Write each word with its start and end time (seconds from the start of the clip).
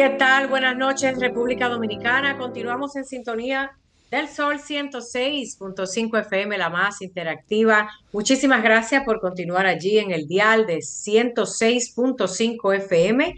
¿Qué 0.00 0.08
tal? 0.08 0.48
Buenas 0.48 0.78
noches, 0.78 1.20
República 1.20 1.68
Dominicana. 1.68 2.38
Continuamos 2.38 2.96
en 2.96 3.04
sintonía 3.04 3.72
del 4.10 4.28
Sol 4.28 4.58
106.5 4.58 6.20
FM, 6.20 6.56
la 6.56 6.70
más 6.70 7.02
interactiva. 7.02 7.90
Muchísimas 8.10 8.62
gracias 8.62 9.04
por 9.04 9.20
continuar 9.20 9.66
allí 9.66 9.98
en 9.98 10.10
el 10.10 10.26
dial 10.26 10.64
de 10.64 10.78
106.5 10.78 12.76
FM. 12.76 13.34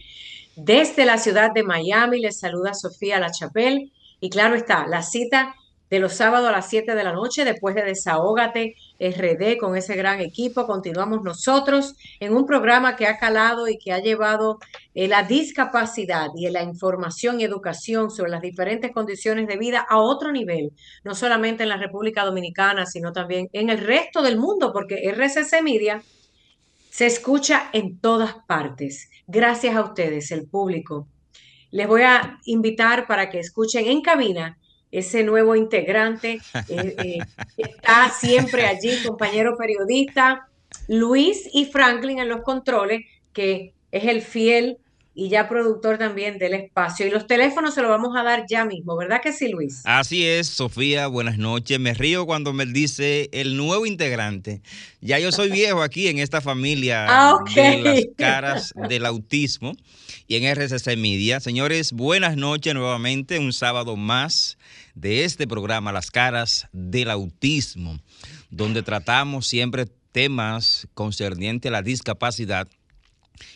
Desde 0.54 1.04
la 1.04 1.18
ciudad 1.18 1.50
de 1.52 1.64
Miami 1.64 2.20
les 2.20 2.38
saluda 2.38 2.74
Sofía 2.74 3.18
La 3.18 3.32
Chapelle. 3.32 3.90
Y 4.20 4.30
claro 4.30 4.54
está, 4.54 4.86
la 4.86 5.02
cita 5.02 5.56
de 5.90 5.98
los 5.98 6.12
sábados 6.12 6.48
a 6.48 6.52
las 6.52 6.68
7 6.68 6.94
de 6.94 7.02
la 7.02 7.12
noche, 7.12 7.44
después 7.44 7.74
de 7.74 7.82
Desahógate 7.82 8.76
RD 9.10 9.58
con 9.58 9.76
ese 9.76 9.96
gran 9.96 10.20
equipo. 10.20 10.66
Continuamos 10.66 11.22
nosotros 11.22 11.94
en 12.20 12.34
un 12.34 12.46
programa 12.46 12.94
que 12.96 13.06
ha 13.06 13.18
calado 13.18 13.68
y 13.68 13.78
que 13.78 13.92
ha 13.92 13.98
llevado 13.98 14.58
eh, 14.94 15.08
la 15.08 15.24
discapacidad 15.24 16.28
y 16.36 16.48
la 16.50 16.62
información 16.62 17.40
y 17.40 17.44
educación 17.44 18.10
sobre 18.10 18.30
las 18.30 18.42
diferentes 18.42 18.92
condiciones 18.92 19.48
de 19.48 19.56
vida 19.56 19.84
a 19.88 19.98
otro 19.98 20.30
nivel, 20.30 20.72
no 21.04 21.14
solamente 21.14 21.64
en 21.64 21.70
la 21.70 21.76
República 21.76 22.24
Dominicana, 22.24 22.86
sino 22.86 23.12
también 23.12 23.48
en 23.52 23.70
el 23.70 23.78
resto 23.78 24.22
del 24.22 24.38
mundo, 24.38 24.72
porque 24.72 25.10
RCC 25.10 25.62
Media 25.62 26.02
se 26.90 27.06
escucha 27.06 27.70
en 27.72 27.98
todas 27.98 28.36
partes. 28.46 29.08
Gracias 29.26 29.74
a 29.74 29.82
ustedes, 29.82 30.30
el 30.30 30.46
público. 30.46 31.08
Les 31.70 31.88
voy 31.88 32.02
a 32.02 32.38
invitar 32.44 33.06
para 33.06 33.30
que 33.30 33.38
escuchen 33.38 33.86
en 33.86 34.02
cabina 34.02 34.58
ese 34.92 35.24
nuevo 35.24 35.56
integrante. 35.56 36.40
Eh, 36.68 36.94
eh, 37.02 37.18
está 37.56 38.10
siempre 38.10 38.66
allí, 38.66 39.02
compañero 39.04 39.56
periodista, 39.56 40.46
Luis 40.86 41.48
y 41.52 41.64
Franklin 41.64 42.20
en 42.20 42.28
los 42.28 42.42
controles, 42.42 43.04
que 43.32 43.72
es 43.90 44.04
el 44.04 44.22
fiel 44.22 44.78
y 45.14 45.28
ya 45.28 45.48
productor 45.48 45.98
también 45.98 46.38
del 46.38 46.54
espacio. 46.54 47.06
Y 47.06 47.10
los 47.10 47.26
teléfonos 47.26 47.74
se 47.74 47.82
los 47.82 47.90
vamos 47.90 48.16
a 48.16 48.22
dar 48.22 48.44
ya 48.48 48.64
mismo, 48.64 48.96
¿verdad 48.96 49.20
que 49.22 49.32
sí, 49.32 49.48
Luis? 49.48 49.82
Así 49.84 50.26
es, 50.26 50.48
Sofía, 50.48 51.06
buenas 51.06 51.38
noches. 51.38 51.78
Me 51.80 51.94
río 51.94 52.24
cuando 52.24 52.52
me 52.52 52.64
dice 52.66 53.28
el 53.32 53.56
nuevo 53.56 53.84
integrante. 53.84 54.62
Ya 55.00 55.18
yo 55.18 55.32
soy 55.32 55.50
viejo 55.50 55.82
aquí 55.82 56.08
en 56.08 56.18
esta 56.18 56.40
familia 56.40 57.06
ah, 57.08 57.38
de 57.54 57.78
las 57.78 58.04
caras 58.16 58.74
del 58.88 59.04
autismo 59.04 59.74
y 60.26 60.36
en 60.36 60.44
RCC 60.44 60.96
Media. 60.96 61.40
Señores, 61.40 61.92
buenas 61.92 62.36
noches 62.36 62.74
nuevamente, 62.74 63.38
un 63.38 63.52
sábado 63.52 63.96
más 63.96 64.58
de 64.94 65.24
este 65.24 65.46
programa, 65.46 65.92
Las 65.92 66.10
caras 66.10 66.68
del 66.72 67.10
autismo, 67.10 67.98
donde 68.50 68.82
tratamos 68.82 69.46
siempre 69.46 69.86
temas 70.12 70.86
concernientes 70.94 71.70
a 71.70 71.72
la 71.72 71.82
discapacidad 71.82 72.68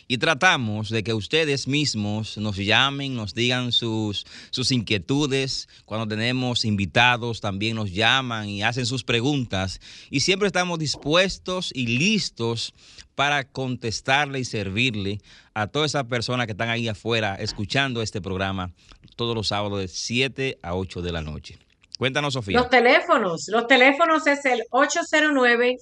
y 0.07 0.17
tratamos 0.17 0.89
de 0.89 1.03
que 1.03 1.13
ustedes 1.13 1.67
mismos 1.67 2.37
nos 2.37 2.57
llamen, 2.57 3.15
nos 3.15 3.33
digan 3.33 3.71
sus, 3.71 4.25
sus 4.49 4.71
inquietudes. 4.71 5.67
Cuando 5.85 6.07
tenemos 6.07 6.65
invitados 6.65 7.41
también 7.41 7.75
nos 7.75 7.91
llaman 7.91 8.49
y 8.49 8.63
hacen 8.63 8.85
sus 8.85 9.03
preguntas. 9.03 9.79
Y 10.09 10.21
siempre 10.21 10.47
estamos 10.47 10.79
dispuestos 10.79 11.71
y 11.73 11.87
listos 11.87 12.73
para 13.15 13.45
contestarle 13.45 14.39
y 14.39 14.45
servirle 14.45 15.21
a 15.53 15.67
todas 15.67 15.91
esas 15.91 16.03
personas 16.03 16.45
que 16.45 16.51
están 16.51 16.69
ahí 16.69 16.87
afuera 16.87 17.35
escuchando 17.35 18.01
este 18.01 18.21
programa 18.21 18.71
todos 19.15 19.35
los 19.35 19.47
sábados 19.47 19.79
de 19.79 19.87
7 19.87 20.59
a 20.61 20.75
8 20.75 21.01
de 21.01 21.11
la 21.11 21.21
noche. 21.21 21.57
Cuéntanos, 21.97 22.33
Sofía. 22.33 22.59
Los 22.59 22.69
teléfonos, 22.69 23.47
los 23.47 23.65
teléfonos 23.65 24.27
es 24.27 24.45
el 24.45 24.63
809, 24.69 25.77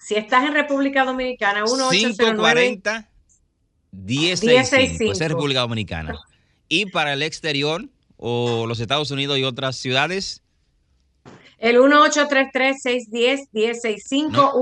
si 0.00 0.14
estás 0.14 0.44
en 0.46 0.54
República 0.54 1.04
Dominicana, 1.04 1.62
1809 1.64 2.78
540 2.78 3.17
1065, 3.92 5.12
es 5.12 5.18
República 5.18 5.60
Dominicana. 5.60 6.18
Y 6.68 6.86
para 6.86 7.12
el 7.12 7.22
exterior 7.22 7.86
o 8.18 8.66
los 8.66 8.80
Estados 8.80 9.10
Unidos 9.10 9.38
y 9.38 9.44
otras 9.44 9.76
ciudades. 9.76 10.42
El 11.58 11.76
1833-610-1065, 11.76 14.52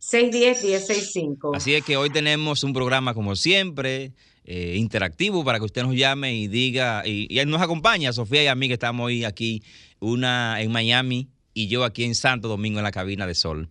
1833-610-1065. 0.00 1.56
Así 1.56 1.74
es 1.74 1.82
que 1.84 1.96
hoy 1.96 2.10
tenemos 2.10 2.62
un 2.64 2.74
programa 2.74 3.14
como 3.14 3.34
siempre, 3.34 4.12
eh, 4.44 4.74
interactivo 4.76 5.42
para 5.44 5.58
que 5.58 5.64
usted 5.64 5.82
nos 5.82 5.94
llame 5.94 6.34
y 6.34 6.48
diga, 6.48 7.02
y, 7.06 7.26
y 7.28 7.44
nos 7.46 7.62
acompaña, 7.62 8.12
Sofía 8.12 8.44
y 8.44 8.48
a 8.48 8.54
mí 8.54 8.68
que 8.68 8.74
estamos 8.74 9.06
hoy 9.06 9.24
aquí, 9.24 9.62
una 10.00 10.60
en 10.60 10.70
Miami 10.70 11.28
y 11.54 11.68
yo 11.68 11.84
aquí 11.84 12.04
en 12.04 12.14
Santo 12.14 12.48
Domingo 12.48 12.78
en 12.78 12.84
la 12.84 12.92
cabina 12.92 13.26
de 13.26 13.34
Sol. 13.34 13.70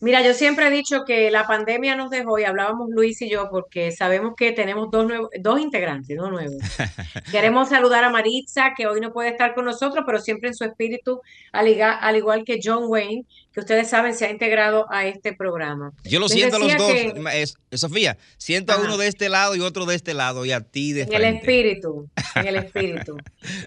Mira, 0.00 0.22
yo 0.22 0.32
siempre 0.32 0.68
he 0.68 0.70
dicho 0.70 1.04
que 1.04 1.28
la 1.30 1.46
pandemia 1.46 1.96
nos 1.96 2.10
dejó, 2.10 2.38
y 2.38 2.44
hablábamos 2.44 2.88
Luis 2.90 3.20
y 3.20 3.28
yo, 3.28 3.48
porque 3.50 3.90
sabemos 3.90 4.34
que 4.36 4.52
tenemos 4.52 4.90
dos, 4.92 5.06
nuevos, 5.06 5.28
dos 5.40 5.60
integrantes, 5.60 6.16
dos 6.16 6.30
nuevos. 6.30 6.54
Queremos 7.32 7.70
saludar 7.70 8.04
a 8.04 8.10
Maritza, 8.10 8.74
que 8.76 8.86
hoy 8.86 9.00
no 9.00 9.12
puede 9.12 9.30
estar 9.30 9.54
con 9.54 9.64
nosotros, 9.64 10.04
pero 10.06 10.20
siempre 10.20 10.50
en 10.50 10.54
su 10.54 10.64
espíritu, 10.64 11.20
al, 11.50 11.66
al 11.80 12.16
igual 12.16 12.44
que 12.44 12.60
John 12.62 12.84
Wayne, 12.86 13.24
que 13.52 13.60
ustedes 13.60 13.88
saben 13.88 14.14
se 14.14 14.26
ha 14.26 14.30
integrado 14.30 14.86
a 14.90 15.06
este 15.06 15.32
programa. 15.32 15.92
Yo 16.04 16.20
lo 16.20 16.28
siento 16.28 16.56
a 16.56 16.58
los 16.58 16.76
dos, 16.76 17.56
Sofía, 17.72 18.16
siento 18.36 18.72
a 18.72 18.78
uno 18.78 18.96
de 18.96 19.08
este 19.08 19.28
lado 19.28 19.56
y 19.56 19.60
otro 19.60 19.86
de 19.86 19.96
este 19.96 20.14
lado, 20.14 20.44
y 20.44 20.52
a 20.52 20.60
ti 20.60 20.92
de 20.92 21.02
En 21.02 21.12
el 21.14 21.24
espíritu, 21.24 22.08
en 22.34 22.46
el 22.46 22.56
espíritu. 22.64 23.16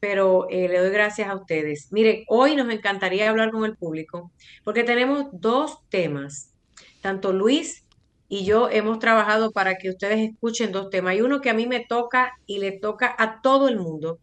pero 0.00 0.48
eh, 0.50 0.68
le 0.68 0.78
doy 0.78 0.90
gracias 0.90 1.28
a 1.28 1.34
ustedes. 1.34 1.88
Mire, 1.90 2.24
hoy 2.28 2.56
nos 2.56 2.72
encantaría 2.72 3.30
hablar 3.30 3.50
con 3.50 3.64
el 3.64 3.76
público 3.76 4.30
porque 4.64 4.84
tenemos 4.84 5.26
dos 5.32 5.78
temas. 5.88 6.52
Tanto 7.00 7.32
Luis 7.32 7.86
y 8.28 8.44
yo 8.44 8.68
hemos 8.70 8.98
trabajado 8.98 9.52
para 9.52 9.76
que 9.76 9.90
ustedes 9.90 10.30
escuchen 10.30 10.72
dos 10.72 10.90
temas. 10.90 11.12
Hay 11.12 11.20
uno 11.20 11.40
que 11.40 11.50
a 11.50 11.54
mí 11.54 11.66
me 11.66 11.84
toca 11.84 12.32
y 12.46 12.58
le 12.58 12.72
toca 12.72 13.14
a 13.18 13.40
todo 13.40 13.68
el 13.68 13.78
mundo, 13.78 14.18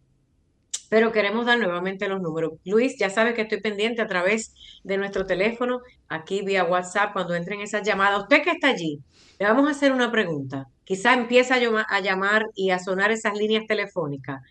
pero 0.93 1.11
queremos 1.11 1.47
dar 1.47 1.57
nuevamente 1.57 2.07
los 2.07 2.21
números. 2.21 2.51
Luis, 2.65 2.95
ya 2.99 3.09
sabe 3.09 3.33
que 3.33 3.41
estoy 3.41 3.59
pendiente 3.61 4.03
a 4.03 4.05
través 4.05 4.53
de 4.83 4.95
nuestro 4.97 5.25
teléfono, 5.25 5.81
aquí 6.07 6.43
vía 6.43 6.65
WhatsApp, 6.65 7.13
cuando 7.13 7.33
entren 7.33 7.61
esas 7.61 7.81
llamadas. 7.81 8.21
Usted 8.21 8.43
que 8.43 8.51
está 8.51 8.67
allí, 8.67 8.99
le 9.39 9.47
vamos 9.47 9.67
a 9.67 9.71
hacer 9.71 9.91
una 9.91 10.11
pregunta. 10.11 10.67
Quizá 10.83 11.15
empieza 11.15 11.55
a 11.55 11.99
llamar 11.99 12.45
y 12.53 12.69
a 12.69 12.77
sonar 12.77 13.09
esas 13.09 13.33
líneas 13.33 13.65
telefónicas. 13.65 14.43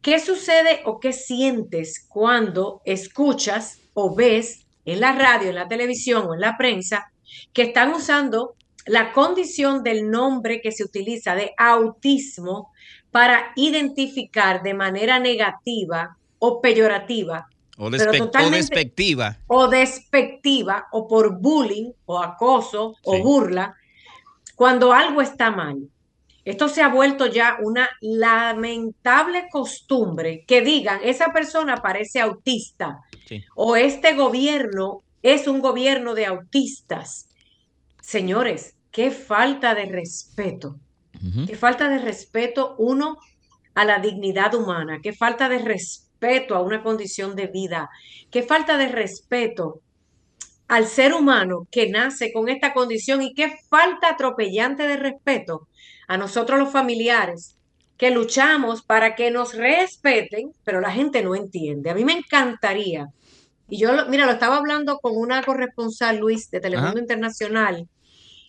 ¿Qué 0.00 0.20
sucede 0.20 0.82
o 0.84 1.00
qué 1.00 1.12
sientes 1.12 2.06
cuando 2.08 2.80
escuchas 2.84 3.80
o 3.94 4.14
ves 4.14 4.64
en 4.84 5.00
la 5.00 5.10
radio, 5.10 5.48
en 5.48 5.56
la 5.56 5.66
televisión 5.66 6.24
o 6.28 6.34
en 6.34 6.40
la 6.40 6.56
prensa 6.56 7.10
que 7.52 7.62
están 7.62 7.92
usando 7.94 8.54
la 8.86 9.12
condición 9.12 9.82
del 9.82 10.08
nombre 10.08 10.60
que 10.60 10.70
se 10.70 10.84
utiliza 10.84 11.34
de 11.34 11.52
autismo 11.58 12.70
para 13.10 13.52
identificar 13.56 14.62
de 14.62 14.74
manera 14.74 15.18
negativa 15.18 16.16
o 16.38 16.60
peyorativa 16.60 17.48
o, 17.78 17.90
despectiva. 17.90 19.38
O 19.46 19.68
despectiva, 19.68 20.88
o 20.90 21.06
por 21.06 21.38
bullying, 21.38 21.92
o 22.06 22.18
acoso, 22.18 22.96
o 23.04 23.22
burla, 23.22 23.76
cuando 24.56 24.92
algo 24.92 25.22
está 25.22 25.50
mal. 25.52 25.78
Esto 26.44 26.68
se 26.68 26.82
ha 26.82 26.88
vuelto 26.88 27.26
ya 27.26 27.58
una 27.62 27.88
lamentable 28.00 29.48
costumbre 29.50 30.44
que 30.46 30.60
digan, 30.60 30.98
esa 31.04 31.32
persona 31.32 31.76
parece 31.76 32.20
autista, 32.20 32.98
o 33.54 33.76
este 33.76 34.14
gobierno 34.14 35.02
es 35.22 35.46
un 35.46 35.60
gobierno 35.60 36.14
de 36.14 36.26
autistas. 36.26 37.28
Señores, 38.00 38.74
qué 38.90 39.10
falta 39.12 39.74
de 39.74 39.84
respeto. 39.86 40.80
Qué 41.46 41.56
falta 41.56 41.88
de 41.88 41.98
respeto 41.98 42.74
uno 42.78 43.18
a 43.74 43.84
la 43.84 43.98
dignidad 43.98 44.54
humana, 44.54 45.00
qué 45.02 45.12
falta 45.12 45.48
de 45.48 45.58
respeto 45.58 46.54
a 46.54 46.60
una 46.60 46.82
condición 46.82 47.36
de 47.36 47.46
vida, 47.46 47.90
qué 48.30 48.42
falta 48.42 48.76
de 48.76 48.88
respeto 48.88 49.80
al 50.66 50.86
ser 50.86 51.14
humano 51.14 51.66
que 51.70 51.88
nace 51.88 52.32
con 52.32 52.48
esta 52.48 52.74
condición 52.74 53.22
y 53.22 53.34
qué 53.34 53.52
falta 53.68 54.10
atropellante 54.10 54.86
de 54.86 54.96
respeto 54.96 55.68
a 56.06 56.16
nosotros 56.16 56.58
los 56.58 56.72
familiares 56.72 57.56
que 57.96 58.10
luchamos 58.10 58.82
para 58.82 59.16
que 59.16 59.30
nos 59.30 59.54
respeten, 59.54 60.52
pero 60.64 60.80
la 60.80 60.92
gente 60.92 61.22
no 61.22 61.34
entiende. 61.34 61.90
A 61.90 61.94
mí 61.94 62.04
me 62.04 62.12
encantaría, 62.12 63.08
y 63.68 63.78
yo, 63.78 63.90
mira, 64.08 64.24
lo 64.24 64.32
estaba 64.32 64.56
hablando 64.56 64.98
con 64.98 65.16
una 65.16 65.42
corresponsal, 65.42 66.18
Luis, 66.18 66.50
de 66.50 66.60
Telemundo 66.60 67.00
Internacional, 67.00 67.86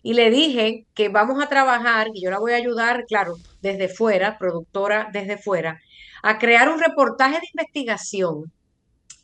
y 0.01 0.13
le 0.13 0.29
dije 0.29 0.85
que 0.93 1.09
vamos 1.09 1.43
a 1.43 1.49
trabajar, 1.49 2.07
y 2.13 2.23
yo 2.23 2.31
la 2.31 2.39
voy 2.39 2.53
a 2.53 2.57
ayudar, 2.57 3.05
claro, 3.07 3.35
desde 3.61 3.89
fuera, 3.89 4.37
productora 4.37 5.09
desde 5.11 5.37
fuera, 5.37 5.79
a 6.23 6.37
crear 6.37 6.69
un 6.69 6.79
reportaje 6.79 7.39
de 7.39 7.47
investigación 7.53 8.51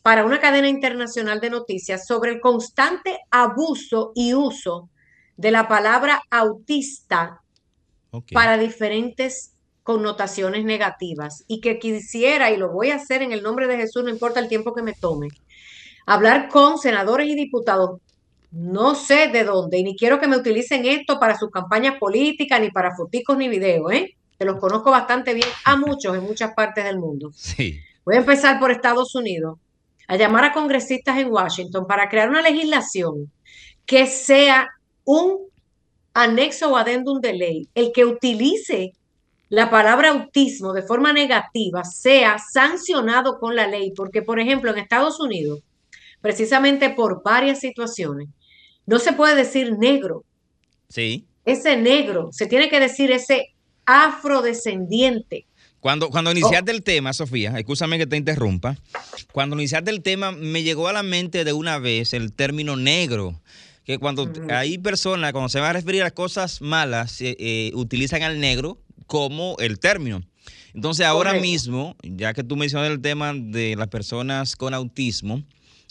para 0.02 0.24
una 0.24 0.40
cadena 0.40 0.70
internacional 0.70 1.40
de 1.40 1.50
noticias 1.50 2.06
sobre 2.06 2.32
el 2.32 2.40
constante 2.40 3.20
abuso 3.32 4.12
y 4.14 4.34
uso 4.34 4.90
de 5.36 5.52
la 5.52 5.68
palabra 5.68 6.22
autista 6.30 7.42
para 8.32 8.58
diferentes 8.58 9.56
connotaciones 9.84 10.64
negativas. 10.64 11.44
Y 11.48 11.60
que 11.60 11.80
quisiera, 11.80 12.52
y 12.52 12.58
lo 12.58 12.72
voy 12.72 12.92
a 12.92 12.96
hacer 12.96 13.22
en 13.22 13.32
el 13.32 13.42
nombre 13.42 13.68
de 13.68 13.78
Jesús, 13.78 14.04
no 14.04 14.10
importa 14.10 14.40
el 14.40 14.48
tiempo 14.48 14.74
que 14.74 14.84
me 14.84 14.94
tome, 14.94 15.28
hablar 16.06 16.50
con 16.50 16.78
senadores 16.78 17.28
y 17.28 17.36
diputados, 17.36 18.00
no 18.56 18.96
sé 18.96 19.28
de 19.28 19.44
dónde, 19.44 19.80
y 19.80 19.84
ni 19.84 19.98
quiero 19.98 20.20
que 20.20 20.28
me 20.28 20.38
utilicen 20.38 20.86
esto 20.86 21.20
para 21.20 21.38
sus 21.38 21.52
campañas 21.52 21.98
políticas, 22.00 22.62
ni 22.62 22.72
para 22.72 22.96
foticos 22.96 23.38
ni 23.38 23.50
videos, 23.50 23.92
¿eh? 23.92 24.16
que 24.40 24.46
los 24.46 24.60
conozco 24.60 24.92
bastante 24.92 25.34
bien 25.34 25.48
a 25.66 25.76
muchos 25.76 26.16
en 26.16 26.24
muchas 26.24 26.54
partes 26.54 26.86
del 26.86 26.98
mundo. 26.98 27.32
Sí. 27.36 27.80
Voy 28.06 28.16
a 28.16 28.20
empezar 28.20 28.60
por 28.60 28.72
Estados 28.72 29.14
Unidos 29.14 29.60
a 30.08 30.16
llamar 30.16 30.46
a 30.46 30.54
congresistas 30.54 31.18
en 31.18 31.32
Washington 31.32 31.86
para 31.86 32.08
crear 32.08 32.30
una 32.30 32.42
legislación 32.42 33.30
que 33.86 34.08
sea 34.08 34.70
un 35.04 35.40
anexo 36.14 36.72
o 36.72 36.78
adendum 36.78 37.20
de 37.20 37.34
ley, 37.34 37.70
el 37.76 37.92
que 37.92 38.06
utilice 38.06 38.94
la 39.50 39.70
palabra 39.70 40.10
autismo 40.10 40.72
de 40.72 40.82
forma 40.82 41.12
negativa 41.12 41.84
sea 41.84 42.38
sancionado 42.40 43.38
con 43.38 43.56
la 43.56 43.68
ley, 43.68 43.92
porque 43.92 44.22
por 44.22 44.40
ejemplo 44.40 44.72
en 44.72 44.78
Estados 44.78 45.20
Unidos, 45.20 45.60
precisamente 46.22 46.90
por 46.90 47.22
varias 47.22 47.60
situaciones, 47.60 48.30
no 48.86 49.00
se 49.00 49.14
puede 49.14 49.36
decir 49.36 49.78
negro. 49.78 50.24
Sí. 50.90 51.26
Ese 51.46 51.78
negro, 51.78 52.30
se 52.32 52.48
tiene 52.48 52.70
que 52.70 52.80
decir 52.80 53.12
ese 53.12 53.54
afrodescendiente. 53.86 55.46
Cuando, 55.80 56.10
cuando 56.10 56.32
iniciaste 56.32 56.72
el 56.72 56.82
tema, 56.82 57.14
Sofía, 57.14 57.54
escúchame 57.60 58.00
que 58.00 58.08
te 58.08 58.18
interrumpa, 58.18 58.76
cuando 59.32 59.56
iniciaste 59.56 59.92
el 59.92 60.02
tema 60.02 60.32
me 60.32 60.64
llegó 60.64 60.88
a 60.88 60.94
la 60.94 61.04
mente 61.04 61.44
de 61.44 61.54
una 61.54 61.78
vez 61.78 62.14
el 62.14 62.34
término 62.34 62.76
negro, 62.76 63.40
que 63.84 64.00
cuando 64.00 64.32
hay 64.50 64.80
personas, 64.80 65.32
cuando 65.32 65.50
se 65.50 65.60
van 65.60 65.70
a 65.70 65.74
referir 65.74 66.02
a 66.02 66.10
cosas 66.10 66.60
malas, 66.60 67.22
eh, 67.22 67.36
eh, 67.38 67.72
utilizan 67.76 68.24
al 68.24 68.40
negro 68.40 68.80
como 69.06 69.58
el 69.60 69.78
término. 69.78 70.24
Entonces 70.74 71.06
ahora 71.06 71.34
mismo, 71.34 71.96
ya 72.02 72.34
que 72.34 72.44
tú 72.44 72.56
mencionas 72.56 72.90
el 72.90 73.00
tema 73.00 73.34
de 73.34 73.76
las 73.76 73.88
personas 73.88 74.56
con 74.56 74.74
autismo, 74.74 75.44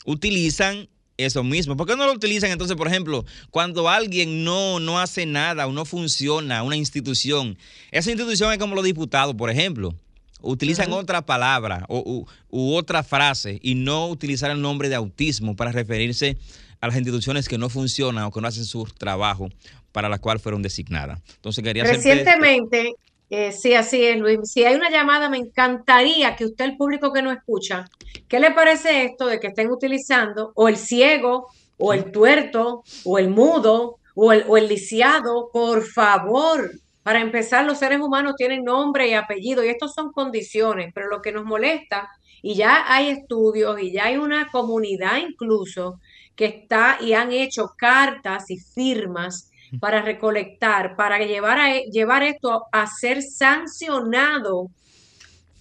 utilizan 0.04 0.88
eso 1.16 1.44
mismo. 1.44 1.76
¿Por 1.76 1.86
qué 1.86 1.96
no 1.96 2.06
lo 2.06 2.12
utilizan 2.12 2.50
entonces, 2.50 2.76
por 2.76 2.88
ejemplo, 2.88 3.24
cuando 3.50 3.88
alguien 3.88 4.44
no, 4.44 4.80
no 4.80 4.98
hace 4.98 5.26
nada 5.26 5.66
o 5.66 5.72
no 5.72 5.84
funciona, 5.84 6.62
una 6.62 6.76
institución? 6.76 7.58
Esa 7.90 8.10
institución 8.10 8.52
es 8.52 8.58
como 8.58 8.74
los 8.74 8.84
diputados, 8.84 9.34
por 9.34 9.50
ejemplo. 9.50 9.94
Utilizan 10.40 10.92
otra 10.92 11.24
palabra 11.24 11.86
o, 11.88 12.26
u, 12.50 12.74
otra 12.74 13.02
frase 13.02 13.58
y 13.62 13.74
no 13.76 14.08
utilizar 14.08 14.50
el 14.50 14.60
nombre 14.60 14.90
de 14.90 14.94
autismo 14.94 15.56
para 15.56 15.72
referirse 15.72 16.36
a 16.80 16.88
las 16.88 16.96
instituciones 16.96 17.48
que 17.48 17.56
no 17.56 17.70
funcionan 17.70 18.24
o 18.24 18.30
que 18.30 18.42
no 18.42 18.48
hacen 18.48 18.66
su 18.66 18.84
trabajo 18.84 19.48
para 19.90 20.10
la 20.10 20.18
cual 20.18 20.40
fueron 20.40 20.60
designadas. 20.60 21.22
Entonces 21.36 21.64
quería 21.64 21.84
Recientemente, 21.84 22.92
eh, 23.30 23.52
sí, 23.52 23.74
así 23.74 24.04
es, 24.04 24.18
Luis. 24.18 24.38
Si 24.44 24.64
hay 24.64 24.74
una 24.74 24.90
llamada, 24.90 25.28
me 25.28 25.38
encantaría 25.38 26.36
que 26.36 26.44
usted, 26.44 26.64
el 26.64 26.76
público 26.76 27.12
que 27.12 27.22
no 27.22 27.32
escucha, 27.32 27.86
¿qué 28.28 28.38
le 28.38 28.50
parece 28.50 29.04
esto 29.04 29.26
de 29.26 29.40
que 29.40 29.48
estén 29.48 29.70
utilizando 29.70 30.52
o 30.54 30.68
el 30.68 30.76
ciego, 30.76 31.48
o 31.78 31.92
el 31.92 32.12
tuerto, 32.12 32.84
o 33.04 33.18
el 33.18 33.28
mudo, 33.30 33.96
o 34.14 34.32
el, 34.32 34.44
o 34.46 34.56
el 34.56 34.68
lisiado? 34.68 35.50
Por 35.52 35.84
favor, 35.84 36.70
para 37.02 37.20
empezar, 37.20 37.66
los 37.66 37.78
seres 37.78 38.00
humanos 38.00 38.34
tienen 38.36 38.64
nombre 38.64 39.08
y 39.08 39.14
apellido 39.14 39.64
y 39.64 39.68
estos 39.68 39.94
son 39.94 40.12
condiciones, 40.12 40.92
pero 40.94 41.08
lo 41.08 41.20
que 41.20 41.32
nos 41.32 41.44
molesta, 41.44 42.08
y 42.42 42.54
ya 42.54 42.84
hay 42.86 43.08
estudios 43.08 43.80
y 43.80 43.90
ya 43.92 44.04
hay 44.04 44.16
una 44.18 44.48
comunidad 44.50 45.16
incluso 45.16 45.98
que 46.36 46.44
está 46.44 46.98
y 47.00 47.14
han 47.14 47.32
hecho 47.32 47.74
cartas 47.76 48.50
y 48.50 48.58
firmas 48.58 49.50
para 49.80 50.02
recolectar, 50.02 50.96
para 50.96 51.18
llevar, 51.18 51.58
a, 51.58 51.76
e, 51.76 51.84
llevar 51.90 52.22
esto 52.22 52.64
a 52.72 52.86
ser 52.86 53.22
sancionado, 53.22 54.70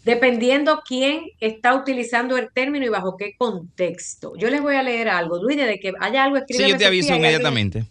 dependiendo 0.04 0.82
quién 0.86 1.26
está 1.40 1.76
utilizando 1.76 2.38
el 2.38 2.52
término 2.54 2.86
y 2.86 2.90
bajo 2.90 3.16
qué 3.18 3.36
contexto. 3.38 4.34
Yo 4.38 4.50
les 4.50 4.62
voy 4.62 4.76
a 4.76 4.84
leer 4.84 5.10
algo. 5.10 5.42
Luis, 5.42 5.58
de 5.58 5.80
que 5.80 5.94
haya 6.00 6.24
algo 6.24 6.38
escrito. 6.38 6.64
Sí, 6.64 6.70
yo 6.72 6.78
te 6.78 6.86
aviso 6.86 7.16
inmediatamente. 7.16 7.86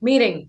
Miren, 0.00 0.48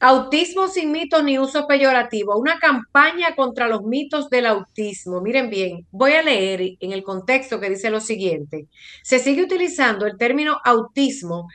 Autismo 0.00 0.68
sin 0.68 0.92
mitos 0.92 1.24
ni 1.24 1.40
uso 1.40 1.66
peyorativo, 1.66 2.38
una 2.38 2.60
campaña 2.60 3.34
contra 3.34 3.66
los 3.66 3.82
mitos 3.82 4.30
del 4.30 4.46
autismo. 4.46 5.20
Miren 5.20 5.50
bien, 5.50 5.88
voy 5.90 6.12
a 6.12 6.22
leer 6.22 6.76
en 6.78 6.92
el 6.92 7.02
contexto 7.02 7.58
que 7.58 7.68
dice 7.68 7.90
lo 7.90 8.00
siguiente. 8.00 8.68
Se 9.02 9.18
sigue 9.18 9.42
utilizando 9.42 10.06
el 10.06 10.16
término 10.16 10.60
autismo 10.64 11.48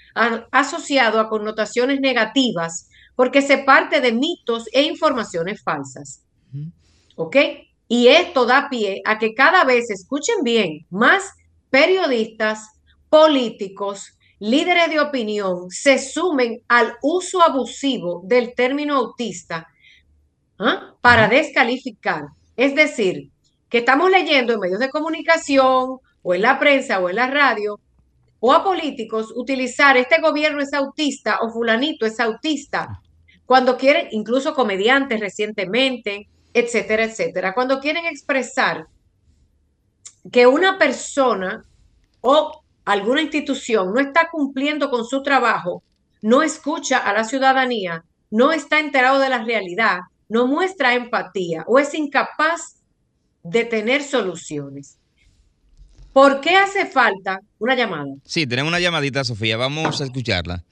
asociado 0.51 1.21
a 1.21 1.29
connotaciones 1.29 2.01
negativas 2.01 2.89
porque 3.15 3.42
se 3.42 3.60
parte 3.60 4.01
de 4.01 4.12
mitos 4.12 4.65
e 4.71 4.83
informaciones 4.83 5.62
falsas. 5.63 6.24
¿Ok? 7.15 7.36
Y 7.88 8.07
esto 8.07 8.45
da 8.45 8.69
pie 8.69 9.01
a 9.06 9.19
que 9.19 9.33
cada 9.33 9.63
vez, 9.65 9.89
escuchen 9.89 10.38
bien, 10.44 10.86
más 10.89 11.24
periodistas, 11.69 12.69
políticos, 13.10 14.18
líderes 14.39 14.89
de 14.89 15.00
opinión 15.00 15.69
se 15.69 16.00
sumen 16.00 16.62
al 16.68 16.95
uso 17.01 17.42
abusivo 17.42 18.24
del 18.25 18.56
término 18.56 18.95
autista 18.95 19.68
¿ah? 20.59 20.95
para 21.01 21.27
descalificar. 21.27 22.24
Es 22.56 22.75
decir, 22.75 23.30
que 23.69 23.80
estamos 23.80 24.09
leyendo 24.09 24.54
en 24.54 24.59
medios 24.59 24.80
de 24.80 24.89
comunicación 24.89 26.00
o 26.21 26.33
en 26.33 26.42
la 26.42 26.59
prensa 26.59 26.99
o 26.99 27.09
en 27.09 27.16
la 27.16 27.28
radio 27.28 27.80
o 28.40 28.54
a 28.54 28.64
políticos 28.64 29.31
utilizar 29.35 29.95
este 29.95 30.19
gobierno 30.19 30.61
es 30.61 30.73
autista 30.73 31.40
o 31.42 31.49
fulanito 31.49 32.06
es 32.06 32.19
autista 32.19 33.02
cuando 33.45 33.78
quieren, 33.78 34.07
incluso 34.12 34.54
comediantes 34.54 35.19
recientemente, 35.19 36.28
etcétera, 36.54 37.04
etcétera, 37.04 37.54
cuando 37.54 37.80
quieren 37.80 38.06
expresar 38.06 38.88
que 40.31 40.47
una 40.47 40.78
persona 40.78 41.66
o 42.21 42.64
alguna 42.85 43.21
institución 43.21 43.94
no 43.94 44.00
está 44.00 44.30
cumpliendo 44.31 44.90
con 44.90 45.06
su 45.06 45.21
trabajo, 45.21 45.83
no 46.21 46.42
escucha 46.42 46.97
a 46.97 47.14
la 47.14 47.26
ciudadanía, 47.26 48.06
no 48.31 48.52
está 48.52 48.80
enterado 48.80 49.19
de 49.19 49.30
la 49.30 49.44
realidad, 49.44 50.00
no 50.30 50.47
muestra 50.47 50.95
empatía 50.95 51.64
o 51.68 51.80
es 51.80 51.94
incapaz 51.94 52.78
de 53.44 53.66
tener 53.66 54.04
soluciones. 54.04 54.97
¿Por 56.14 56.42
qué 56.42 56.56
hace 56.56 56.85
falta 56.85 57.40
una 57.59 57.76
llamada? 57.76 58.14
Sí, 58.23 58.45
tenemos 58.47 58.69
una 58.69 58.80
llamadita, 58.80 59.23
Sofía. 59.23 59.57
Vamos 59.57 60.00
a 60.00 60.04
escucharla. 60.04 60.64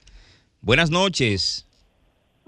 Buenas 0.62 0.92
noches. 0.92 1.68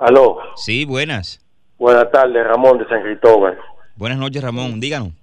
Aló. 0.03 0.37
Sí, 0.57 0.83
buenas. 0.83 1.39
Buenas 1.79 2.11
tardes, 2.11 2.45
Ramón 2.45 2.77
de 2.77 2.85
San 2.89 3.01
Cristóbal. 3.03 3.57
Buenas 3.95 4.17
noches, 4.17 4.43
Ramón. 4.43 4.81
Díganos. 4.81 5.13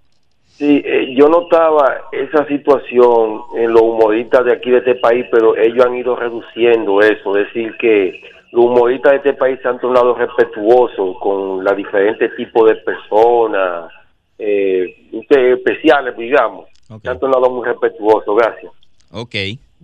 Sí, 0.57 0.81
eh, 0.83 1.15
yo 1.15 1.29
notaba 1.29 2.09
esa 2.13 2.47
situación 2.47 3.43
en 3.57 3.73
los 3.73 3.83
humoristas 3.83 4.43
de 4.47 4.55
aquí 4.55 4.71
de 4.71 4.79
este 4.79 4.95
país, 4.95 5.27
pero 5.31 5.55
ellos 5.55 5.85
han 5.85 5.97
ido 5.97 6.17
reduciendo 6.17 7.01
eso, 7.03 7.37
es 7.37 7.47
decir, 7.49 7.77
que 7.79 8.23
los 8.53 8.65
humoristas 8.65 9.13
de 9.13 9.17
este 9.19 9.33
país 9.35 9.59
se 9.63 9.69
han 9.69 9.79
tornado 9.81 10.15
respetuosos 10.15 11.19
con 11.21 11.63
los 11.63 11.77
diferentes 11.77 12.35
tipos 12.37 12.71
de 12.71 12.77
personas, 12.77 13.93
eh, 14.39 14.97
especiales, 15.31 16.17
digamos. 16.17 16.69
Se 17.03 17.11
han 17.11 17.21
tornado 17.21 17.51
muy 17.51 17.67
respetuosos, 17.67 18.35
gracias. 18.35 18.73
Ok. 19.13 19.35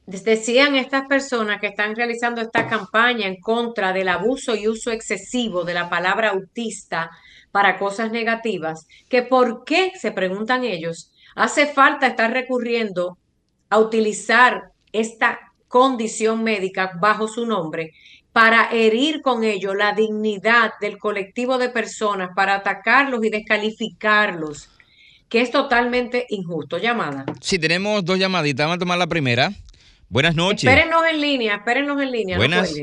Decían 0.06 0.76
estas 0.76 1.06
personas 1.06 1.60
que 1.60 1.66
están 1.66 1.96
realizando 1.96 2.40
esta 2.40 2.68
campaña 2.68 3.26
en 3.26 3.40
contra 3.40 3.92
del 3.92 4.08
abuso 4.08 4.54
y 4.54 4.68
uso 4.68 4.92
excesivo 4.92 5.64
de 5.64 5.74
la 5.74 5.90
palabra 5.90 6.30
autista 6.30 7.10
para 7.50 7.76
cosas 7.76 8.12
negativas, 8.12 8.86
que 9.08 9.22
por 9.22 9.64
qué, 9.64 9.92
se 9.98 10.12
preguntan 10.12 10.62
ellos, 10.62 11.10
hace 11.34 11.66
falta 11.66 12.06
estar 12.06 12.32
recurriendo 12.32 13.18
a 13.68 13.78
utilizar 13.78 14.70
esta 14.92 15.40
condición 15.66 16.44
médica 16.44 16.92
bajo 17.00 17.26
su 17.26 17.44
nombre 17.44 17.92
para 18.32 18.70
herir 18.70 19.22
con 19.22 19.44
ello 19.44 19.74
la 19.74 19.94
dignidad 19.94 20.72
del 20.80 20.98
colectivo 20.98 21.56
de 21.56 21.70
personas, 21.70 22.30
para 22.36 22.56
atacarlos 22.56 23.24
y 23.24 23.30
descalificarlos, 23.30 24.68
que 25.30 25.40
es 25.40 25.50
totalmente 25.50 26.26
injusto. 26.28 26.76
Llamada. 26.76 27.24
Sí, 27.40 27.58
tenemos 27.58 28.04
dos 28.04 28.18
llamaditas. 28.18 28.66
Vamos 28.66 28.76
a 28.76 28.78
tomar 28.78 28.98
la 28.98 29.06
primera. 29.06 29.52
Buenas 30.08 30.36
noches. 30.36 30.64
Espérenos 30.64 31.02
en 31.06 31.20
línea, 31.20 31.56
espérenos 31.56 32.00
en 32.00 32.10
línea. 32.12 32.36
Buenas. 32.36 32.74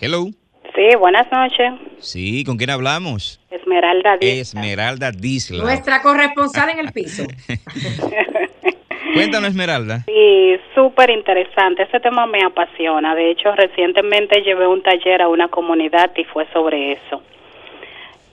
Hello. 0.00 0.26
Sí, 0.74 0.96
buenas 0.98 1.26
noches. 1.32 1.72
Sí, 1.98 2.44
¿con 2.44 2.56
quién 2.56 2.70
hablamos? 2.70 3.40
Esmeralda 3.50 4.16
Disla. 4.18 4.60
Esmeralda 4.60 5.10
Disla. 5.10 5.64
Nuestra 5.64 6.02
corresponsal 6.02 6.70
en 6.70 6.78
el 6.80 6.92
piso. 6.92 7.24
Cuéntanos, 9.14 9.50
Esmeralda. 9.50 10.04
Sí, 10.06 10.56
súper 10.74 11.10
interesante. 11.10 11.82
Ese 11.82 11.98
tema 11.98 12.26
me 12.26 12.44
apasiona. 12.44 13.14
De 13.14 13.30
hecho, 13.30 13.50
recientemente 13.56 14.42
llevé 14.42 14.66
un 14.66 14.82
taller 14.82 15.22
a 15.22 15.28
una 15.28 15.48
comunidad 15.48 16.10
y 16.16 16.24
fue 16.24 16.46
sobre 16.52 16.92
eso. 16.92 17.22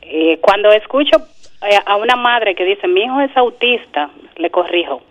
Eh, 0.01 0.37
cuando 0.41 0.71
escucho 0.71 1.17
eh, 1.67 1.79
a 1.85 1.95
una 1.95 2.15
madre 2.15 2.53
que 2.53 2.65
dice, 2.65 2.87
mi 2.87 3.03
hijo 3.03 3.21
es 3.21 3.35
autista, 3.37 4.09
le 4.35 4.49
corrijo. 4.51 5.01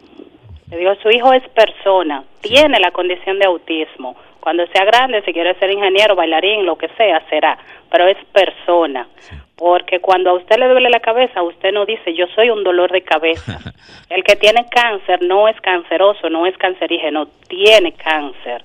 Le 0.75 0.81
digo, 0.81 0.95
su 1.01 1.09
hijo 1.09 1.33
es 1.33 1.49
persona, 1.51 2.25
tiene 2.41 2.81
la 2.81 2.91
condición 2.91 3.39
de 3.39 3.47
autismo. 3.47 4.17
Cuando 4.41 4.67
sea 4.67 4.85
grande, 4.85 5.23
si 5.23 5.33
quiere 5.33 5.55
ser 5.55 5.71
ingeniero, 5.71 6.17
bailarín, 6.17 6.67
lo 6.67 6.77
que 6.77 6.89
sea, 6.97 7.25
será, 7.31 7.57
pero 7.93 8.09
es 8.09 8.17
persona. 8.33 9.07
Porque 9.55 10.01
cuando 10.01 10.31
a 10.31 10.33
usted 10.33 10.59
le 10.59 10.67
duele 10.67 10.91
la 10.91 10.99
cabeza, 10.99 11.43
usted 11.43 11.71
no 11.73 11.87
dice, 11.87 12.13
yo 12.13 12.27
soy 12.35 12.51
un 12.51 12.65
dolor 12.65 12.91
de 12.91 13.03
cabeza. 13.03 13.61
El 14.11 14.25
que 14.25 14.35
tiene 14.35 14.67
cáncer 14.69 15.23
no 15.23 15.47
es 15.47 15.59
canceroso, 15.61 16.29
no 16.29 16.45
es 16.45 16.59
cancerígeno, 16.59 17.29
tiene 17.49 17.93
cáncer. 17.93 18.65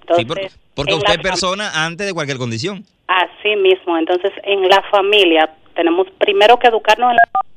Entonces, 0.00 0.16
sí, 0.16 0.24
porque, 0.24 0.48
porque 0.74 0.94
usted 0.94 1.16
es 1.16 1.20
persona 1.20 1.84
antes 1.84 2.06
de 2.06 2.14
cualquier 2.14 2.38
condición. 2.38 2.82
Así 3.08 3.56
mismo, 3.56 3.98
entonces 3.98 4.32
en 4.42 4.66
la 4.70 4.80
familia 4.90 5.50
tenemos 5.74 6.08
primero 6.12 6.58
que 6.58 6.68
educarnos 6.68 7.10
en 7.10 7.16
la 7.16 7.51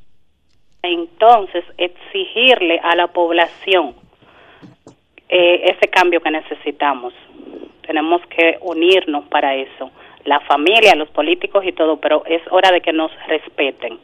entonces 0.86 1.63
exigirle 1.77 2.80
a 2.84 2.96
la 2.96 3.08
población 3.08 3.96
eh, 5.30 5.72
ese 5.72 5.88
cambio 5.89 6.22
que 6.22 6.32
necesitamos. 6.32 7.13
Tenemos 7.86 8.22
que 8.27 8.58
unirnos 8.62 9.25
para 9.27 9.56
eso, 9.56 9.92
la 10.24 10.39
familia, 10.42 10.96
los 10.96 11.10
políticos 11.10 11.63
y 11.65 11.72
todo, 11.72 11.98
pero 11.98 12.25
es 12.25 12.42
hora 12.51 12.72
de 12.72 12.82
que 12.82 12.94
nos 12.94 13.12
respeten. 13.27 14.00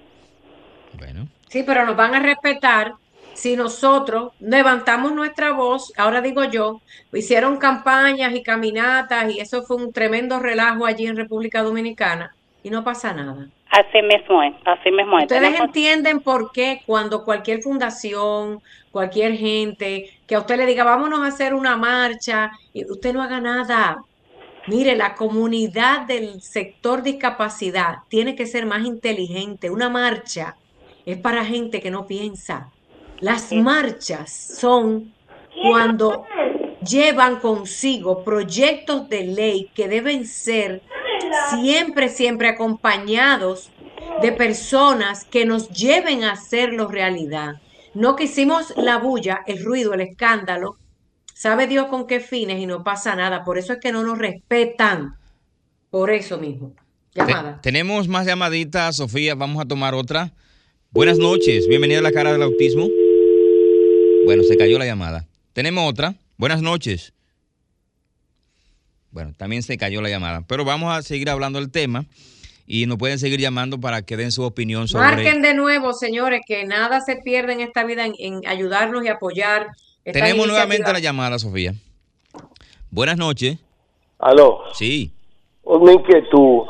Bueno. 0.97 1.27
Sí, 1.47 1.63
pero 1.65 1.85
nos 1.85 1.95
van 1.95 2.15
a 2.15 2.19
respetar 2.19 2.93
si 3.33 3.55
nosotros 3.55 4.33
levantamos 4.39 5.13
nuestra 5.13 5.51
voz, 5.51 5.93
ahora 5.97 6.21
digo 6.21 6.43
yo, 6.43 6.81
hicieron 7.13 7.57
campañas 7.57 8.33
y 8.35 8.43
caminatas 8.43 9.33
y 9.33 9.39
eso 9.39 9.63
fue 9.63 9.77
un 9.77 9.91
tremendo 9.91 10.39
relajo 10.39 10.85
allí 10.85 11.07
en 11.07 11.17
República 11.17 11.63
Dominicana 11.63 12.35
y 12.63 12.69
no 12.69 12.83
pasa 12.83 13.13
nada. 13.13 13.47
Así 13.71 14.01
mismo 14.01 14.43
es, 14.43 14.53
así 14.65 14.91
mismo 14.91 15.17
es. 15.17 15.23
Ustedes 15.23 15.57
entienden 15.57 16.19
por 16.19 16.51
qué 16.51 16.81
cuando 16.85 17.23
cualquier 17.23 17.61
fundación, 17.61 18.61
cualquier 18.91 19.37
gente, 19.37 20.09
que 20.27 20.35
a 20.35 20.39
usted 20.39 20.57
le 20.57 20.65
diga, 20.65 20.83
vámonos 20.83 21.21
a 21.21 21.27
hacer 21.27 21.53
una 21.53 21.77
marcha, 21.77 22.51
y 22.73 22.83
usted 22.91 23.13
no 23.13 23.23
haga 23.23 23.39
nada. 23.39 24.03
Mire, 24.67 24.97
la 24.97 25.15
comunidad 25.15 26.01
del 26.01 26.41
sector 26.41 27.01
discapacidad 27.01 27.99
tiene 28.09 28.35
que 28.35 28.45
ser 28.45 28.65
más 28.65 28.85
inteligente. 28.85 29.69
Una 29.69 29.89
marcha 29.89 30.57
es 31.05 31.17
para 31.17 31.45
gente 31.45 31.81
que 31.81 31.91
no 31.91 32.05
piensa. 32.05 32.69
Las 33.21 33.53
marchas 33.53 34.31
son 34.59 35.13
cuando 35.69 36.25
llevan 36.85 37.39
consigo 37.39 38.23
proyectos 38.23 39.07
de 39.07 39.23
ley 39.23 39.71
que 39.73 39.87
deben 39.87 40.25
ser 40.25 40.81
siempre, 41.61 42.09
siempre 42.09 42.49
acompañados 42.49 43.71
de 44.21 44.31
personas 44.31 45.25
que 45.25 45.45
nos 45.45 45.69
lleven 45.69 46.23
a 46.23 46.33
hacerlo 46.33 46.87
realidad. 46.87 47.61
No 47.93 48.15
que 48.15 48.25
hicimos 48.25 48.73
la 48.77 48.97
bulla, 48.97 49.41
el 49.47 49.63
ruido, 49.63 49.93
el 49.93 50.01
escándalo, 50.01 50.77
sabe 51.33 51.67
Dios 51.67 51.87
con 51.87 52.07
qué 52.07 52.19
fines 52.19 52.59
y 52.59 52.65
no 52.65 52.83
pasa 52.83 53.15
nada. 53.15 53.43
Por 53.43 53.57
eso 53.57 53.73
es 53.73 53.79
que 53.79 53.91
no 53.91 54.03
nos 54.03 54.17
respetan. 54.17 55.15
Por 55.89 56.09
eso 56.09 56.37
mismo. 56.37 56.73
Llamada. 57.13 57.59
tenemos 57.61 58.07
más 58.07 58.25
llamaditas, 58.25 58.95
Sofía. 58.95 59.35
Vamos 59.35 59.61
a 59.61 59.67
tomar 59.67 59.93
otra. 59.93 60.31
Buenas 60.91 61.17
noches. 61.17 61.67
Bienvenida 61.67 61.99
a 61.99 62.01
la 62.01 62.13
cara 62.13 62.31
del 62.31 62.41
autismo. 62.41 62.87
Bueno, 64.23 64.43
se 64.43 64.55
cayó 64.55 64.79
la 64.79 64.85
llamada. 64.85 65.27
Tenemos 65.51 65.89
otra. 65.89 66.15
Buenas 66.37 66.61
noches. 66.61 67.13
Bueno, 69.11 69.33
también 69.35 69.63
se 69.63 69.77
cayó 69.77 70.01
la 70.01 70.09
llamada, 70.09 70.43
pero 70.47 70.65
vamos 70.65 70.95
a 70.95 71.01
seguir 71.01 71.29
hablando 71.29 71.59
del 71.59 71.69
tema 71.69 72.05
y 72.65 72.85
nos 72.85 72.97
pueden 72.97 73.19
seguir 73.19 73.39
llamando 73.39 73.79
para 73.79 74.01
que 74.01 74.15
den 74.15 74.31
su 74.31 74.43
opinión 74.43 74.87
sobre... 74.87 75.05
Marquen 75.05 75.41
de 75.41 75.53
nuevo, 75.53 75.93
señores, 75.93 76.41
que 76.45 76.65
nada 76.65 77.01
se 77.01 77.17
pierde 77.17 77.53
en 77.53 77.59
esta 77.59 77.83
vida 77.83 78.05
en, 78.05 78.41
ayudarnos 78.47 79.03
y 79.03 79.09
apoyar. 79.09 79.67
Tenemos 80.03 80.47
nuevamente 80.47 80.91
la 80.91 80.99
llamada, 80.99 81.37
Sofía. 81.37 81.73
Buenas 82.89 83.17
noches. 83.17 83.57
Aló. 84.19 84.61
Sí. 84.73 85.11
Una 85.63 85.93
inquietud 85.93 86.63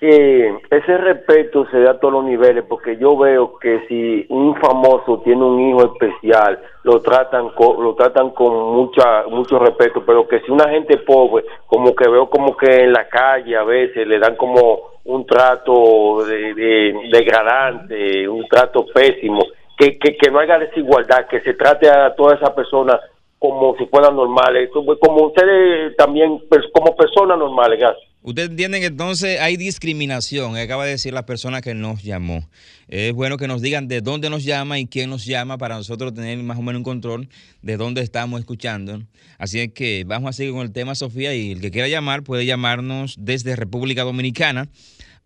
que 0.00 0.56
ese 0.70 0.96
respeto 0.98 1.66
se 1.70 1.80
da 1.80 1.92
a 1.92 1.98
todos 1.98 2.14
los 2.14 2.24
niveles, 2.24 2.64
porque 2.68 2.96
yo 2.98 3.16
veo 3.16 3.58
que 3.58 3.84
si 3.88 4.26
un 4.28 4.54
famoso 4.56 5.20
tiene 5.24 5.44
un 5.44 5.60
hijo 5.60 5.92
especial, 5.92 6.60
lo 6.84 7.00
tratan 7.00 7.50
con, 7.50 7.82
lo 7.82 7.94
tratan 7.94 8.30
con 8.30 8.76
mucha 8.76 9.24
mucho 9.28 9.58
respeto, 9.58 10.04
pero 10.06 10.28
que 10.28 10.40
si 10.40 10.52
una 10.52 10.68
gente 10.68 10.98
pobre, 10.98 11.44
como 11.66 11.96
que 11.96 12.08
veo 12.08 12.30
como 12.30 12.56
que 12.56 12.84
en 12.84 12.92
la 12.92 13.08
calle 13.08 13.56
a 13.56 13.64
veces 13.64 14.06
le 14.06 14.20
dan 14.20 14.36
como 14.36 14.98
un 15.04 15.26
trato 15.26 16.24
de, 16.24 16.94
degradante, 17.10 18.28
un 18.28 18.46
trato 18.46 18.86
pésimo, 18.94 19.40
que, 19.76 19.98
que, 19.98 20.16
que 20.16 20.30
no 20.30 20.38
haya 20.38 20.58
desigualdad, 20.58 21.26
que 21.26 21.40
se 21.40 21.54
trate 21.54 21.88
a 21.88 22.14
todas 22.14 22.40
esas 22.40 22.50
personas 22.50 23.00
como 23.38 23.76
si 23.76 23.86
fueran 23.86 24.14
normales, 24.14 24.70
como 24.70 25.26
ustedes 25.26 25.96
también, 25.96 26.40
pues, 26.48 26.62
como 26.72 26.94
personas 26.96 27.38
normales, 27.38 27.78
gracias. 27.78 28.07
Ustedes 28.20 28.50
entienden 28.50 28.80
que 28.80 28.88
entonces 28.88 29.40
hay 29.40 29.56
discriminación, 29.56 30.56
acaba 30.56 30.84
de 30.84 30.90
decir 30.90 31.12
la 31.12 31.24
persona 31.24 31.60
que 31.60 31.74
nos 31.74 32.02
llamó. 32.02 32.50
Es 32.88 33.12
bueno 33.12 33.36
que 33.36 33.46
nos 33.46 33.62
digan 33.62 33.86
de 33.86 34.00
dónde 34.00 34.28
nos 34.28 34.42
llama 34.42 34.80
y 34.80 34.86
quién 34.86 35.08
nos 35.08 35.24
llama 35.24 35.56
para 35.56 35.76
nosotros 35.76 36.14
tener 36.14 36.36
más 36.38 36.58
o 36.58 36.62
menos 36.62 36.80
un 36.80 36.84
control 36.84 37.28
de 37.62 37.76
dónde 37.76 38.02
estamos 38.02 38.40
escuchando. 38.40 39.04
Así 39.38 39.60
es 39.60 39.72
que 39.72 40.02
vamos 40.04 40.30
a 40.30 40.32
seguir 40.32 40.52
con 40.52 40.62
el 40.62 40.72
tema, 40.72 40.96
Sofía, 40.96 41.32
y 41.32 41.52
el 41.52 41.60
que 41.60 41.70
quiera 41.70 41.86
llamar 41.86 42.24
puede 42.24 42.44
llamarnos 42.44 43.14
desde 43.18 43.54
República 43.54 44.02
Dominicana 44.02 44.68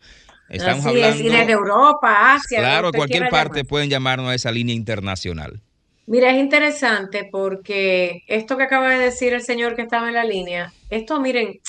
Estamos 0.48 0.86
hablando. 0.86 1.22
y 1.22 1.28
desde 1.28 1.52
Europa, 1.52 2.34
Asia. 2.34 2.60
Claro, 2.60 2.92
cualquier 2.92 3.28
parte 3.28 3.64
pueden 3.64 3.90
llamarnos 3.90 4.30
a 4.30 4.34
esa 4.34 4.50
línea 4.50 4.74
internacional. 4.74 5.60
Mira, 6.06 6.30
es 6.30 6.38
interesante 6.38 7.28
porque 7.30 8.22
esto 8.28 8.56
que 8.56 8.62
acaba 8.62 8.90
de 8.90 8.98
decir 8.98 9.32
el 9.32 9.42
señor 9.42 9.74
que 9.74 9.82
estaba 9.82 10.08
en 10.08 10.14
la 10.14 10.24
línea, 10.24 10.72
esto, 10.88 11.20
miren, 11.20 11.60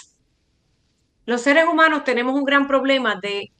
los 1.26 1.42
seres 1.42 1.66
humanos 1.66 2.04
tenemos 2.04 2.36
un 2.36 2.46
gran 2.46 2.68
problema 2.68 3.20
de 3.20 3.52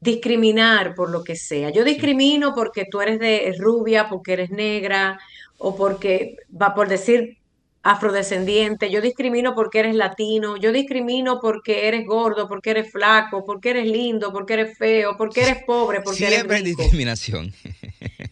discriminar 0.00 0.94
por 0.94 1.10
lo 1.10 1.22
que 1.22 1.36
sea. 1.36 1.70
Yo 1.70 1.84
discrimino 1.84 2.54
porque 2.54 2.84
tú 2.90 3.00
eres 3.00 3.18
de 3.20 3.54
rubia, 3.58 4.08
porque 4.08 4.34
eres 4.34 4.50
negra, 4.50 5.18
o 5.56 5.76
porque, 5.76 6.36
va 6.50 6.74
por 6.74 6.88
decir 6.88 7.38
afrodescendiente, 7.84 8.90
yo 8.90 9.02
discrimino 9.02 9.54
porque 9.54 9.80
eres 9.80 9.94
latino, 9.94 10.56
yo 10.56 10.72
discrimino 10.72 11.38
porque 11.38 11.86
eres 11.86 12.06
gordo, 12.06 12.48
porque 12.48 12.70
eres 12.70 12.90
flaco, 12.90 13.44
porque 13.44 13.70
eres 13.70 13.86
lindo, 13.86 14.32
porque 14.32 14.54
eres 14.54 14.78
feo, 14.78 15.16
porque 15.18 15.42
eres 15.42 15.64
pobre, 15.66 16.00
porque 16.00 16.24
eres 16.24 16.36
Siempre 16.36 16.58
rico. 16.62 16.82
discriminación. 16.82 17.52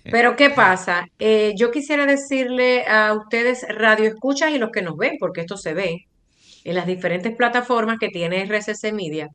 Pero 0.04 0.36
¿qué 0.36 0.48
pasa? 0.56 1.06
Eh, 1.18 1.52
yo 1.54 1.70
quisiera 1.70 2.06
decirle 2.06 2.86
a 2.86 3.12
ustedes, 3.12 3.66
radio 3.68 4.08
escuchas 4.08 4.52
y 4.52 4.58
los 4.58 4.70
que 4.70 4.80
nos 4.80 4.96
ven, 4.96 5.16
porque 5.20 5.42
esto 5.42 5.58
se 5.58 5.74
ve 5.74 6.06
en 6.64 6.74
las 6.74 6.86
diferentes 6.86 7.36
plataformas 7.36 7.98
que 7.98 8.08
tiene 8.08 8.42
RCC 8.46 8.92
Media, 8.94 9.28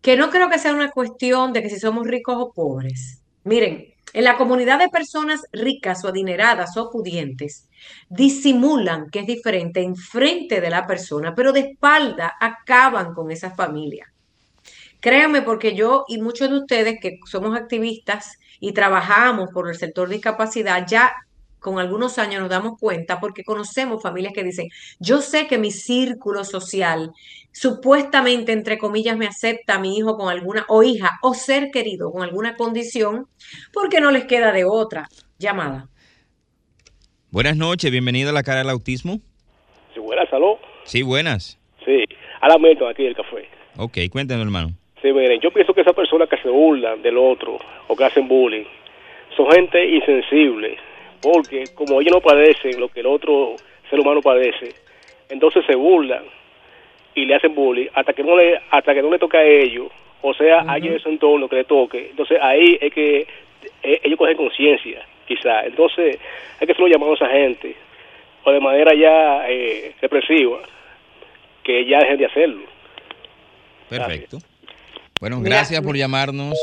que 0.00 0.16
no 0.16 0.30
creo 0.30 0.48
que 0.50 0.60
sea 0.60 0.72
una 0.72 0.90
cuestión 0.92 1.52
de 1.52 1.62
que 1.62 1.70
si 1.70 1.80
somos 1.80 2.06
ricos 2.06 2.36
o 2.38 2.52
pobres. 2.52 3.22
Miren, 3.42 3.91
en 4.12 4.24
la 4.24 4.36
comunidad 4.36 4.78
de 4.78 4.88
personas 4.88 5.42
ricas 5.52 6.04
o 6.04 6.08
adineradas 6.08 6.76
o 6.76 6.90
pudientes, 6.90 7.68
disimulan 8.08 9.08
que 9.10 9.20
es 9.20 9.26
diferente 9.26 9.82
en 9.82 9.96
frente 9.96 10.60
de 10.60 10.70
la 10.70 10.86
persona, 10.86 11.34
pero 11.34 11.52
de 11.52 11.60
espalda 11.60 12.34
acaban 12.40 13.14
con 13.14 13.30
esa 13.30 13.50
familia. 13.50 14.12
Créanme, 15.00 15.42
porque 15.42 15.74
yo 15.74 16.04
y 16.06 16.20
muchos 16.20 16.48
de 16.48 16.58
ustedes 16.58 16.98
que 17.00 17.18
somos 17.28 17.56
activistas 17.56 18.38
y 18.60 18.72
trabajamos 18.72 19.50
por 19.52 19.68
el 19.68 19.74
sector 19.74 20.08
de 20.08 20.14
discapacidad, 20.14 20.86
ya 20.86 21.12
con 21.62 21.78
algunos 21.78 22.18
años 22.18 22.40
nos 22.40 22.50
damos 22.50 22.78
cuenta 22.78 23.20
porque 23.20 23.44
conocemos 23.44 24.02
familias 24.02 24.34
que 24.34 24.44
dicen, 24.44 24.68
yo 25.00 25.22
sé 25.22 25.46
que 25.46 25.56
mi 25.56 25.70
círculo 25.70 26.44
social 26.44 27.12
supuestamente, 27.52 28.52
entre 28.52 28.78
comillas, 28.78 29.16
me 29.16 29.26
acepta 29.26 29.76
a 29.76 29.78
mi 29.78 29.96
hijo 29.96 30.16
con 30.16 30.30
alguna, 30.30 30.64
o 30.68 30.82
hija, 30.82 31.10
o 31.22 31.34
ser 31.34 31.70
querido 31.70 32.10
con 32.10 32.22
alguna 32.22 32.56
condición, 32.56 33.26
porque 33.72 34.00
no 34.00 34.10
les 34.10 34.24
queda 34.24 34.52
de 34.52 34.64
otra 34.64 35.06
llamada. 35.38 35.88
Buenas 37.30 37.56
noches, 37.56 37.90
bienvenido 37.90 38.30
a 38.30 38.32
la 38.32 38.42
cara 38.42 38.58
del 38.58 38.70
autismo. 38.70 39.20
Sí, 39.94 40.00
buenas, 40.00 40.28
salud. 40.28 40.56
Sí, 40.84 41.02
buenas. 41.02 41.58
Sí, 41.84 42.04
a 42.40 42.48
la 42.48 42.58
Milton 42.58 42.90
aquí 42.90 43.04
del 43.04 43.14
café. 43.14 43.48
Ok, 43.76 43.98
cuéntenos, 44.10 44.44
hermano. 44.44 44.70
Sí, 45.00 45.12
miren, 45.12 45.40
yo 45.40 45.50
pienso 45.50 45.74
que 45.74 45.80
esas 45.80 45.94
personas 45.94 46.28
que 46.28 46.36
se 46.38 46.48
burlan 46.48 47.02
del 47.02 47.16
otro 47.16 47.58
o 47.88 47.96
que 47.96 48.04
hacen 48.04 48.28
bullying 48.28 48.64
son 49.36 49.50
gente 49.50 49.84
insensible, 49.84 50.76
porque 51.22 51.64
como 51.74 52.00
ellos 52.00 52.12
no 52.12 52.20
padecen 52.20 52.78
lo 52.80 52.88
que 52.88 53.00
el 53.00 53.06
otro 53.06 53.56
ser 53.88 54.00
humano 54.00 54.20
padece, 54.20 54.74
entonces 55.28 55.64
se 55.66 55.74
burlan 55.74 56.24
y 57.14 57.24
le 57.24 57.36
hacen 57.36 57.54
bullying 57.54 57.88
hasta 57.94 58.12
que 58.12 58.22
no 58.22 58.36
le 58.36 58.60
hasta 58.70 58.92
que 58.92 59.02
no 59.02 59.10
le 59.10 59.18
toca 59.18 59.38
a 59.38 59.44
ellos, 59.44 59.88
o 60.20 60.34
sea, 60.34 60.64
a 60.66 60.76
ellos 60.78 60.94
de 60.94 61.00
su 61.00 61.08
entorno 61.08 61.48
que 61.48 61.56
le 61.56 61.64
toque. 61.64 62.08
Entonces 62.10 62.38
ahí 62.40 62.78
es 62.80 62.92
que 62.92 63.26
eh, 63.82 64.00
ellos 64.02 64.18
cogen 64.18 64.36
conciencia, 64.36 65.06
quizá. 65.26 65.64
Entonces 65.64 66.18
hay 66.60 66.66
que 66.66 66.74
solo 66.74 66.88
llamar 66.88 67.10
a 67.10 67.14
esa 67.14 67.28
gente, 67.28 67.76
o 68.44 68.50
de 68.50 68.60
manera 68.60 68.92
ya 68.94 69.48
eh, 69.48 69.94
represiva, 70.00 70.60
que 71.62 71.86
ya 71.86 71.98
dejen 71.98 72.18
de 72.18 72.26
hacerlo. 72.26 72.62
Perfecto. 73.88 74.38
Bueno, 75.20 75.38
Mira, 75.38 75.56
gracias 75.56 75.80
por 75.82 75.96
llamarnos. 75.96 76.58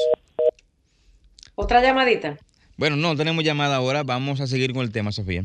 Otra 1.55 1.81
llamadita. 1.81 2.37
Bueno, 2.79 2.95
no 2.95 3.13
tenemos 3.17 3.43
llamada 3.43 3.75
ahora, 3.75 4.03
vamos 4.03 4.39
a 4.39 4.47
seguir 4.47 4.71
con 4.73 4.83
el 4.83 4.91
tema, 4.93 5.11
Sofía. 5.11 5.43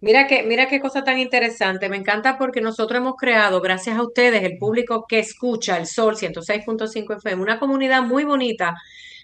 Mira 0.00 0.26
que, 0.26 0.42
mira 0.42 0.68
qué 0.68 0.80
cosa 0.80 1.04
tan 1.04 1.18
interesante. 1.18 1.88
Me 1.88 1.96
encanta 1.96 2.36
porque 2.38 2.60
nosotros 2.60 2.98
hemos 3.00 3.14
creado, 3.16 3.60
gracias 3.60 3.96
a 3.96 4.02
ustedes, 4.02 4.42
el 4.42 4.58
público 4.58 5.04
que 5.08 5.20
escucha 5.20 5.76
el 5.78 5.86
Sol 5.86 6.16
106.5 6.16 7.14
FM, 7.16 7.42
una 7.42 7.58
comunidad 7.60 8.02
muy 8.02 8.24
bonita 8.24 8.74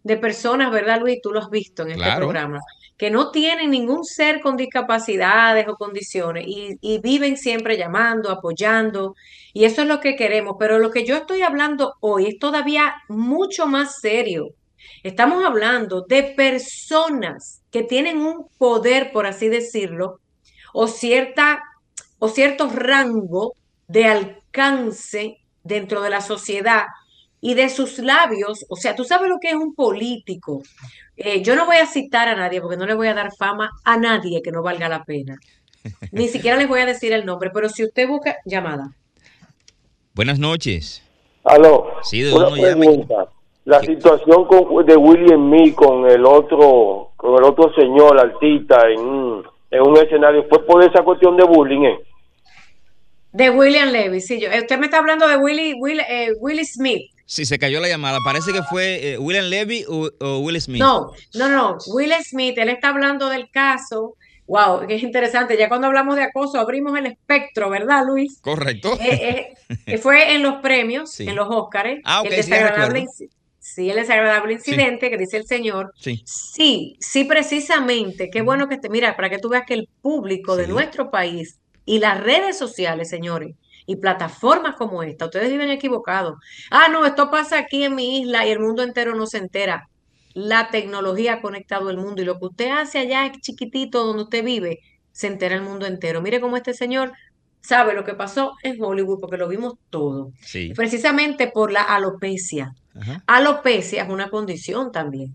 de 0.04 0.16
personas, 0.16 0.70
¿verdad, 0.70 1.00
Luis? 1.00 1.18
Tú 1.22 1.32
lo 1.32 1.40
has 1.40 1.50
visto 1.50 1.82
en 1.82 1.90
este 1.92 2.02
Claro. 2.02 2.26
programa, 2.26 2.60
que 2.96 3.10
no 3.10 3.30
tienen 3.32 3.70
ningún 3.70 4.04
ser 4.04 4.40
con 4.40 4.56
discapacidades 4.56 5.66
o 5.68 5.76
condiciones 5.76 6.44
y, 6.46 6.76
y 6.80 7.00
viven 7.00 7.36
siempre 7.36 7.76
llamando, 7.76 8.30
apoyando, 8.30 9.14
y 9.52 9.64
eso 9.64 9.82
es 9.82 9.88
lo 9.88 10.00
que 10.00 10.16
queremos. 10.16 10.56
Pero 10.58 10.78
lo 10.78 10.90
que 10.90 11.04
yo 11.04 11.16
estoy 11.16 11.42
hablando 11.42 11.94
hoy 12.00 12.26
es 12.26 12.38
todavía 12.38 12.94
mucho 13.08 13.66
más 13.66 14.00
serio. 14.00 14.54
Estamos 15.02 15.44
hablando 15.44 16.02
de 16.02 16.22
personas 16.22 17.62
que 17.70 17.82
tienen 17.82 18.18
un 18.18 18.48
poder, 18.58 19.12
por 19.12 19.26
así 19.26 19.48
decirlo, 19.48 20.20
o 20.72 20.86
cierta 20.88 21.62
o 22.18 22.28
cierto 22.28 22.68
rango 22.68 23.54
de 23.86 24.06
alcance 24.06 25.38
dentro 25.62 26.02
de 26.02 26.10
la 26.10 26.20
sociedad 26.20 26.86
y 27.40 27.54
de 27.54 27.68
sus 27.68 27.98
labios, 27.98 28.66
o 28.68 28.76
sea, 28.76 28.96
tú 28.96 29.04
sabes 29.04 29.28
lo 29.28 29.38
que 29.38 29.50
es 29.50 29.54
un 29.54 29.74
político. 29.74 30.62
Eh, 31.16 31.42
yo 31.42 31.54
no 31.54 31.66
voy 31.66 31.76
a 31.76 31.86
citar 31.86 32.28
a 32.28 32.34
nadie 32.34 32.60
porque 32.60 32.76
no 32.76 32.86
le 32.86 32.94
voy 32.94 33.06
a 33.06 33.14
dar 33.14 33.30
fama 33.36 33.70
a 33.84 33.96
nadie 33.96 34.42
que 34.42 34.50
no 34.50 34.62
valga 34.62 34.88
la 34.88 35.04
pena. 35.04 35.38
Ni 36.10 36.28
siquiera 36.28 36.56
les 36.56 36.68
voy 36.68 36.80
a 36.80 36.86
decir 36.86 37.12
el 37.12 37.24
nombre, 37.24 37.50
pero 37.52 37.68
si 37.68 37.84
usted 37.84 38.08
busca 38.08 38.38
llamada. 38.44 38.92
Buenas 40.14 40.38
noches. 40.40 41.02
Aló. 41.44 41.92
Sí, 42.02 42.22
¿de 42.22 42.32
Una 42.32 42.44
dónde 42.46 42.62
llama? 42.62 43.28
La 43.68 43.80
¿Qué? 43.80 43.88
situación 43.88 44.46
con, 44.46 44.86
de 44.86 44.96
William 44.96 45.46
Me 45.50 45.74
con 45.74 46.08
el 46.08 46.24
otro 46.24 47.10
con 47.16 47.36
el 47.36 47.44
otro 47.44 47.70
señor 47.74 48.18
artista 48.18 48.78
en 48.88 49.00
un, 49.00 49.44
en 49.70 49.82
un 49.82 49.96
escenario 49.98 50.46
fue 50.48 50.64
por 50.64 50.82
esa 50.82 51.02
cuestión 51.02 51.36
de 51.36 51.44
bullying, 51.44 51.82
¿eh? 51.84 51.98
De 53.32 53.50
William 53.50 53.90
Levy, 53.90 54.22
sí, 54.22 54.40
yo, 54.40 54.48
eh, 54.50 54.60
usted 54.60 54.78
me 54.78 54.86
está 54.86 54.98
hablando 54.98 55.28
de 55.28 55.36
Willie, 55.36 55.74
Will, 55.78 56.00
eh, 56.00 56.32
Willie 56.40 56.64
Smith. 56.64 57.10
Sí, 57.26 57.44
se 57.44 57.58
cayó 57.58 57.78
la 57.78 57.88
llamada. 57.88 58.20
Parece 58.24 58.54
que 58.54 58.62
fue 58.62 59.12
eh, 59.12 59.18
William 59.18 59.44
Levy 59.44 59.84
o, 59.86 60.08
o 60.18 60.38
Will 60.38 60.58
Smith. 60.62 60.80
No, 60.80 61.12
no, 61.34 61.48
no, 61.50 61.76
Will 61.88 62.12
Smith, 62.24 62.56
él 62.56 62.70
está 62.70 62.88
hablando 62.88 63.28
del 63.28 63.50
caso. 63.50 64.14
Wow, 64.46 64.86
que 64.86 64.94
es 64.94 65.02
interesante. 65.02 65.58
Ya 65.58 65.68
cuando 65.68 65.88
hablamos 65.88 66.16
de 66.16 66.22
acoso 66.22 66.58
abrimos 66.58 66.96
el 66.98 67.04
espectro, 67.04 67.68
¿verdad, 67.68 68.04
Luis? 68.06 68.40
Correcto. 68.40 68.96
Eh, 68.98 69.52
fue 70.02 70.34
en 70.34 70.42
los 70.42 70.54
premios, 70.62 71.10
Sí. 71.12 71.28
en 71.28 71.36
los 71.36 71.48
Óscares, 71.50 72.00
Ah, 72.04 72.20
ok, 72.22 72.28
el 72.30 72.36
desagradable, 72.36 73.00
recuerdo. 73.00 73.37
Sí, 73.74 73.90
el 73.90 73.96
desagradable 73.96 74.54
incidente 74.54 75.10
que 75.10 75.16
dice 75.16 75.36
el 75.36 75.46
señor. 75.46 75.92
Sí. 75.96 76.22
Sí, 76.24 76.96
sí, 77.00 77.24
precisamente. 77.24 78.30
Qué 78.30 78.42
bueno 78.42 78.68
que 78.68 78.78
te, 78.78 78.88
mira, 78.88 79.16
para 79.16 79.30
que 79.30 79.38
tú 79.38 79.48
veas 79.48 79.64
que 79.66 79.74
el 79.74 79.88
público 80.02 80.56
de 80.56 80.66
nuestro 80.68 81.10
país 81.10 81.58
y 81.84 81.98
las 81.98 82.22
redes 82.22 82.58
sociales, 82.58 83.08
señores, 83.08 83.54
y 83.86 83.96
plataformas 83.96 84.76
como 84.76 85.02
esta, 85.02 85.26
ustedes 85.26 85.50
viven 85.50 85.70
equivocados. 85.70 86.34
Ah, 86.70 86.88
no, 86.90 87.06
esto 87.06 87.30
pasa 87.30 87.58
aquí 87.58 87.84
en 87.84 87.94
mi 87.94 88.20
isla 88.20 88.46
y 88.46 88.50
el 88.50 88.60
mundo 88.60 88.82
entero 88.82 89.14
no 89.14 89.26
se 89.26 89.38
entera. 89.38 89.88
La 90.34 90.70
tecnología 90.70 91.34
ha 91.34 91.40
conectado 91.40 91.88
el 91.88 91.96
mundo 91.96 92.20
y 92.20 92.26
lo 92.26 92.38
que 92.38 92.46
usted 92.46 92.70
hace 92.70 92.98
allá 92.98 93.32
chiquitito 93.40 94.04
donde 94.04 94.24
usted 94.24 94.44
vive, 94.44 94.80
se 95.12 95.26
entera 95.26 95.54
el 95.54 95.62
mundo 95.62 95.86
entero. 95.86 96.20
Mire 96.20 96.40
cómo 96.40 96.56
este 96.56 96.74
señor 96.74 97.12
sabe 97.60 97.94
lo 97.94 98.04
que 98.04 98.14
pasó 98.14 98.52
en 98.62 98.82
Hollywood 98.82 99.20
porque 99.20 99.36
lo 99.36 99.48
vimos 99.48 99.74
todo. 99.90 100.32
Sí. 100.40 100.72
Precisamente 100.76 101.48
por 101.48 101.72
la 101.72 101.82
alopecia. 101.82 102.74
Ajá. 103.00 103.22
Alopecia 103.26 104.02
es 104.02 104.08
una 104.08 104.30
condición 104.30 104.92
también 104.92 105.34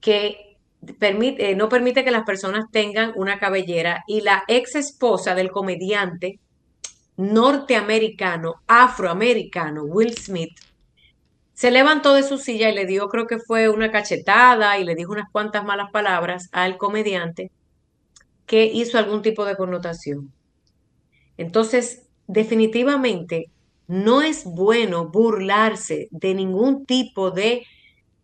que 0.00 0.58
permite, 0.98 1.50
eh, 1.50 1.56
no 1.56 1.68
permite 1.68 2.04
que 2.04 2.10
las 2.10 2.24
personas 2.24 2.66
tengan 2.70 3.12
una 3.16 3.38
cabellera 3.38 4.04
y 4.06 4.20
la 4.20 4.44
ex 4.48 4.74
esposa 4.74 5.34
del 5.34 5.50
comediante 5.50 6.38
norteamericano, 7.16 8.56
afroamericano, 8.66 9.84
Will 9.84 10.16
Smith, 10.16 10.58
se 11.54 11.70
levantó 11.70 12.14
de 12.14 12.24
su 12.24 12.36
silla 12.36 12.68
y 12.68 12.74
le 12.74 12.84
dio, 12.84 13.08
creo 13.08 13.26
que 13.26 13.38
fue 13.38 13.68
una 13.68 13.92
cachetada 13.92 14.78
y 14.78 14.84
le 14.84 14.96
dijo 14.96 15.12
unas 15.12 15.30
cuantas 15.30 15.64
malas 15.64 15.90
palabras 15.92 16.48
al 16.52 16.76
comediante 16.76 17.52
que 18.44 18.64
hizo 18.64 18.98
algún 18.98 19.22
tipo 19.22 19.44
de 19.44 19.56
connotación. 19.56 20.32
Entonces, 21.36 22.02
definitivamente, 22.26 23.50
no 23.86 24.22
es 24.22 24.44
bueno 24.44 25.08
burlarse 25.08 26.08
de 26.10 26.34
ningún 26.34 26.86
tipo 26.86 27.30
de 27.30 27.66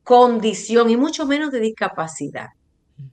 condición 0.02 0.90
y 0.90 0.96
mucho 0.96 1.26
menos 1.26 1.50
de 1.50 1.60
discapacidad. 1.60 2.48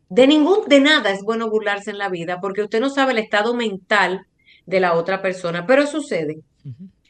De 0.10 0.28
ningún, 0.28 0.68
de 0.68 0.80
nada 0.80 1.12
es 1.12 1.22
bueno 1.22 1.50
burlarse 1.50 1.92
en 1.92 1.98
la 1.98 2.10
vida 2.10 2.40
porque 2.42 2.64
usted 2.64 2.80
no 2.80 2.90
sabe 2.90 3.12
el 3.12 3.20
estado 3.20 3.54
mental 3.54 4.26
de 4.66 4.80
la 4.80 4.94
otra 4.94 5.22
persona, 5.22 5.66
pero 5.66 5.88
sucede, 5.88 6.40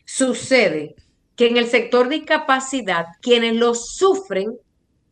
sucede 0.05 0.95
que 1.35 1.47
en 1.47 1.57
el 1.57 1.67
sector 1.67 2.09
discapacidad 2.09 3.05
quienes 3.21 3.55
lo 3.55 3.75
sufren 3.75 4.57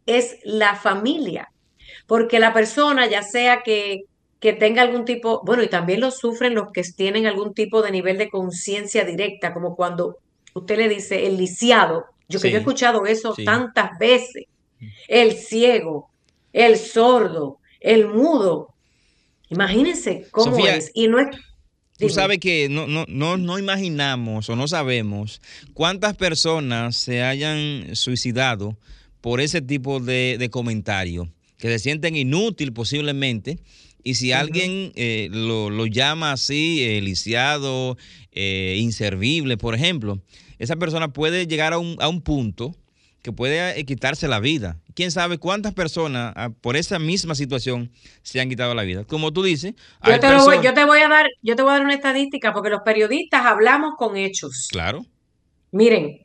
es 0.05 0.37
la 0.43 0.75
familia, 0.75 1.51
porque 2.07 2.39
la 2.39 2.53
persona 2.53 3.07
ya 3.07 3.23
sea 3.23 3.61
que 3.63 4.05
que 4.45 4.53
tenga 4.53 4.83
algún 4.83 5.05
tipo, 5.05 5.41
bueno, 5.43 5.63
y 5.63 5.69
también 5.69 6.01
lo 6.01 6.11
sufren 6.11 6.53
los 6.53 6.71
que 6.71 6.83
tienen 6.83 7.25
algún 7.25 7.55
tipo 7.55 7.81
de 7.81 7.89
nivel 7.89 8.19
de 8.19 8.29
conciencia 8.29 9.03
directa, 9.03 9.51
como 9.55 9.75
cuando 9.75 10.19
usted 10.53 10.77
le 10.77 10.87
dice 10.87 11.25
el 11.25 11.37
lisiado, 11.37 12.05
yo 12.29 12.39
que 12.39 12.49
Sí, 12.49 12.51
yo 12.51 12.57
he 12.57 12.59
escuchado 12.59 13.07
eso 13.07 13.33
sí. 13.33 13.43
tantas 13.43 13.97
veces, 13.97 14.43
el 15.07 15.31
ciego, 15.31 16.11
el 16.53 16.77
sordo, 16.77 17.57
el 17.79 18.07
mudo, 18.07 18.75
imagínense 19.49 20.27
cómo 20.29 20.51
Sofía, 20.51 20.75
es, 20.75 20.91
y 20.93 21.07
no 21.07 21.17
es, 21.17 21.35
Tú 21.97 22.09
sabes 22.09 22.37
que 22.37 22.69
no, 22.69 22.85
no, 22.85 23.05
no, 23.07 23.37
no 23.37 23.57
imaginamos 23.57 24.47
o 24.47 24.55
no 24.55 24.67
sabemos 24.67 25.41
cuántas 25.73 26.15
personas 26.15 26.97
se 26.97 27.23
hayan 27.23 27.95
suicidado 27.95 28.77
por 29.21 29.41
ese 29.41 29.63
tipo 29.63 29.99
de, 29.99 30.35
de 30.37 30.51
comentario, 30.51 31.31
que 31.57 31.67
se 31.69 31.79
sienten 31.79 32.15
inútil 32.15 32.73
posiblemente 32.73 33.57
Y 34.07 34.13
si 34.13 34.31
alguien 34.31 34.91
eh, 34.93 35.29
lo, 35.31 35.71
lo, 35.71 35.87
llama 35.87 36.31
así, 36.31 36.83
eh, 36.83 37.01
lisiado, 37.01 37.97
eh, 38.31 38.75
inservible, 38.77 39.57
por 39.57 39.73
ejemplo, 39.73 40.19
esa 40.59 40.75
persona 40.75 41.11
puede 41.11 41.47
llegar 41.47 41.73
a 41.73 41.79
un, 41.79 41.97
a 41.99 42.07
un 42.07 42.21
punto 42.21 42.75
que 43.23 43.31
puede 43.31 43.79
eh, 43.79 43.83
quitarse 43.83 44.27
la 44.27 44.39
vida. 44.39 44.77
¿Quién 44.93 45.09
sabe 45.09 45.39
cuántas 45.39 45.73
personas 45.73 46.33
ah, 46.35 46.51
por 46.61 46.77
esa 46.77 46.99
misma 46.99 47.33
situación 47.33 47.89
se 48.21 48.39
han 48.39 48.47
quitado 48.47 48.75
la 48.75 48.83
vida? 48.83 49.05
Como 49.05 49.33
tú 49.33 49.41
dices, 49.41 49.73
yo 50.05 50.19
te, 50.19 50.35
voy, 50.35 50.57
yo 50.63 50.75
te 50.75 50.85
voy 50.85 50.99
a 50.99 51.09
dar, 51.09 51.25
yo 51.41 51.55
te 51.55 51.63
voy 51.63 51.71
a 51.71 51.73
dar 51.77 51.85
una 51.85 51.95
estadística 51.95 52.53
porque 52.53 52.69
los 52.69 52.81
periodistas 52.83 53.43
hablamos 53.43 53.95
con 53.97 54.17
hechos. 54.17 54.67
Claro. 54.69 55.03
Miren, 55.71 56.19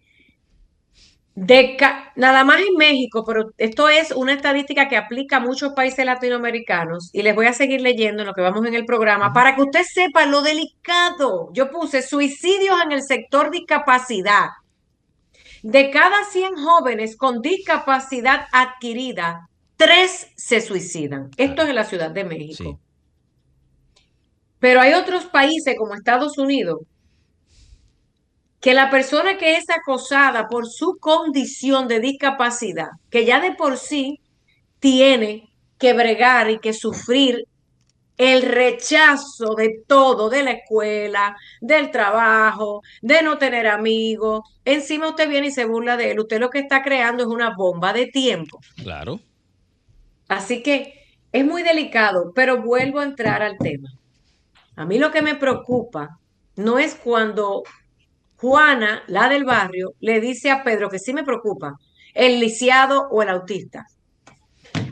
de 1.35 1.77
nada 2.17 2.45
más 2.45 2.61
en 2.61 2.77
México, 2.77 3.25
pero 3.25 3.53
esto 3.57 3.89
es 3.89 4.11
una 4.11 4.33
estadística 4.33 4.89
que 4.89 4.97
aplica 4.97 5.37
a 5.37 5.41
muchos 5.41 5.73
países 5.73 6.05
latinoamericanos 6.05 7.11
y 7.13 7.23
les 7.23 7.35
voy 7.35 7.47
a 7.47 7.53
seguir 7.53 7.81
leyendo 7.81 8.23
en 8.23 8.27
lo 8.27 8.35
que 8.35 8.43
vamos 8.43 8.67
en 8.67 8.75
el 8.75 8.85
programa 8.85 9.33
para 9.33 9.55
que 9.55 9.63
usted 9.63 9.83
sepa 9.83 10.27
lo 10.27 10.43
delicado. 10.43 11.51
Yo 11.53 11.71
puse 11.71 12.03
suicidios 12.03 12.77
en 12.85 12.93
el 12.93 13.03
sector 13.03 13.51
discapacidad. 13.51 14.49
De 15.63 15.91
cada 15.91 16.25
100 16.25 16.57
jóvenes 16.57 17.17
con 17.17 17.43
discapacidad 17.43 18.47
adquirida, 18.53 19.49
tres 19.77 20.29
se 20.37 20.61
suicidan. 20.61 21.31
Esto 21.37 21.63
es 21.63 21.69
en 21.69 21.75
la 21.75 21.85
Ciudad 21.85 22.11
de 22.11 22.25
México. 22.25 22.81
Pero 24.59 24.81
hay 24.81 24.95
otros 24.95 25.27
países 25.27 25.75
como 25.79 25.95
Estados 25.95 26.39
Unidos 26.39 26.81
que 28.61 28.75
la 28.75 28.91
persona 28.91 29.39
que 29.39 29.57
es 29.57 29.71
acosada 29.71 30.49
por 30.49 30.69
su 30.69 30.99
condición 30.99 31.89
de 31.89 32.01
discapacidad, 32.01 32.91
que 33.11 33.25
ya 33.25 33.41
de 33.41 33.53
por 33.53 33.79
sí 33.79 34.21
tiene 34.79 35.49
que 35.79 35.95
bregar 35.95 36.51
y 36.51 36.59
que 36.59 36.73
sufrir 36.73 37.47
el 38.19 38.43
rechazo 38.43 39.55
de 39.55 39.83
todo, 39.87 40.29
de 40.29 40.43
la 40.43 40.51
escuela, 40.51 41.35
del 41.63 41.91
trabajo, 41.91 42.83
de 43.01 43.23
no 43.23 43.39
tener 43.39 43.67
amigos. 43.67 44.43
Encima 44.67 45.09
usted 45.09 45.27
viene 45.27 45.47
y 45.47 45.53
se 45.53 45.65
burla 45.65 45.97
de 45.97 46.11
él. 46.11 46.21
Usted 46.21 46.39
lo 46.39 46.51
que 46.51 46.59
está 46.59 46.83
creando 46.83 47.23
es 47.23 47.31
una 47.31 47.55
bomba 47.57 47.95
de 47.95 48.09
tiempo. 48.09 48.61
Claro. 48.77 49.21
Así 50.29 50.63
que 50.63 51.07
es 51.33 51.47
muy 51.47 51.63
delicado, 51.63 52.33
pero 52.35 52.61
vuelvo 52.61 53.01
a 53.01 53.05
entrar 53.05 53.43
al 53.43 53.57
tema. 53.57 53.89
A 54.77 54.85
mí 54.85 54.99
lo 54.99 55.11
que 55.11 55.23
me 55.23 55.35
preocupa 55.35 56.19
no 56.57 56.79
es 56.79 56.95
cuando 56.95 57.63
Juana, 58.41 59.03
la 59.07 59.29
del 59.29 59.45
barrio, 59.45 59.93
le 60.01 60.19
dice 60.19 60.51
a 60.51 60.65
Pedro 60.65 60.89
que 60.89 60.99
sí 60.99 61.13
me 61.13 61.25
preocupa, 61.25 61.77
el 62.15 62.41
lisiado 62.41 63.07
o 63.11 63.23
el 63.23 63.29
autista. 63.29 63.87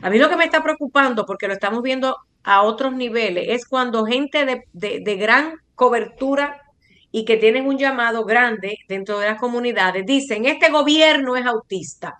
A 0.03 0.09
mí 0.11 0.19
lo 0.19 0.29
que 0.29 0.35
me 0.35 0.45
está 0.45 0.61
preocupando, 0.61 1.25
porque 1.25 1.47
lo 1.47 1.53
estamos 1.53 1.81
viendo 1.81 2.15
a 2.43 2.61
otros 2.61 2.93
niveles 2.93 3.45
es 3.49 3.65
cuando 3.65 4.05
gente 4.05 4.63
de, 4.71 5.15
gran 5.15 5.55
cobertura 5.73 6.61
y 7.11 7.25
que 7.25 7.37
tienen 7.37 7.65
un 7.65 7.79
llamado 7.79 8.23
grande 8.23 8.77
dentro 8.87 9.17
de 9.17 9.25
las 9.25 9.39
comunidades 9.39 10.05
dicen, 10.05 10.45
este 10.45 10.69
gobierno 10.69 11.35
es 11.35 11.45
autista. 11.47 12.17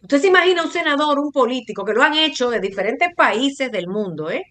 Usted 0.00 0.20
se 0.20 0.28
imagina 0.28 0.62
un 0.62 0.70
senador, 0.70 1.18
un 1.18 1.32
político, 1.32 1.84
que 1.84 1.92
lo 1.92 2.04
han 2.04 2.14
hecho 2.14 2.50
de 2.50 2.60
diferentes 2.60 3.12
países 3.16 3.70
del 3.72 3.88
mundo, 3.88 4.30
¿eh? 4.30 4.44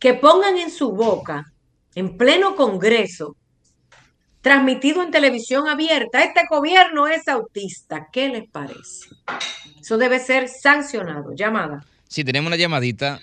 que 0.00 0.14
pongan 0.14 0.58
en 0.58 0.70
su 0.70 0.90
boca, 0.90 1.44
en 1.94 2.16
pleno 2.16 2.56
Congreso, 2.56 3.36
transmitido 4.44 5.02
en 5.02 5.10
televisión 5.10 5.66
abierta, 5.68 6.22
este 6.22 6.42
gobierno 6.50 7.08
es 7.08 7.26
autista. 7.28 8.08
¿Qué 8.12 8.28
les 8.28 8.46
parece? 8.48 9.08
Eso 9.80 9.96
debe 9.96 10.18
ser 10.18 10.48
sancionado. 10.48 11.32
Llamada. 11.34 11.80
Sí, 12.06 12.22
tenemos 12.24 12.48
una 12.48 12.56
llamadita. 12.56 13.20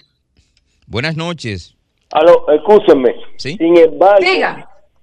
Buenas 0.88 1.16
noches. 1.16 1.76
Aló, 2.12 2.46
escúchenme. 2.52 3.16
¿Sí? 3.38 3.56
Sin 3.56 3.78
embargo, 3.78 4.26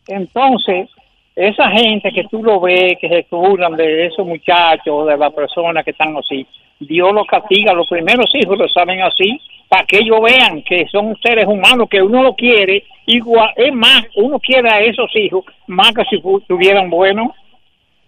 Entonces, 0.07 0.89
esa 1.35 1.69
gente 1.69 2.11
que 2.11 2.23
tú 2.25 2.41
lo 2.41 2.59
ves, 2.61 2.97
que 2.99 3.09
se 3.09 3.25
burlan 3.29 3.75
de 3.75 4.05
esos 4.05 4.25
muchachos, 4.25 5.07
de 5.07 5.17
las 5.17 5.33
personas 5.33 5.83
que 5.83 5.91
están 5.91 6.15
así, 6.15 6.47
Dios 6.79 7.13
los 7.13 7.27
castiga. 7.27 7.73
Los 7.73 7.87
primeros 7.87 8.33
hijos 8.35 8.57
lo 8.57 8.67
saben 8.69 9.01
así, 9.01 9.39
para 9.67 9.85
que 9.85 9.97
ellos 9.97 10.19
vean 10.21 10.61
que 10.61 10.85
son 10.87 11.15
seres 11.21 11.47
humanos, 11.47 11.89
que 11.89 12.01
uno 12.01 12.23
lo 12.23 12.35
quiere, 12.35 12.83
igual, 13.05 13.51
es 13.55 13.73
más, 13.73 14.03
uno 14.15 14.39
quiere 14.39 14.69
a 14.69 14.79
esos 14.79 15.13
hijos 15.15 15.43
más 15.67 15.91
que 15.91 16.03
si 16.05 16.21
tuvieran 16.47 16.89
buenos. 16.89 17.27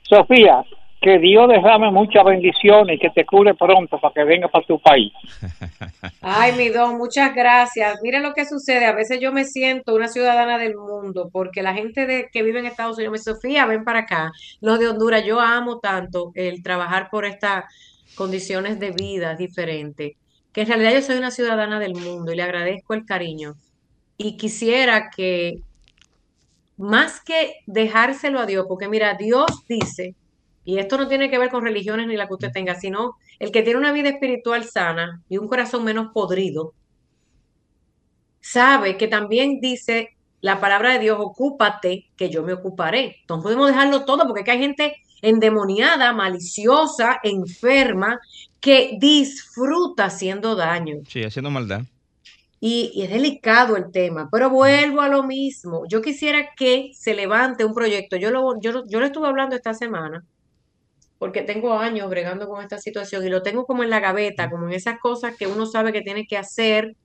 Sofía, 0.03 0.63
que 0.99 1.19
Dios 1.19 1.47
derrame 1.47 1.91
muchas 1.91 2.25
bendiciones 2.25 2.95
y 2.95 2.99
que 2.99 3.09
te 3.11 3.25
cure 3.25 3.53
pronto 3.53 3.99
para 3.99 4.13
que 4.13 4.23
venga 4.23 4.47
para 4.47 4.65
tu 4.65 4.79
país. 4.79 5.13
Ay, 6.21 6.53
mi 6.53 6.69
don, 6.69 6.97
muchas 6.97 7.35
gracias. 7.35 7.99
Mire 8.01 8.19
lo 8.19 8.33
que 8.33 8.45
sucede. 8.45 8.85
A 8.85 8.93
veces 8.93 9.19
yo 9.19 9.31
me 9.31 9.45
siento 9.45 9.93
una 9.93 10.07
ciudadana 10.07 10.57
del 10.57 10.75
mundo 10.75 11.29
porque 11.31 11.61
la 11.61 11.73
gente 11.73 12.07
de, 12.07 12.29
que 12.31 12.41
vive 12.41 12.59
en 12.59 12.65
Estados 12.65 12.97
Unidos 12.97 13.11
me 13.11 13.17
dice, 13.19 13.33
Sofía, 13.33 13.65
ven 13.67 13.83
para 13.83 13.99
acá. 13.99 14.31
Los 14.59 14.79
de 14.79 14.87
Honduras, 14.87 15.23
yo 15.23 15.39
amo 15.39 15.79
tanto 15.79 16.31
el 16.33 16.63
trabajar 16.63 17.09
por 17.11 17.25
estas 17.25 17.65
condiciones 18.15 18.79
de 18.79 18.91
vida 18.91 19.35
diferentes, 19.35 20.13
que 20.51 20.61
en 20.61 20.67
realidad 20.67 20.93
yo 20.93 21.01
soy 21.03 21.17
una 21.17 21.29
ciudadana 21.29 21.79
del 21.79 21.93
mundo 21.93 22.33
y 22.33 22.35
le 22.35 22.43
agradezco 22.43 22.95
el 22.95 23.05
cariño. 23.05 23.53
Y 24.17 24.35
quisiera 24.35 25.11
que, 25.15 25.59
más 26.75 27.21
que 27.21 27.57
dejárselo 27.67 28.39
a 28.39 28.47
Dios, 28.47 28.65
porque 28.67 28.89
mira, 28.89 29.13
Dios 29.13 29.45
dice 29.69 30.15
y 30.67 30.79
esto 30.79 30.97
no 30.97 31.07
tiene 31.07 31.29
que 31.29 31.39
ver 31.39 31.49
con 31.49 31.63
religiones 31.63 32.07
ni 32.07 32.17
la 32.17 32.27
que 32.27 32.33
usted 32.33 32.51
tenga, 32.51 32.75
sino 32.75 33.15
el 33.39 33.53
que 33.53 33.61
tiene 33.61 33.79
una 33.79 33.93
vida 33.93 34.09
espiritual 34.09 34.65
sana 34.65 35.23
y 35.29 35.37
un 35.37 35.47
corazón 35.47 35.85
menos 35.85 36.09
podrido, 36.13 36.73
sabe 38.41 38.97
que 38.97 39.07
también 39.07 39.61
dice 39.61 40.17
la 40.41 40.59
palabra 40.59 40.91
de 40.91 40.99
Dios, 40.99 41.17
ocúpate, 41.21 42.09
que 42.17 42.29
yo 42.29 42.43
me 42.43 42.51
ocuparé. 42.51 43.15
Entonces 43.21 43.43
podemos 43.45 43.67
dejarlo 43.67 44.03
todo 44.03 44.27
porque 44.27 44.51
hay 44.51 44.59
gente 44.59 44.97
endemoniada, 45.21 46.11
maliciosa, 46.11 47.21
enferma, 47.23 48.19
que 48.59 48.97
disfruta 48.99 50.07
haciendo 50.07 50.57
daño. 50.57 50.97
Sí, 51.07 51.23
haciendo 51.23 51.49
maldad. 51.49 51.83
Y, 52.59 52.91
es 53.01 53.09
delicado 53.09 53.77
el 53.77 53.89
tema, 53.93 54.27
pero 54.29 54.49
vuelvo 54.49 54.99
a 54.99 55.07
lo 55.07 55.23
mismo. 55.23 55.83
Yo 55.87 56.01
quisiera 56.01 56.49
que 56.57 56.91
se 56.93 57.13
levante 57.13 57.63
un 57.63 57.73
proyecto. 57.73 58.17
Yo 58.17 58.31
lo, 58.31 58.59
yo, 58.59 58.83
yo 58.85 58.99
lo 58.99 59.05
estuve 59.05 59.29
hablando 59.29 59.55
esta 59.55 59.73
semana 59.73 60.25
porque 61.19 61.41
tengo 61.41 61.77
años 61.79 62.09
bregando 62.09 62.47
con 62.47 62.61
esta 62.61 62.77
situación 62.77 63.25
y 63.25 63.29
lo 63.29 63.41
tengo 63.41 63.65
como 63.65 63.83
en 63.83 63.89
la 63.89 63.99
gaveta, 63.99 64.49
como 64.49 64.67
en 64.67 64.73
esas 64.73 64.99
cosas 64.99 65.35
que 65.35 65.47
uno 65.47 65.65
sabe 65.65 65.91
que 65.91 66.01
tiene 66.01 66.27
que 66.27 66.37
hacer, 66.37 66.95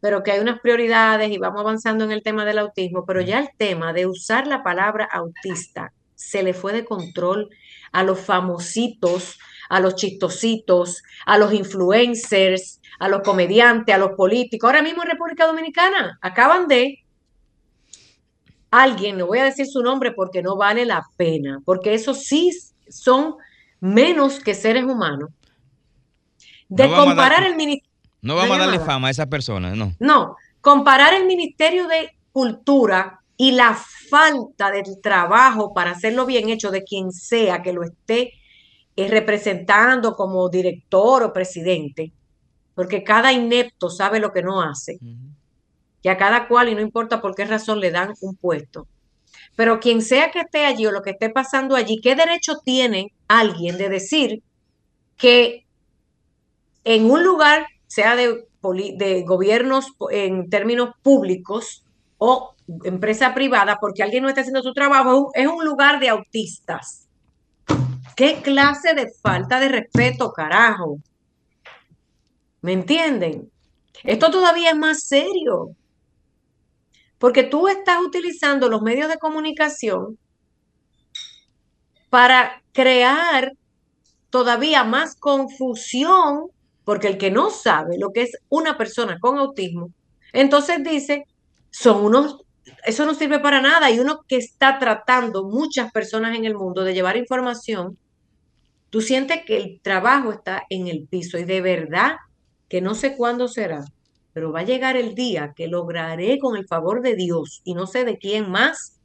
pero 0.00 0.22
que 0.22 0.32
hay 0.32 0.40
unas 0.40 0.60
prioridades 0.60 1.30
y 1.30 1.38
vamos 1.38 1.60
avanzando 1.60 2.04
en 2.04 2.12
el 2.12 2.22
tema 2.22 2.44
del 2.44 2.58
autismo, 2.58 3.04
pero 3.06 3.20
ya 3.20 3.38
el 3.38 3.50
tema 3.56 3.92
de 3.92 4.06
usar 4.06 4.46
la 4.46 4.62
palabra 4.62 5.08
autista 5.10 5.92
se 6.14 6.42
le 6.42 6.54
fue 6.54 6.72
de 6.72 6.84
control 6.84 7.50
a 7.92 8.02
los 8.02 8.20
famositos, 8.20 9.38
a 9.68 9.80
los 9.80 9.94
chistositos, 9.94 11.02
a 11.26 11.38
los 11.38 11.52
influencers, 11.52 12.80
a 12.98 13.08
los 13.08 13.22
comediantes, 13.22 13.94
a 13.94 13.98
los 13.98 14.12
políticos. 14.12 14.68
Ahora 14.68 14.82
mismo 14.82 15.02
en 15.02 15.10
República 15.10 15.46
Dominicana 15.46 16.18
acaban 16.22 16.66
de 16.66 17.04
alguien, 18.70 19.18
no 19.18 19.26
voy 19.26 19.38
a 19.38 19.44
decir 19.44 19.66
su 19.66 19.82
nombre 19.82 20.12
porque 20.12 20.42
no 20.42 20.56
vale 20.56 20.84
la 20.84 21.04
pena, 21.16 21.60
porque 21.64 21.94
esos 21.94 22.24
sí 22.24 22.50
son 22.88 23.36
menos 23.80 24.38
que 24.40 24.54
seres 24.54 24.84
humanos. 24.84 25.30
De 26.68 26.86
comparar 26.88 27.44
el 27.44 27.56
ministerio. 27.56 27.90
No 28.22 28.36
vamos 28.36 28.56
a 28.56 28.60
darle 28.60 28.78
fama 28.80 29.08
a 29.08 29.10
esas 29.10 29.26
personas, 29.26 29.76
no. 29.76 29.94
No, 29.98 30.36
comparar 30.60 31.14
el 31.14 31.26
Ministerio 31.26 31.88
de 31.88 32.10
Cultura 32.32 33.20
y 33.36 33.52
la 33.52 33.74
falta 34.10 34.70
del 34.70 35.00
trabajo 35.00 35.72
para 35.72 35.92
hacerlo 35.92 36.26
bien 36.26 36.50
hecho 36.50 36.70
de 36.70 36.84
quien 36.84 37.12
sea 37.12 37.62
que 37.62 37.72
lo 37.72 37.82
esté 37.82 38.34
eh, 38.96 39.08
representando 39.08 40.14
como 40.14 40.48
director 40.50 41.22
o 41.22 41.32
presidente, 41.32 42.12
porque 42.74 43.02
cada 43.02 43.32
inepto 43.32 43.88
sabe 43.88 44.20
lo 44.20 44.32
que 44.32 44.42
no 44.42 44.60
hace, 44.60 44.98
que 46.02 46.10
a 46.10 46.18
cada 46.18 46.46
cual, 46.48 46.68
y 46.68 46.74
no 46.74 46.82
importa 46.82 47.22
por 47.22 47.34
qué 47.34 47.46
razón, 47.46 47.80
le 47.80 47.90
dan 47.90 48.12
un 48.20 48.36
puesto. 48.36 48.86
Pero 49.56 49.80
quien 49.80 50.02
sea 50.02 50.30
que 50.30 50.40
esté 50.40 50.66
allí 50.66 50.86
o 50.86 50.92
lo 50.92 51.02
que 51.02 51.10
esté 51.10 51.30
pasando 51.30 51.76
allí, 51.76 52.00
¿qué 52.02 52.14
derecho 52.14 52.58
tiene 52.62 53.12
alguien 53.30 53.78
de 53.78 53.88
decir 53.88 54.42
que 55.16 55.64
en 56.82 57.08
un 57.08 57.22
lugar, 57.22 57.66
sea 57.86 58.16
de, 58.16 58.44
gobiernos 59.24 59.92
en 60.10 60.50
términos 60.50 60.90
públicos 61.02 61.84
o 62.18 62.54
empresa 62.84 63.32
privada, 63.32 63.78
porque 63.80 64.02
alguien 64.02 64.24
no 64.24 64.28
está 64.28 64.40
haciendo 64.40 64.62
su 64.62 64.72
trabajo, 64.72 65.30
es 65.34 65.46
un 65.46 65.64
lugar 65.64 66.00
de 66.00 66.08
autistas? 66.08 67.06
¿Qué 68.16 68.42
clase 68.42 68.94
de 68.94 69.10
falta 69.22 69.60
de 69.60 69.68
respeto, 69.68 70.32
carajo? 70.32 70.98
¿Me 72.60 72.72
entienden? 72.72 73.50
Esto 74.02 74.30
todavía 74.30 74.70
es 74.70 74.76
más 74.76 75.04
serio. 75.04 75.76
Porque 77.18 77.44
tú 77.44 77.68
estás 77.68 77.98
utilizando 78.00 78.68
los 78.68 78.82
medios 78.82 79.08
de 79.08 79.18
comunicación 79.18 80.18
para 82.10 82.62
crear 82.72 83.52
todavía 84.28 84.84
más 84.84 85.16
confusión, 85.16 86.50
porque 86.84 87.08
el 87.08 87.18
que 87.18 87.30
no 87.30 87.50
sabe 87.50 87.98
lo 87.98 88.10
que 88.10 88.22
es 88.22 88.36
una 88.48 88.76
persona 88.76 89.18
con 89.20 89.38
autismo, 89.38 89.90
entonces 90.32 90.82
dice, 90.84 91.24
son 91.70 92.04
unos, 92.04 92.42
eso 92.84 93.06
no 93.06 93.14
sirve 93.14 93.38
para 93.38 93.60
nada. 93.60 93.90
Y 93.90 94.00
uno 94.00 94.20
que 94.28 94.36
está 94.36 94.78
tratando 94.78 95.44
muchas 95.44 95.90
personas 95.92 96.36
en 96.36 96.44
el 96.44 96.54
mundo 96.54 96.84
de 96.84 96.94
llevar 96.94 97.16
información, 97.16 97.96
tú 98.90 99.00
sientes 99.00 99.44
que 99.44 99.56
el 99.56 99.80
trabajo 99.80 100.32
está 100.32 100.64
en 100.68 100.88
el 100.88 101.06
piso 101.08 101.38
y 101.38 101.44
de 101.44 101.60
verdad 101.60 102.16
que 102.68 102.80
no 102.80 102.94
sé 102.94 103.16
cuándo 103.16 103.48
será, 103.48 103.84
pero 104.32 104.52
va 104.52 104.60
a 104.60 104.64
llegar 104.64 104.96
el 104.96 105.14
día 105.14 105.52
que 105.56 105.68
lograré 105.68 106.38
con 106.38 106.56
el 106.56 106.66
favor 106.66 107.02
de 107.02 107.16
Dios 107.16 107.60
y 107.64 107.74
no 107.74 107.86
sé 107.86 108.04
de 108.04 108.18
quién 108.18 108.50
más 108.50 108.99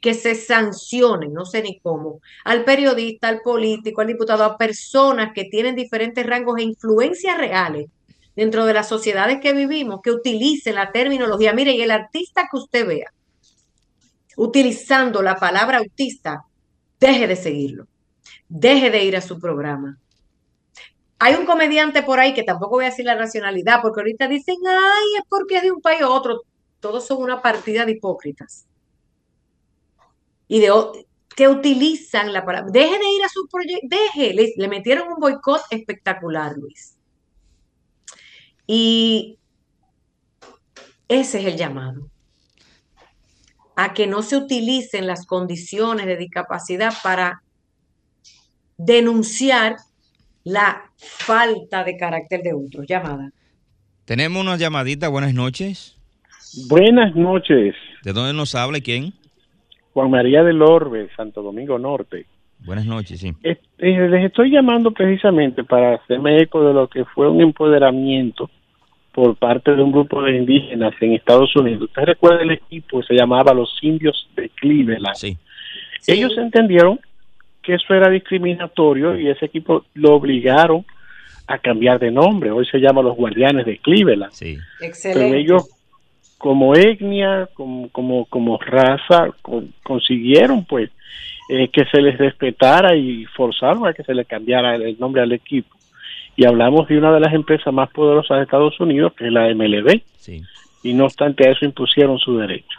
que 0.00 0.14
se 0.14 0.34
sancione, 0.34 1.28
no 1.28 1.44
sé 1.44 1.62
ni 1.62 1.78
cómo, 1.80 2.20
al 2.44 2.64
periodista, 2.64 3.28
al 3.28 3.40
político, 3.40 4.00
al 4.00 4.06
diputado, 4.08 4.44
a 4.44 4.56
personas 4.56 5.32
que 5.34 5.44
tienen 5.44 5.74
diferentes 5.74 6.24
rangos 6.26 6.58
e 6.58 6.64
influencias 6.64 7.36
reales 7.36 7.86
dentro 8.36 8.64
de 8.66 8.74
las 8.74 8.88
sociedades 8.88 9.40
que 9.40 9.52
vivimos, 9.52 10.00
que 10.02 10.12
utilicen 10.12 10.76
la 10.76 10.92
terminología. 10.92 11.52
Mire, 11.52 11.72
y 11.72 11.82
el 11.82 11.90
artista 11.90 12.48
que 12.50 12.58
usted 12.58 12.86
vea 12.86 13.12
utilizando 14.36 15.20
la 15.20 15.34
palabra 15.34 15.78
autista, 15.78 16.44
deje 17.00 17.26
de 17.26 17.34
seguirlo, 17.34 17.88
deje 18.48 18.90
de 18.90 19.04
ir 19.04 19.16
a 19.16 19.20
su 19.20 19.40
programa, 19.40 19.98
hay 21.18 21.34
un 21.34 21.44
comediante 21.44 22.02
por 22.04 22.20
ahí 22.20 22.32
que 22.32 22.44
tampoco 22.44 22.76
voy 22.76 22.84
a 22.84 22.90
decir 22.90 23.04
la 23.04 23.16
nacionalidad, 23.16 23.82
porque 23.82 24.00
ahorita 24.00 24.28
dicen, 24.28 24.56
ay, 24.66 25.18
es 25.18 25.24
porque 25.28 25.56
es 25.56 25.62
de 25.64 25.72
un 25.72 25.80
país 25.80 26.00
u 26.02 26.06
otro. 26.06 26.42
Todos 26.78 27.06
son 27.06 27.20
una 27.20 27.42
partida 27.42 27.84
de 27.84 27.92
hipócritas. 27.92 28.67
Y 30.48 30.60
de 30.60 30.72
que 31.36 31.46
utilizan 31.46 32.32
la 32.32 32.44
palabra. 32.44 32.70
Deje 32.72 32.98
de 32.98 33.10
ir 33.16 33.24
a 33.24 33.28
su 33.28 33.46
proyecto, 33.46 33.86
deje. 33.88 34.34
Le, 34.34 34.54
le 34.56 34.68
metieron 34.68 35.08
un 35.12 35.20
boicot 35.20 35.60
espectacular, 35.70 36.56
Luis. 36.56 36.96
Y 38.66 39.38
ese 41.06 41.38
es 41.38 41.46
el 41.46 41.56
llamado. 41.56 42.10
A 43.76 43.94
que 43.94 44.08
no 44.08 44.22
se 44.22 44.36
utilicen 44.36 45.06
las 45.06 45.26
condiciones 45.26 46.06
de 46.06 46.16
discapacidad 46.16 46.92
para 47.04 47.42
denunciar 48.76 49.76
la 50.42 50.90
falta 50.96 51.84
de 51.84 51.96
carácter 51.96 52.42
de 52.42 52.54
otros. 52.54 52.84
Llamada. 52.88 53.30
Tenemos 54.04 54.42
una 54.42 54.56
llamadita. 54.56 55.08
Buenas 55.08 55.34
noches. 55.34 55.96
Buenas 56.68 57.14
noches. 57.14 57.74
¿De 58.02 58.12
dónde 58.12 58.32
nos 58.32 58.54
habla 58.54 58.78
y 58.78 58.82
quién? 58.82 59.14
Juan 59.92 60.10
María 60.10 60.42
del 60.42 60.62
Orbe, 60.62 61.08
Santo 61.16 61.42
Domingo 61.42 61.78
Norte. 61.78 62.26
Buenas 62.64 62.86
noches, 62.86 63.20
sí. 63.20 63.32
Eh, 63.42 63.58
les 63.78 64.24
estoy 64.24 64.50
llamando 64.50 64.90
precisamente 64.90 65.64
para 65.64 65.94
hacerme 65.94 66.40
eco 66.42 66.66
de 66.66 66.74
lo 66.74 66.88
que 66.88 67.04
fue 67.04 67.28
un 67.28 67.40
empoderamiento 67.40 68.50
por 69.12 69.36
parte 69.36 69.74
de 69.74 69.82
un 69.82 69.92
grupo 69.92 70.22
de 70.22 70.36
indígenas 70.36 70.94
en 71.00 71.12
Estados 71.12 71.54
Unidos. 71.56 71.82
¿Usted 71.82 72.02
recuerda 72.02 72.42
el 72.42 72.52
equipo? 72.52 73.02
Se 73.02 73.14
llamaba 73.14 73.52
los 73.52 73.76
indios 73.82 74.28
de 74.36 74.48
Cleveland. 74.50 75.16
Sí. 75.16 75.36
Ellos 76.06 76.36
entendieron 76.36 77.00
que 77.62 77.74
eso 77.74 77.94
era 77.94 78.08
discriminatorio 78.10 79.18
y 79.18 79.28
ese 79.28 79.46
equipo 79.46 79.84
lo 79.94 80.14
obligaron 80.14 80.84
a 81.48 81.58
cambiar 81.58 81.98
de 81.98 82.10
nombre. 82.10 82.50
Hoy 82.50 82.66
se 82.66 82.78
llama 82.78 83.02
los 83.02 83.16
Guardianes 83.16 83.66
de 83.66 83.78
Cleveland. 83.78 84.32
Sí. 84.32 84.58
Excelente. 84.80 85.20
Pero 85.20 85.34
ellos, 85.34 85.70
como 86.38 86.74
etnia, 86.74 87.48
como, 87.54 87.88
como, 87.90 88.24
como 88.26 88.58
raza, 88.58 89.28
consiguieron 89.82 90.64
pues 90.64 90.90
eh, 91.48 91.68
que 91.68 91.84
se 91.86 92.00
les 92.00 92.16
respetara 92.16 92.96
y 92.96 93.24
forzaron 93.36 93.86
a 93.86 93.92
que 93.92 94.04
se 94.04 94.14
le 94.14 94.24
cambiara 94.24 94.76
el 94.76 94.98
nombre 94.98 95.20
al 95.20 95.32
equipo. 95.32 95.76
Y 96.36 96.46
hablamos 96.46 96.86
de 96.86 96.96
una 96.96 97.12
de 97.12 97.20
las 97.20 97.34
empresas 97.34 97.74
más 97.74 97.90
poderosas 97.90 98.36
de 98.36 98.44
Estados 98.44 98.78
Unidos, 98.78 99.12
que 99.16 99.26
es 99.26 99.32
la 99.32 99.52
MLB. 99.52 100.02
Sí. 100.16 100.42
Y 100.84 100.92
no 100.92 101.06
obstante 101.06 101.48
a 101.48 101.50
eso 101.50 101.64
impusieron 101.64 102.18
su 102.18 102.36
derecho. 102.38 102.78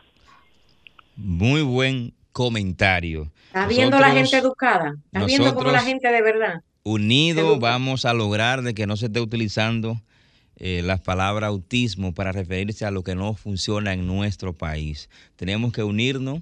Muy 1.17 1.61
buen 1.61 2.13
comentario. 2.31 3.29
¿Está 3.47 3.67
viendo 3.67 3.99
la 3.99 4.11
gente 4.11 4.37
educada? 4.37 4.93
¿Está 5.11 5.25
viendo 5.25 5.53
como 5.53 5.71
la 5.71 5.81
gente 5.81 6.07
de 6.07 6.21
verdad? 6.21 6.61
Unidos 6.83 7.59
vamos 7.59 8.05
a 8.05 8.13
lograr 8.13 8.61
de 8.61 8.73
que 8.73 8.87
no 8.87 8.95
se 8.95 9.07
esté 9.07 9.19
utilizando 9.19 9.97
eh, 10.59 10.81
las 10.83 11.01
palabras 11.01 11.47
autismo 11.47 12.13
para 12.13 12.31
referirse 12.31 12.85
a 12.85 12.91
lo 12.91 13.03
que 13.03 13.15
no 13.15 13.33
funciona 13.33 13.93
en 13.93 14.05
nuestro 14.05 14.53
país. 14.53 15.09
Tenemos 15.35 15.71
que 15.71 15.83
unirnos 15.83 16.41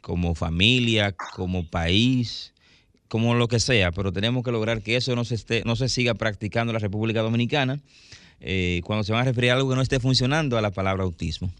como 0.00 0.34
familia, 0.34 1.12
como 1.12 1.64
país, 1.64 2.52
como 3.08 3.34
lo 3.34 3.46
que 3.46 3.60
sea, 3.60 3.92
pero 3.92 4.12
tenemos 4.12 4.42
que 4.42 4.50
lograr 4.50 4.82
que 4.82 4.96
eso 4.96 5.14
no 5.14 5.24
se, 5.24 5.34
esté, 5.34 5.62
no 5.64 5.76
se 5.76 5.88
siga 5.88 6.14
practicando 6.14 6.70
en 6.70 6.74
la 6.74 6.80
República 6.80 7.20
Dominicana 7.20 7.78
eh, 8.40 8.80
cuando 8.84 9.04
se 9.04 9.12
van 9.12 9.20
a 9.20 9.24
referir 9.24 9.50
a 9.50 9.54
algo 9.54 9.68
que 9.68 9.76
no 9.76 9.82
esté 9.82 10.00
funcionando 10.00 10.58
a 10.58 10.62
la 10.62 10.70
palabra 10.70 11.04
autismo. 11.04 11.52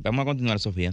Vamos 0.00 0.22
a 0.22 0.26
continuar, 0.26 0.58
Sofía. 0.58 0.92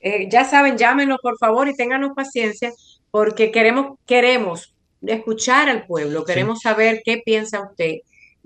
Eh, 0.00 0.28
ya 0.30 0.44
saben, 0.44 0.78
llámenos 0.78 1.18
por 1.20 1.36
favor 1.38 1.68
y 1.68 1.74
ténganos 1.74 2.12
paciencia 2.14 2.72
porque 3.10 3.50
queremos, 3.50 3.98
queremos 4.06 4.74
escuchar 5.00 5.68
al 5.68 5.86
pueblo, 5.86 6.24
queremos 6.24 6.60
saber 6.60 7.02
qué 7.04 7.22
piensa 7.24 7.62
usted. 7.62 7.96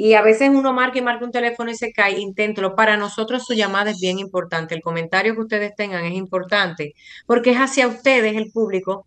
Y 0.02 0.14
a 0.14 0.22
veces 0.22 0.48
uno 0.48 0.72
marca 0.72 0.98
y 0.98 1.02
marca 1.02 1.26
un 1.26 1.30
teléfono 1.30 1.70
y 1.70 1.74
se 1.74 1.92
cae, 1.92 2.18
inténtelo. 2.18 2.74
Para 2.74 2.96
nosotros 2.96 3.44
su 3.44 3.52
llamada 3.52 3.90
es 3.90 4.00
bien 4.00 4.18
importante. 4.18 4.74
El 4.74 4.80
comentario 4.80 5.34
que 5.34 5.42
ustedes 5.42 5.76
tengan 5.76 6.06
es 6.06 6.14
importante 6.14 6.94
porque 7.26 7.50
es 7.50 7.58
hacia 7.58 7.86
ustedes, 7.86 8.34
el 8.34 8.50
público, 8.50 9.06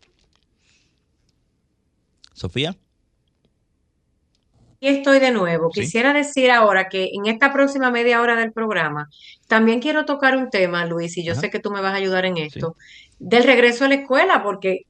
Sofía. 2.36 2.76
estoy 4.82 5.19
de 5.19 5.32
nuevo. 5.32 5.71
Sí. 5.74 5.82
Quisiera 5.82 6.13
decir 6.13 6.52
ahora 6.52 6.89
que 6.89 7.10
en 7.13 7.26
esta 7.26 7.52
próxima 7.52 7.89
media 7.89 8.21
hora 8.21 8.36
del 8.36 8.52
programa 8.52 9.10
también 9.48 9.80
quiero 9.80 10.06
tocar 10.06 10.38
un 10.38 10.52
tema, 10.52 10.86
Luis, 10.86 11.17
y 11.17 11.24
yo 11.24 11.32
Ajá. 11.32 11.41
sé 11.41 11.50
que 11.50 11.60
tú 11.60 11.71
me 11.71 11.82
vas 11.82 11.93
a 11.93 11.98
ayudar 11.98 12.26
en 12.26 12.38
esto, 12.38 12.76
del 13.17 13.43
regreso 13.45 13.86
a 13.86 13.88
la 13.88 13.95
escuela, 13.95 14.43
porque 14.43 14.82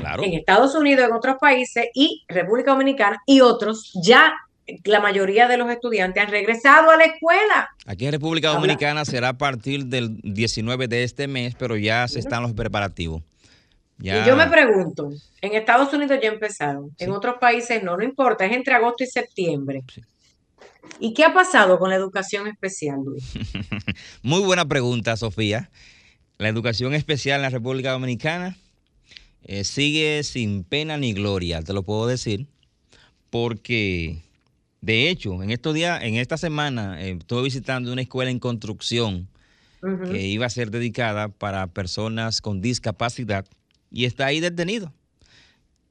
Claro. 0.00 0.24
en 0.24 0.32
Estados 0.32 0.74
Unidos, 0.74 1.06
en 1.08 1.12
otros 1.12 1.36
países 1.40 1.86
y 1.94 2.24
República 2.26 2.72
Dominicana 2.72 3.22
y 3.24 3.40
otros, 3.42 3.92
ya 4.02 4.32
la 4.84 5.00
mayoría 5.00 5.46
de 5.46 5.56
los 5.56 5.70
estudiantes 5.70 6.20
han 6.24 6.30
regresado 6.30 6.90
a 6.90 6.96
la 6.96 7.04
escuela. 7.04 7.68
Aquí 7.86 8.06
en 8.06 8.12
República 8.12 8.48
Habla. 8.48 8.60
Dominicana 8.60 9.04
será 9.04 9.28
a 9.30 9.38
partir 9.38 9.86
del 9.86 10.16
19 10.22 10.88
de 10.88 11.04
este 11.04 11.28
mes, 11.28 11.54
pero 11.56 11.76
ya 11.76 12.08
se 12.08 12.18
están 12.18 12.42
los 12.42 12.54
preparativos. 12.54 13.22
Y 14.02 14.26
yo 14.26 14.36
me 14.36 14.48
pregunto, 14.48 15.10
en 15.40 15.54
Estados 15.54 15.92
Unidos 15.92 16.18
ya 16.20 16.28
empezaron, 16.28 16.90
en 16.98 17.10
otros 17.12 17.36
países 17.40 17.82
no, 17.82 17.96
no 17.96 18.02
importa, 18.02 18.44
es 18.44 18.52
entre 18.52 18.74
agosto 18.74 19.04
y 19.04 19.06
septiembre. 19.06 19.82
Sí. 19.92 20.02
¿Y 20.98 21.14
qué 21.14 21.24
ha 21.24 21.32
pasado 21.32 21.78
con 21.78 21.90
la 21.90 21.96
educación 21.96 22.48
especial, 22.48 23.00
Luis? 23.04 23.24
Muy 24.22 24.40
buena 24.42 24.66
pregunta, 24.66 25.16
Sofía. 25.16 25.70
La 26.38 26.48
educación 26.48 26.94
especial 26.94 27.36
en 27.36 27.42
la 27.42 27.50
República 27.50 27.92
Dominicana 27.92 28.56
eh, 29.44 29.64
sigue 29.64 30.22
sin 30.24 30.64
pena 30.64 30.96
ni 30.96 31.12
gloria, 31.12 31.62
te 31.62 31.72
lo 31.72 31.84
puedo 31.84 32.06
decir, 32.06 32.46
porque 33.30 34.18
de 34.80 35.08
hecho, 35.08 35.42
en 35.42 35.50
estos 35.50 35.74
días, 35.74 36.02
en 36.02 36.16
esta 36.16 36.36
semana, 36.36 37.00
eh, 37.00 37.16
estuve 37.18 37.42
visitando 37.42 37.92
una 37.92 38.02
escuela 38.02 38.30
en 38.30 38.40
construcción 38.40 39.28
que 40.12 40.28
iba 40.28 40.46
a 40.46 40.50
ser 40.50 40.70
dedicada 40.70 41.28
para 41.28 41.66
personas 41.66 42.40
con 42.40 42.60
discapacidad 42.60 43.44
y 43.92 44.04
está 44.06 44.26
ahí 44.26 44.40
detenido. 44.40 44.92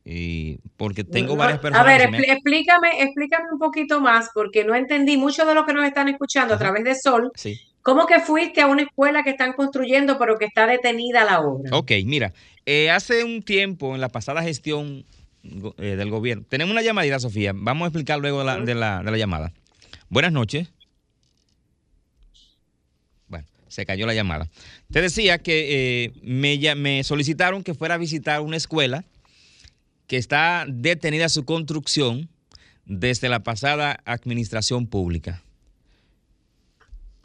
Y 0.04 0.58
porque 0.78 1.04
tengo 1.04 1.34
No, 1.34 1.38
varias 1.38 1.60
A 1.60 1.62
personas. 1.62 1.86
ver, 1.86 2.10
me 2.10 2.18
han- 2.18 2.24
expli- 2.24 2.32
explícame, 2.34 3.02
explícame 3.04 3.46
un 3.54 3.60
poquito 3.60 4.02
más, 4.02 4.30
porque 4.34 4.64
no 4.64 4.74
entendí 4.76 5.16
mucho 5.18 5.46
de 5.46 5.54
lo 5.54 5.66
que 5.66 5.74
nos 5.74 5.86
están 5.86 6.08
escuchando 6.10 6.56
a 6.56 6.58
través 6.58 6.84
de 6.84 6.96
Sol. 6.96 7.32
Sí. 7.36 7.60
¿Cómo 7.84 8.06
que 8.08 8.20
fuiste 8.20 8.62
a 8.62 8.68
una 8.68 8.84
escuela 8.84 9.24
que 9.24 9.32
están 9.32 9.54
construyendo, 9.54 10.18
pero 10.20 10.38
que 10.38 10.46
está 10.46 10.66
detenida 10.68 11.24
la 11.24 11.40
obra? 11.42 11.70
Ok, 11.76 11.92
mira, 12.06 12.34
eh, 12.66 12.90
hace 12.92 13.24
un 13.24 13.42
tiempo, 13.44 13.94
en 13.96 14.02
la 14.02 14.10
pasada 14.10 14.42
gestión 14.44 15.06
eh, 15.80 15.96
del 15.96 16.10
gobierno, 16.12 16.46
tenemos 16.48 16.72
una 16.72 16.84
llamadita, 16.84 17.20
Sofía. 17.20 17.52
Vamos 17.56 17.86
a 17.86 17.88
explicar 17.88 18.20
luego 18.20 18.40
de 18.40 18.46
la, 18.46 18.58
de 18.60 18.76
la- 18.76 19.02
de 19.04 19.10
la 19.12 19.18
llamada. 19.18 19.52
Buenas 20.10 20.32
noches. 20.32 20.72
Se 23.72 23.86
cayó 23.86 24.06
la 24.06 24.14
llamada. 24.14 24.50
Te 24.92 25.02
decía 25.02 25.38
que 25.38 26.04
eh, 26.06 26.14
me, 26.76 27.04
solicitaron 27.06 27.64
que 27.64 27.74
fuera 27.74 27.96
a 27.96 27.98
visitar 27.98 28.42
una 28.42 28.58
escuela 28.58 29.06
que 30.08 30.18
está 30.18 30.66
detenida 30.68 31.30
su 31.30 31.46
construcción 31.46 32.28
desde 32.86 33.30
la 33.30 33.44
pasada 33.44 34.02
administración 34.04 34.88
pública. 34.88 35.42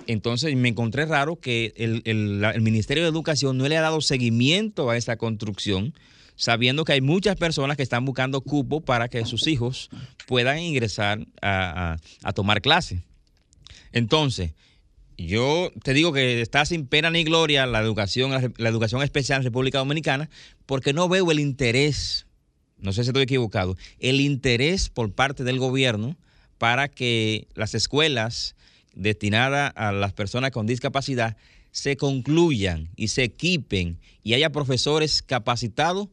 Entonces 0.07 0.55
me 0.55 0.69
encontré 0.69 1.05
raro 1.05 1.35
que 1.35 1.73
el, 1.77 2.63
Ministerio 2.63 3.03
de 3.03 3.09
Educación 3.09 3.59
no 3.59 3.67
le 3.67 3.77
ha 3.77 3.81
dado 3.81 4.01
seguimiento 4.01 4.89
a 4.89 4.97
esa 4.97 5.17
construcción, 5.17 5.95
sabiendo 6.37 6.85
que 6.85 6.93
hay 6.93 7.01
muchas 7.01 7.35
personas 7.35 7.77
que 7.77 7.83
están 7.83 8.05
buscando 8.05 8.41
cupo 8.41 8.83
para 8.83 9.09
que 9.09 9.25
sus 9.25 9.49
hijos 9.49 9.91
puedan 10.29 10.61
ingresar 10.61 11.27
a, 11.43 11.95
a- 11.95 11.97
a 12.23 12.33
tomar 12.33 12.63
clase. 12.63 13.03
Entonces, 13.91 14.53
yo 15.19 15.71
te 15.83 15.95
digo 15.95 16.13
que 16.13 16.41
está 16.41 16.65
sin 16.67 16.87
pena 16.87 17.11
ni 17.11 17.25
gloria 17.25 17.67
la 17.67 17.81
educación, 17.81 18.53
la, 18.59 18.69
educación 18.69 19.03
especial 19.03 19.39
en 19.39 19.45
República 19.45 19.79
Dominicana, 19.79 20.29
porque 20.67 20.93
no 20.93 21.09
veo 21.09 21.31
el 21.31 21.41
interés, 21.41 22.27
no 22.79 22.93
sé 22.93 23.03
si 23.03 23.11
estoy 23.11 23.23
equivocado, 23.23 23.77
el 23.99 24.21
interés 24.21 24.89
por 24.89 25.13
parte 25.13 25.45
del 25.45 25.59
gobierno 25.59 26.17
para 26.59 26.89
que 26.89 27.49
las 27.55 27.75
escuelas 27.75 28.57
destinadas 28.95 29.73
a 29.77 29.93
las 29.93 30.13
personas 30.13 30.51
con 30.51 30.67
discapacidad 30.67 31.37
se 31.71 31.97
concluyan 31.97 32.89
y 32.97 33.09
se 33.09 33.25
equipen 33.25 33.99
y 34.23 34.35
haya 34.35 34.51
profesores 34.51 35.23
capacitados 35.23 36.09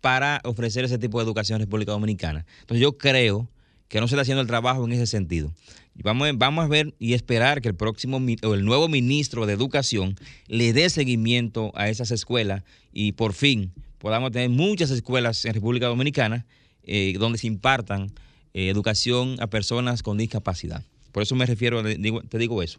para 0.00 0.40
ofrecer 0.44 0.84
ese 0.84 0.98
tipo 0.98 1.18
de 1.18 1.24
educación 1.24 1.56
en 1.56 1.66
República 1.66 1.92
Dominicana. 1.92 2.44
Entonces 2.60 2.82
yo 2.82 2.98
creo 2.98 3.50
que 3.88 4.00
no 4.00 4.08
se 4.08 4.14
está 4.14 4.22
haciendo 4.22 4.42
el 4.42 4.46
trabajo 4.46 4.84
en 4.84 4.92
ese 4.92 5.06
sentido. 5.06 5.52
Y 5.98 6.02
Vamos, 6.02 6.28
a- 6.28 6.32
vamos 6.34 6.64
a 6.64 6.68
ver 6.68 6.94
y 6.98 7.14
esperar 7.14 7.60
que 7.62 7.68
el 7.68 7.74
próximo 7.74 8.18
o 8.42 8.54
el 8.54 8.64
nuevo 8.64 8.88
ministro 8.88 9.46
de 9.46 9.54
Educación 9.54 10.16
le 10.46 10.72
dé 10.72 10.90
seguimiento 10.90 11.72
a 11.74 11.88
esas 11.88 12.10
escuelas 12.10 12.62
y 12.92 13.12
por 13.12 13.32
fin 13.32 13.72
podamos 13.98 14.30
tener 14.30 14.50
muchas 14.50 14.90
escuelas 14.90 15.44
en 15.46 15.54
República 15.54 15.86
Dominicana 15.86 16.44
eh, 16.82 17.14
donde 17.18 17.38
se 17.38 17.46
impartan 17.46 18.12
eh, 18.54 18.68
educación 18.68 19.36
a 19.40 19.46
personas 19.48 20.02
con 20.02 20.18
discapacidad. 20.18 20.82
Por 21.12 21.22
eso 21.22 21.34
me 21.34 21.46
refiero, 21.46 21.82
digo- 21.82 22.22
te 22.22 22.38
digo 22.38 22.62
eso. 22.62 22.78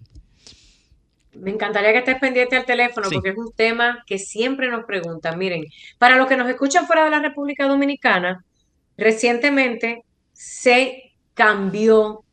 Me 1.34 1.52
encantaría 1.52 1.92
que 1.92 2.00
estés 2.00 2.20
pendiente 2.20 2.56
al 2.56 2.66
teléfono 2.66 3.10
Sí. 3.10 3.16
porque 3.16 3.30
es 3.30 3.38
un 3.38 3.52
tema 3.52 4.04
que 4.08 4.18
siempre 4.18 4.70
nos 4.70 4.86
preguntan. 4.86 5.38
Miren, 5.38 5.66
para 6.00 6.18
los 6.18 6.28
que 6.28 6.38
nos 6.38 6.50
escuchan 6.50 6.88
fuera 6.88 7.04
de 7.04 7.12
la 7.12 7.20
República 7.20 7.68
Dominicana, 7.68 8.44
recientemente 8.98 10.04
se 10.34 11.12
cambió 11.34 12.24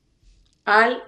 al 0.65 1.03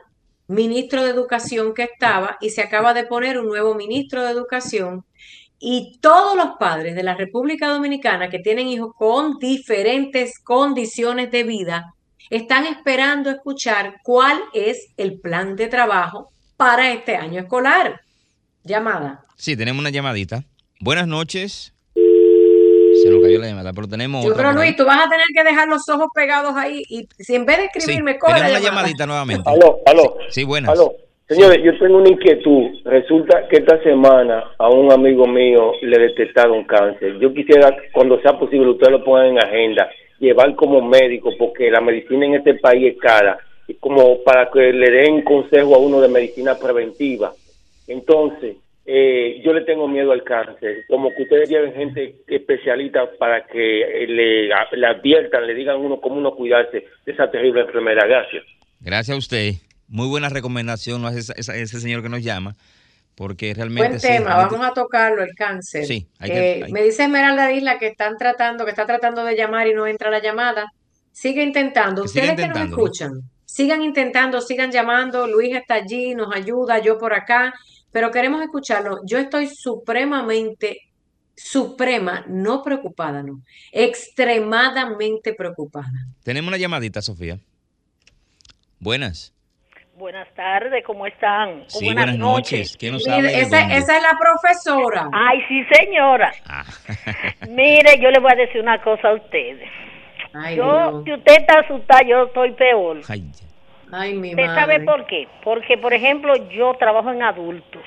ministro 0.49 1.05
de 1.05 1.11
Educación 1.11 1.75
que 1.75 1.85
estaba 1.85 2.37
y 2.41 2.51
se 2.51 2.63
acaba 2.63 2.95
de 2.95 3.05
poner 3.05 3.39
un 3.39 3.47
nuevo 3.47 3.75
ministro 3.75 4.23
de 4.23 4.31
Educación 4.31 5.05
y 5.59 5.99
todos 6.01 6.37
los 6.37 6.57
padres 6.59 6.95
de 6.95 7.03
la 7.03 7.15
República 7.15 7.69
Dominicana 7.69 8.29
que 8.29 8.39
tienen 8.39 8.69
hijos 8.69 8.93
con 8.97 9.39
diferentes 9.39 10.39
condiciones 10.39 11.31
de 11.31 11.45
vida 11.45 11.95
están 12.31 12.67
esperando 12.67 13.31
escuchar 13.31 13.97
cuál 14.03 14.41
es 14.53 14.89
el 14.97 15.21
plan 15.21 15.57
de 15.57 15.69
trabajo 15.69 16.31
para 16.57 16.93
este 16.93 17.17
año 17.17 17.41
escolar. 17.41 18.01
Llamada. 18.65 19.25
Sí, 19.37 19.57
tenemos 19.57 19.81
una 19.81 19.91
llamadita. 19.91 20.45
Buenas 20.81 21.07
noches. 21.07 21.73
Se 23.07 23.13
nos 23.15 23.23
cayó 23.23 23.39
la 23.39 23.47
llamada, 23.49 23.73
pero 23.73 23.89
tenemos 23.89 24.25
Yo 24.25 24.33
otra. 24.33 24.51
creo. 24.51 24.63
Luis, 24.63 24.77
tú 24.77 24.85
vas 24.85 25.07
a 25.07 25.09
tener 25.09 25.27
que 25.35 25.45
dejar 25.45 25.69
los 25.69 25.83
ojos 25.89 26.09
pegados 26.15 26.55
ahí 26.57 26.83
y 26.89 27.09
si 27.19 27.35
en 27.35 27.47
vez 27.47 27.57
de 27.59 27.63
Sí, 27.65 27.79
escribirme, 27.79 28.19
coge 28.19 28.35
tenemos 28.35 28.53
la 28.53 28.61
llamadita 28.69 29.07
nuevamente. 29.07 29.49
Aló, 29.51 29.79
aló. 29.87 30.17
Sí, 30.31 30.45
buenas. 30.45 30.71
Aló. 30.71 30.93
Señores, 31.29 31.59
yo 31.65 31.77
tengo 31.79 31.99
una 31.99 32.09
inquietud. 32.09 32.69
Resulta 32.85 33.49
que 33.49 33.57
esta 33.57 33.83
semana 33.83 34.45
a 34.59 34.69
un 34.69 34.93
amigo 34.93 35.27
mío 35.27 35.73
le 35.83 35.99
detectaron 35.99 36.65
cáncer. 36.65 37.19
Yo 37.19 37.35
quisiera, 37.35 37.77
cuando 37.93 38.21
sea 38.23 38.39
posible, 38.39 38.69
ustedes 38.71 38.93
lo 38.93 39.05
pongan 39.05 39.27
en 39.27 39.39
agenda, 39.41 39.89
llevar 40.21 40.55
como 40.55 40.81
médico, 40.81 41.31
porque 41.37 41.69
la 41.71 41.81
medicina 41.81 42.27
en 42.27 42.35
este 42.35 42.55
país 42.55 42.95
es 42.95 43.01
cara, 43.01 43.39
y 43.67 43.75
como 43.75 44.23
para 44.23 44.49
que 44.53 44.73
le 44.73 44.89
den 44.89 45.23
consejo 45.23 45.75
a 45.75 45.79
uno 45.79 46.01
de 46.01 46.07
medicina 46.09 46.55
preventiva. 46.57 47.33
Entonces, 47.89 48.57
eh, 48.87 49.41
yo 49.45 49.53
le 49.53 49.63
tengo 49.63 49.89
miedo 49.89 50.13
al 50.13 50.23
cáncer. 50.23 50.85
Como 50.89 51.13
que 51.15 51.23
ustedes 51.25 51.49
lleven 51.49 51.75
gente 51.75 52.17
especialista 52.29 53.11
para 53.19 53.45
que 53.47 53.83
eh, 53.83 54.07
le, 54.07 54.43
le 54.49 54.87
adviertan, 54.87 55.47
le 55.47 55.55
digan 55.55 55.75
a 55.77 55.79
uno 55.79 56.01
cómo 56.01 56.17
uno 56.17 56.35
cuidarse 56.35 56.85
de 57.05 57.13
esa 57.13 57.31
terrible 57.31 57.63
enfermedad. 57.63 58.07
Gracias. 58.09 58.45
Gracias 58.81 59.15
a 59.15 59.19
usted. 59.19 59.53
Muy 59.89 60.09
buena 60.09 60.29
recomendación 60.29 61.03
¿no? 61.03 61.09
ese, 61.09 61.33
ese- 61.37 61.63
ese 61.63 61.81
señor 61.81 62.03
que 62.03 62.09
nos 62.09 62.23
llama, 62.23 62.55
porque 63.15 63.55
realmente... 63.55 63.89
Buen 63.89 64.01
sí, 64.01 64.07
tema, 64.09 64.27
realmente- 64.31 64.55
vamos 64.57 64.67
a 64.69 64.75
tocarlo, 64.75 65.23
el 65.23 65.35
cáncer. 65.37 65.85
Sí, 65.87 66.07
hay 66.19 66.31
Eh, 66.31 66.35
que- 66.35 66.65
hay- 66.67 66.73
Me 66.73 66.83
dice 66.83 67.05
Esmeralda 67.05 67.53
Isla 67.53 67.79
que 67.79 67.87
están 67.89 68.17
tratando, 68.17 68.65
que 68.65 68.71
está 68.71 68.87
tratando 68.87 69.25
de 69.25 69.37
llamar 69.37 69.67
y 69.69 69.75
no 69.75 69.87
entra 69.87 70.11
la 70.11 70.21
llamada. 70.21 70.67
Sigue 71.13 71.43
intentando. 71.43 72.03
Que 72.03 72.07
Ustedes 72.09 72.35
que 72.37 72.49
nos 72.49 72.59
escuchan, 72.69 73.11
sigan 73.45 73.83
intentando, 73.83 74.41
sigan 74.41 74.71
llamando. 74.71 75.27
Luis 75.27 75.55
está 75.57 75.75
allí, 75.75 76.15
nos 76.15 76.35
ayuda, 76.35 76.79
yo 76.81 76.99
por 76.99 77.15
acá, 77.15 77.55
pero 77.97 78.11
queremos 78.11 78.43
escucharlo. 78.43 78.99
Yo 79.07 79.17
estoy 79.17 79.47
supremamente, 79.47 80.83
suprema, 81.35 82.27
no 82.29 82.63
preocupada, 82.63 83.23
no, 83.23 83.41
extremadamente 83.73 85.33
preocupada. 85.33 86.05
Tenemos 86.23 86.49
una 86.49 86.59
llamadita, 86.59 87.01
Sofía. 87.01 87.39
Buenas. 88.79 89.33
Buenas 89.97 90.29
tardes, 90.35 90.85
¿cómo 90.85 91.07
están? 91.07 91.65
Sí, 91.69 91.87
buenas 91.87 92.19
noches. 92.19 92.77
¿Quién 92.79 92.93
nos 92.93 93.09
Mire, 93.09 93.41
esa, 93.41 93.75
es 93.75 93.87
la 93.87 94.13
profesora. 94.21 95.09
Ay, 95.11 95.39
sí, 95.49 95.65
señora. 95.73 96.35
Ah. 96.45 96.67
Mire, 97.49 97.99
yo 97.99 98.11
le 98.11 98.21
voy 98.21 98.31
a 98.31 98.37
decir 98.37 98.61
una 98.61 98.83
cosa 98.83 99.09
a 99.09 99.15
ustedes. 99.15 99.71
Ay, 100.35 100.57
Yo, 100.57 101.01
Dios. 101.01 101.05
si 101.07 101.13
usted 101.15 101.41
está 101.41 101.61
asustada, 101.61 102.03
yo 102.07 102.25
estoy 102.25 102.53
peor. 102.53 103.01
Ay, 103.09 103.25
Ay, 103.93 104.15
mi 104.15 104.31
¿Usted 104.31 104.47
madre. 104.47 104.61
sabe 104.61 104.81
por 104.81 105.07
qué? 105.07 105.29
Porque, 105.45 105.79
por 105.79 105.93
ejemplo, 105.93 106.35
yo 106.51 106.75
trabajo 106.75 107.11
en 107.11 107.23
adultos. 107.23 107.83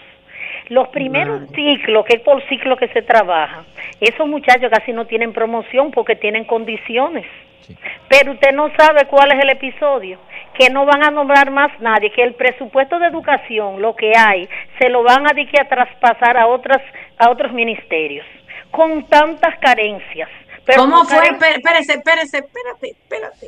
Los 0.69 0.87
primeros 0.89 1.41
Madre. 1.41 1.55
ciclos, 1.55 2.05
que 2.05 2.17
es 2.17 2.21
por 2.21 2.41
ciclo 2.47 2.77
que 2.77 2.87
se 2.89 3.01
trabaja, 3.01 3.63
esos 3.99 4.27
muchachos 4.27 4.69
casi 4.71 4.93
no 4.93 5.05
tienen 5.05 5.33
promoción 5.33 5.91
porque 5.91 6.15
tienen 6.15 6.45
condiciones. 6.45 7.25
Sí. 7.61 7.75
Pero 8.07 8.33
usted 8.33 8.51
no 8.53 8.71
sabe 8.77 9.05
cuál 9.05 9.31
es 9.31 9.43
el 9.43 9.49
episodio, 9.49 10.19
que 10.53 10.69
no 10.69 10.85
van 10.85 11.03
a 11.03 11.11
nombrar 11.11 11.49
más 11.51 11.71
nadie, 11.79 12.11
que 12.11 12.23
el 12.23 12.33
presupuesto 12.35 12.99
de 12.99 13.07
educación, 13.07 13.81
lo 13.81 13.95
que 13.95 14.13
hay, 14.15 14.47
se 14.79 14.89
lo 14.89 15.03
van 15.03 15.25
a, 15.27 15.33
dique 15.33 15.59
a 15.59 15.67
traspasar 15.67 16.37
a 16.37 16.47
otras 16.47 16.81
a 17.17 17.29
otros 17.29 17.51
ministerios, 17.51 18.25
con 18.71 19.05
tantas 19.07 19.57
carencias. 19.59 20.29
Pero 20.65 20.81
¿Cómo 20.81 21.03
fue? 21.03 21.27
Espérese, 21.27 21.93
espérese, 21.93 22.37
espérate. 22.37 22.95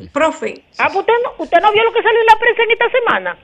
Profe, 0.10 0.64
Ah, 0.80 0.86
pues 0.88 0.98
usted 1.00 1.14
no, 1.24 1.44
usted 1.44 1.60
no 1.62 1.72
vio 1.72 1.84
lo 1.84 1.92
que 1.94 2.02
salió 2.02 2.20
en 2.20 2.26
la 2.26 2.40
prensa 2.40 2.64
en 2.64 2.72
esta 2.72 2.90
semana. 2.90 3.38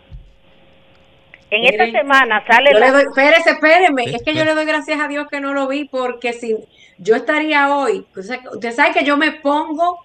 En 1.50 1.64
esta 1.64 2.00
semana 2.00 2.44
sale 2.46 2.72
yo 2.74 2.80
la- 2.80 2.86
le 2.88 2.92
doy, 2.92 3.04
espérese, 3.04 3.52
espéreme, 3.52 4.04
Sí, 4.04 4.16
es 4.16 4.24
que 4.24 4.34
yo 4.34 4.44
le 4.44 4.54
doy 4.54 4.66
gracias 4.66 5.00
a 5.00 5.08
Dios 5.08 5.28
que 5.30 5.40
no 5.40 5.54
lo 5.54 5.68
vi 5.68 5.86
porque 5.86 6.34
si 6.34 6.56
yo 6.98 7.16
estaría 7.16 7.74
hoy, 7.76 8.06
sea, 8.22 8.40
usted 8.54 8.72
sabe 8.72 8.92
que 8.94 9.06
yo 9.06 9.16
me 9.16 9.32
pongo 9.32 10.04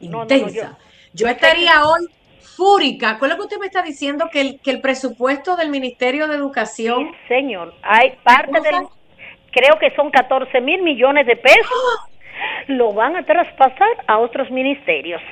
No, 0.00 0.10
no, 0.10 0.16
no, 0.18 0.22
intensa. 0.24 0.76
yo, 1.14 1.26
estaría 1.26 1.84
hoy 1.86 2.06
fúrica. 2.56 3.18
¿Cuál 3.18 3.30
es 3.30 3.36
lo 3.38 3.42
que 3.42 3.46
usted 3.46 3.60
me 3.60 3.66
está 3.66 3.80
diciendo? 3.82 4.28
Que 4.30 4.40
el, 4.42 4.60
que 4.60 4.70
el 4.70 4.80
presupuesto 4.82 5.56
del 5.56 5.70
Ministerio 5.70 6.28
de 6.28 6.34
Educación 6.36 7.12
Sí, 7.12 7.18
señor. 7.28 7.72
Hay 7.82 8.18
parte 8.22 8.46
¿Cómo 8.52 8.62
del, 8.62 8.74
creo 9.52 9.78
que 9.78 9.94
son 9.96 10.10
14 10.10 10.60
mil 10.60 10.82
millones 10.82 11.26
de 11.26 11.36
pesos, 11.36 12.08
lo 12.66 12.92
van 12.92 13.16
a 13.16 13.24
traspasar 13.24 13.88
a 14.06 14.18
otros 14.18 14.50
ministerios. 14.50 15.22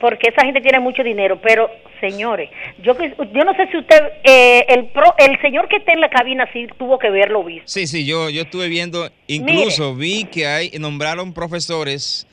Porque 0.00 0.28
esa 0.28 0.44
gente 0.44 0.60
tiene 0.60 0.78
mucho 0.80 1.02
dinero, 1.02 1.40
pero 1.42 1.70
señores, 2.00 2.50
yo 2.82 2.94
que- 2.96 3.14
yo 3.32 3.44
no 3.44 3.54
sé 3.54 3.66
si 3.70 3.78
usted, 3.78 3.98
eh, 4.24 4.64
el 4.68 4.86
pro, 4.88 5.14
el 5.18 5.40
señor 5.40 5.68
que 5.68 5.76
está 5.76 5.92
en 5.92 6.00
la 6.00 6.10
cabina 6.10 6.46
sí 6.52 6.66
tuvo 6.78 6.98
que 6.98 7.08
verlo 7.10 7.42
visto. 7.42 7.62
Sí, 7.66 7.86
sí, 7.86 8.04
yo, 8.04 8.28
yo 8.28 8.42
estuve 8.42 8.68
viendo, 8.68 9.08
incluso 9.26 9.94
vi 9.94 10.24
que 10.24 10.46
hay 10.46 10.70
nombraron 10.78 11.32
profesores 11.32 12.26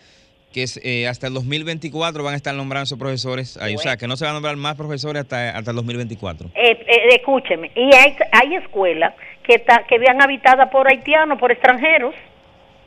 que 0.53 0.66
eh, 0.84 1.07
hasta 1.07 1.28
el 1.28 1.34
2024 1.34 2.24
van 2.24 2.34
a 2.34 2.38
estar 2.38 2.53
nombrando 2.53 2.84
esos 2.84 2.99
profesores 2.99 3.57
ahí, 3.57 3.74
o 3.76 3.80
sea, 3.80 3.97
que 3.97 4.07
no 4.07 4.16
se 4.18 4.26
van 4.26 4.32
a 4.32 4.34
nombrar 4.34 4.55
más 4.55 4.76
profesores 4.76 5.24
hasta, 5.24 5.57
hasta 5.57 5.72
el 5.72 5.78
2024. 5.78 6.49
Eh, 6.53 6.78
eh, 6.86 7.07
escúcheme, 7.16 7.72
y 7.76 7.95
hay, 7.95 8.16
hay 8.32 8.55
escuelas 8.55 9.16
que, 9.41 9.55
está, 9.55 9.84
que 9.88 9.97
vean 9.97 10.22
habitadas 10.22 10.70
por 10.70 10.88
haitianos, 10.88 11.39
por 11.39 11.51
extranjeros. 11.51 12.14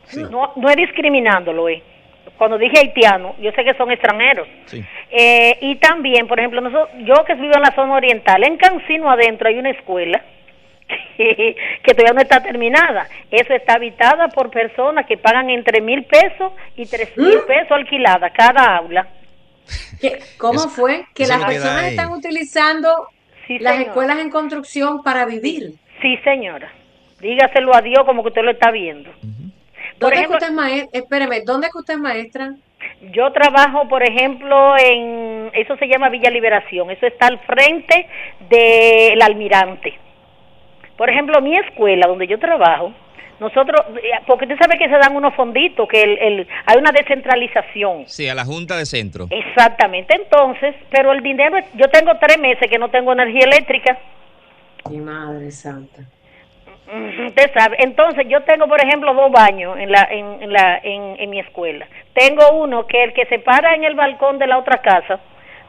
Sí. 0.04 0.20
No, 0.30 0.52
no 0.54 0.70
es 0.70 0.76
discriminándolo, 0.76 1.68
eh. 1.68 1.82
Cuando 2.38 2.58
dije 2.58 2.78
haitiano, 2.78 3.34
yo 3.40 3.50
sé 3.52 3.64
que 3.64 3.74
son 3.74 3.90
extranjeros. 3.90 4.46
Sí. 4.66 4.84
Eh, 5.10 5.56
y 5.60 5.76
también, 5.76 6.26
por 6.26 6.38
ejemplo, 6.38 6.60
nosotros, 6.60 6.90
yo 7.04 7.24
que 7.24 7.34
vivo 7.34 7.54
en 7.56 7.62
la 7.62 7.74
zona 7.74 7.94
oriental, 7.94 8.44
en 8.44 8.56
Cancino 8.56 9.10
adentro 9.10 9.48
hay 9.48 9.58
una 9.58 9.70
escuela 9.70 10.22
que, 11.16 11.56
que 11.82 11.94
todavía 11.94 12.12
no 12.14 12.20
está 12.20 12.42
terminada. 12.42 13.08
Eso 13.30 13.54
está 13.54 13.74
habitada 13.74 14.28
por 14.28 14.50
personas 14.50 15.06
que 15.06 15.16
pagan 15.16 15.48
entre 15.50 15.80
mil 15.80 16.04
pesos 16.04 16.52
y 16.76 16.86
tres 16.86 17.16
mil 17.16 17.38
pesos 17.46 17.72
alquilada 17.72 18.30
cada 18.30 18.76
aula. 18.76 19.06
¿Qué- 20.00 20.18
¿Cómo 20.38 20.60
Eso- 20.60 20.68
fue? 20.68 21.04
Que 21.14 21.26
las 21.26 21.44
personas 21.44 21.84
ahí. 21.84 21.90
están 21.90 22.12
utilizando 22.12 23.08
Sí, 23.46 23.58
las 23.58 23.74
señora. 23.74 23.90
escuelas 23.90 24.18
en 24.18 24.30
construcción 24.30 25.02
para 25.02 25.24
vivir. 25.24 25.72
Sí, 26.02 26.16
señora. 26.24 26.70
Dígaselo 27.20 27.74
a 27.74 27.80
Dios 27.80 28.04
como 28.04 28.22
que 28.22 28.28
usted 28.28 28.42
lo 28.42 28.50
está 28.50 28.70
viendo. 28.70 29.10
Por 29.98 30.10
¿Dónde 30.10 30.16
ejemplo, 30.16 30.36
es 30.36 30.44
que 30.44 30.44
usted 30.44 30.48
es 30.48 30.52
maestra? 30.54 31.00
Espéreme, 31.00 31.40
¿dónde 31.44 31.66
es 31.68 31.72
que 31.72 31.78
usted 31.78 31.94
es 31.94 32.00
maestra? 32.00 32.54
Yo 33.12 33.32
trabajo, 33.32 33.88
por 33.88 34.02
ejemplo, 34.02 34.76
en, 34.78 35.50
eso 35.54 35.76
se 35.76 35.86
llama 35.88 36.08
Villa 36.10 36.30
Liberación, 36.30 36.90
eso 36.90 37.06
está 37.06 37.26
al 37.28 37.38
frente 37.40 38.06
del 38.48 39.20
Almirante. 39.22 39.98
Por 40.96 41.10
ejemplo, 41.10 41.40
mi 41.40 41.56
escuela 41.56 42.06
donde 42.06 42.26
yo 42.26 42.38
trabajo, 42.38 42.92
nosotros, 43.40 43.80
eh, 43.96 44.10
porque 44.26 44.44
usted 44.46 44.56
sabe 44.58 44.78
que 44.78 44.88
se 44.88 44.96
dan 44.96 45.14
unos 45.16 45.34
fonditos, 45.34 45.86
que 45.88 46.02
el, 46.02 46.18
el- 46.18 46.48
hay 46.64 46.76
una 46.78 46.90
descentralización. 46.90 48.04
Sí, 48.06 48.28
a 48.28 48.34
la 48.34 48.44
Junta 48.44 48.76
de 48.76 48.86
Centro. 48.86 49.26
Exactamente, 49.30 50.14
entonces, 50.16 50.74
pero 50.90 51.12
el 51.12 51.22
dinero, 51.22 51.58
yo 51.74 51.88
tengo 51.88 52.12
tres 52.18 52.38
meses 52.38 52.68
que 52.70 52.78
no 52.78 52.88
tengo 52.90 53.12
energía 53.12 53.44
eléctrica. 53.44 53.98
Mi 54.90 54.98
madre 54.98 55.50
santa. 55.50 56.02
Usted 57.26 57.50
sabe. 57.52 57.76
Entonces, 57.80 58.26
yo 58.28 58.42
tengo, 58.44 58.68
por 58.68 58.80
ejemplo, 58.80 59.12
dos 59.12 59.30
baños 59.32 59.76
en, 59.78 59.90
la, 59.90 60.06
en, 60.10 60.42
en 60.42 60.52
la, 60.52 60.78
en, 60.82 61.16
en 61.18 61.30
mi 61.30 61.40
escuela. 61.40 61.86
Tengo 62.14 62.52
uno 62.62 62.86
que 62.86 63.02
el 63.02 63.12
que 63.12 63.26
se 63.26 63.40
para 63.40 63.74
en 63.74 63.84
el 63.84 63.94
balcón 63.94 64.38
de 64.38 64.46
la 64.46 64.58
otra 64.58 64.80
casa 64.80 65.20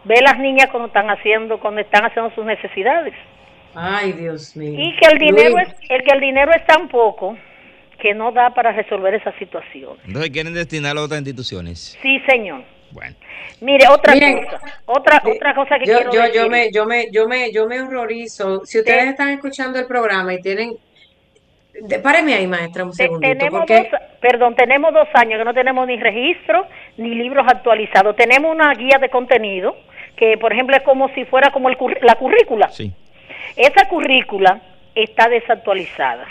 ve 0.03 0.21
las 0.21 0.37
niñas 0.39 0.67
cuando 0.69 0.87
están 0.87 1.09
haciendo, 1.09 1.59
cuando 1.59 1.81
están 1.81 2.05
haciendo 2.05 2.33
sus 2.35 2.45
necesidades. 2.45 3.13
Ay, 3.73 4.13
Dios 4.13 4.55
mío. 4.55 4.73
Y 4.77 4.95
que 4.95 5.07
el 5.11 5.17
dinero 5.17 5.55
Luis, 5.55 5.67
es, 5.67 5.89
el 5.89 6.03
que 6.03 6.13
el 6.13 6.19
dinero 6.21 6.51
es 6.53 6.65
tan 6.65 6.87
poco 6.87 7.37
que 7.99 8.13
no 8.13 8.31
da 8.31 8.51
para 8.51 8.71
resolver 8.71 9.13
esa 9.15 9.31
situación. 9.39 9.97
Entonces 10.05 10.29
quieren 10.31 10.53
destinarlo 10.53 11.01
a 11.01 11.05
otras 11.05 11.19
instituciones. 11.19 11.97
Sí, 12.01 12.19
señor. 12.27 12.63
Bueno, 12.91 13.15
Mire, 13.59 13.85
otra 13.89 14.13
Miren, 14.13 14.45
cosa, 14.45 14.59
otra, 14.85 15.21
otra 15.25 15.53
cosa 15.55 15.77
que 15.79 15.85
yo, 15.87 15.97
quiero 15.97 16.11
yo, 16.13 16.21
decir. 16.21 16.35
yo 16.41 16.49
me, 16.49 16.71
yo 16.71 16.85
me, 16.85 17.11
yo 17.11 17.27
me, 17.27 17.51
yo 17.51 17.67
me 17.67 17.81
horrorizo. 17.81 18.65
Si 18.65 18.79
ustedes 18.79 19.03
Te- 19.03 19.09
están 19.09 19.29
escuchando 19.29 19.77
el 19.77 19.85
programa 19.87 20.33
y 20.33 20.41
tienen, 20.41 20.73
de, 21.81 21.99
páreme 21.99 22.33
ahí, 22.33 22.47
maestra, 22.47 22.83
un 22.83 22.93
segundito, 22.93 23.37
tenemos 23.37 23.59
porque 23.59 23.89
dos, 23.91 24.01
perdón, 24.19 24.55
tenemos 24.55 24.93
dos 24.93 25.07
años 25.13 25.37
que 25.39 25.45
no 25.45 25.53
tenemos 25.53 25.87
ni 25.87 25.97
registro 25.97 26.67
ni 26.97 27.15
libros 27.15 27.45
actualizados. 27.47 28.15
Tenemos 28.15 28.53
una 28.53 28.73
guía 28.73 28.97
de 28.99 29.09
contenido 29.09 29.75
que, 30.15 30.37
por 30.37 30.53
ejemplo, 30.53 30.75
es 30.75 30.83
como 30.83 31.09
si 31.09 31.25
fuera 31.25 31.51
como 31.51 31.69
el, 31.69 31.77
la 32.01 32.15
currícula. 32.15 32.69
sí. 32.69 32.93
Esa 33.55 33.87
currícula 33.87 34.61
está 34.93 35.29
desactualizada. 35.29 36.25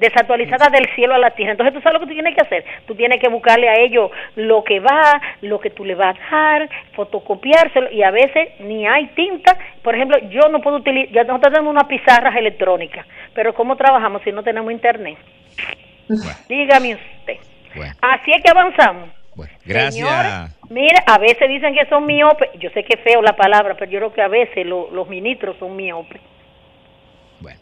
Desactualizada 0.00 0.68
del 0.70 0.88
cielo 0.94 1.14
a 1.14 1.18
la 1.18 1.30
tierra. 1.30 1.52
Entonces, 1.52 1.74
¿tú 1.74 1.80
sabes 1.82 1.94
lo 1.94 2.00
que 2.00 2.06
tú 2.06 2.14
tienes 2.14 2.34
que 2.34 2.40
hacer? 2.40 2.64
Tú 2.86 2.94
tienes 2.94 3.20
que 3.20 3.28
buscarle 3.28 3.68
a 3.68 3.74
ellos 3.78 4.10
lo 4.34 4.64
que 4.64 4.80
va, 4.80 5.20
lo 5.42 5.60
que 5.60 5.70
tú 5.70 5.84
le 5.84 5.94
vas 5.94 6.16
a 6.30 6.36
dar, 6.36 6.68
fotocopiárselo, 6.94 7.90
y 7.92 8.02
a 8.02 8.10
veces 8.10 8.48
ni 8.60 8.86
hay 8.86 9.06
tinta. 9.08 9.56
Por 9.82 9.94
ejemplo, 9.94 10.18
yo 10.30 10.48
no 10.50 10.60
puedo 10.60 10.78
utilizar, 10.78 11.12
ya 11.14 11.24
nosotros 11.24 11.52
tenemos 11.52 11.70
unas 11.72 11.84
pizarras 11.84 12.34
electrónicas, 12.34 13.06
pero 13.34 13.54
¿cómo 13.54 13.76
trabajamos 13.76 14.22
si 14.22 14.32
no 14.32 14.42
tenemos 14.42 14.72
internet? 14.72 15.18
Dígame 16.48 16.94
usted. 16.94 17.36
Bueno, 17.76 17.92
Así 18.00 18.32
es 18.32 18.42
que 18.42 18.50
avanzamos. 18.50 19.10
bueno. 19.36 19.52
Gracias. 19.64 19.94
Señores, 19.94 20.58
mire, 20.70 20.96
a 21.06 21.18
veces 21.18 21.48
dicen 21.48 21.74
que 21.74 21.86
son 21.86 22.04
miopes. 22.06 22.50
Yo 22.58 22.70
sé 22.70 22.82
que 22.84 22.94
es 22.98 23.00
feo 23.04 23.22
la 23.22 23.36
palabra, 23.36 23.74
pero 23.78 23.90
yo 23.90 23.98
creo 24.00 24.12
que 24.12 24.22
a 24.22 24.28
veces 24.28 24.66
lo- 24.66 24.90
los 24.90 25.08
ministros 25.08 25.56
son 25.58 25.76
miopes. 25.76 26.20
Bueno, 27.40 27.60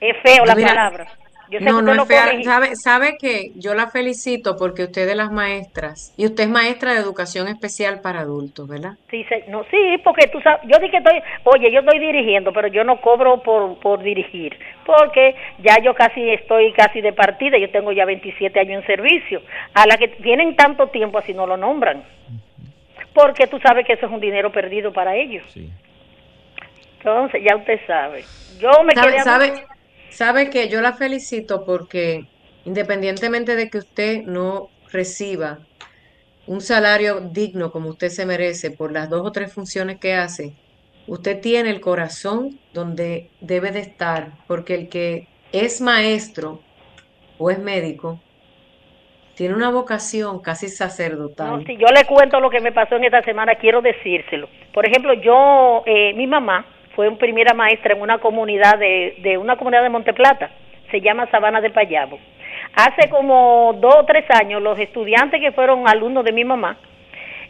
Es 0.00 0.16
feo 0.22 0.44
la 0.44 0.54
Mira, 0.56 0.68
palabra. 0.68 1.06
Yo 1.50 1.60
sé 1.60 1.64
no, 1.64 1.76
que 1.76 1.82
no 1.82 1.94
es 1.94 2.04
fea. 2.06 2.42
Sabe, 2.42 2.76
sabe 2.76 3.16
que 3.18 3.50
yo 3.56 3.74
la 3.74 3.90
felicito 3.90 4.56
porque 4.56 4.84
usted 4.84 5.02
es 5.02 5.08
de 5.08 5.14
las 5.14 5.30
maestras 5.30 6.12
y 6.16 6.26
usted 6.26 6.44
es 6.44 6.50
maestra 6.50 6.92
de 6.94 7.00
educación 7.00 7.48
especial 7.48 8.00
para 8.00 8.20
adultos, 8.20 8.68
¿verdad? 8.68 8.92
Sí, 9.10 9.22
se- 9.24 9.44
no, 9.48 9.64
sí, 9.70 9.98
porque 10.02 10.26
tú 10.28 10.40
sabes, 10.40 10.62
yo 10.64 10.78
dije 10.78 10.90
que 10.92 10.96
estoy, 10.98 11.22
oye, 11.44 11.70
yo 11.70 11.80
estoy 11.80 11.98
dirigiendo, 12.00 12.52
pero 12.52 12.68
yo 12.68 12.82
no 12.84 13.00
cobro 13.00 13.42
por, 13.42 13.78
por 13.78 14.02
dirigir, 14.02 14.58
porque 14.84 15.36
ya 15.58 15.78
yo 15.78 15.94
casi 15.94 16.30
estoy 16.30 16.72
casi 16.72 17.00
de 17.00 17.12
partida, 17.12 17.58
yo 17.58 17.70
tengo 17.70 17.92
ya 17.92 18.06
27 18.06 18.58
años 18.60 18.80
en 18.82 18.86
servicio, 18.86 19.42
a 19.74 19.86
la 19.86 19.96
que 19.98 20.08
tienen 20.08 20.56
tanto 20.56 20.88
tiempo 20.88 21.18
así 21.18 21.32
no 21.34 21.46
lo 21.46 21.56
nombran, 21.56 22.02
porque 23.12 23.46
tú 23.46 23.58
sabes 23.60 23.86
que 23.86 23.92
eso 23.94 24.06
es 24.06 24.12
un 24.12 24.20
dinero 24.20 24.50
perdido 24.50 24.92
para 24.92 25.14
ellos. 25.14 25.44
sí. 25.52 25.70
Entonces, 26.98 27.42
ya 27.44 27.56
usted 27.56 27.80
sabe. 27.86 28.24
Yo 28.58 28.82
me 28.82 28.94
¿Sabe, 28.94 29.12
quedé... 29.12 29.22
sabe, 29.22 29.52
sabe 30.14 30.48
que 30.48 30.68
yo 30.68 30.80
la 30.80 30.92
felicito 30.92 31.64
porque 31.64 32.24
independientemente 32.64 33.56
de 33.56 33.68
que 33.68 33.78
usted 33.78 34.22
no 34.22 34.68
reciba 34.92 35.58
un 36.46 36.60
salario 36.60 37.20
digno 37.20 37.72
como 37.72 37.88
usted 37.88 38.08
se 38.08 38.24
merece 38.24 38.70
por 38.70 38.92
las 38.92 39.10
dos 39.10 39.26
o 39.26 39.32
tres 39.32 39.52
funciones 39.52 39.98
que 39.98 40.14
hace, 40.14 40.52
usted 41.06 41.40
tiene 41.40 41.70
el 41.70 41.80
corazón 41.80 42.58
donde 42.72 43.30
debe 43.40 43.72
de 43.72 43.80
estar, 43.80 44.32
porque 44.46 44.74
el 44.74 44.88
que 44.88 45.26
es 45.52 45.80
maestro 45.80 46.60
o 47.38 47.50
es 47.50 47.58
médico 47.58 48.20
tiene 49.34 49.54
una 49.54 49.70
vocación 49.70 50.40
casi 50.40 50.68
sacerdotal. 50.68 51.58
No, 51.58 51.64
si 51.64 51.76
yo 51.76 51.88
le 51.88 52.04
cuento 52.04 52.38
lo 52.38 52.50
que 52.50 52.60
me 52.60 52.70
pasó 52.70 52.94
en 52.94 53.04
esta 53.04 53.22
semana, 53.22 53.56
quiero 53.56 53.82
decírselo. 53.82 54.48
Por 54.72 54.86
ejemplo, 54.86 55.12
yo, 55.14 55.82
eh, 55.86 56.14
mi 56.14 56.28
mamá 56.28 56.64
fue 56.94 57.08
un 57.08 57.18
primera 57.18 57.54
maestra 57.54 57.94
en 57.94 58.00
una 58.00 58.18
comunidad 58.18 58.78
de, 58.78 59.16
de 59.18 59.38
una 59.38 59.56
comunidad 59.56 59.82
de 59.82 59.90
Monteplata, 59.90 60.50
se 60.90 61.00
llama 61.00 61.30
Sabana 61.30 61.60
de 61.60 61.70
Payabo. 61.70 62.18
Hace 62.74 63.08
como 63.08 63.74
dos 63.80 63.94
o 63.96 64.04
tres 64.04 64.24
años, 64.30 64.62
los 64.62 64.78
estudiantes 64.78 65.40
que 65.40 65.52
fueron 65.52 65.88
alumnos 65.88 66.24
de 66.24 66.32
mi 66.32 66.44
mamá 66.44 66.76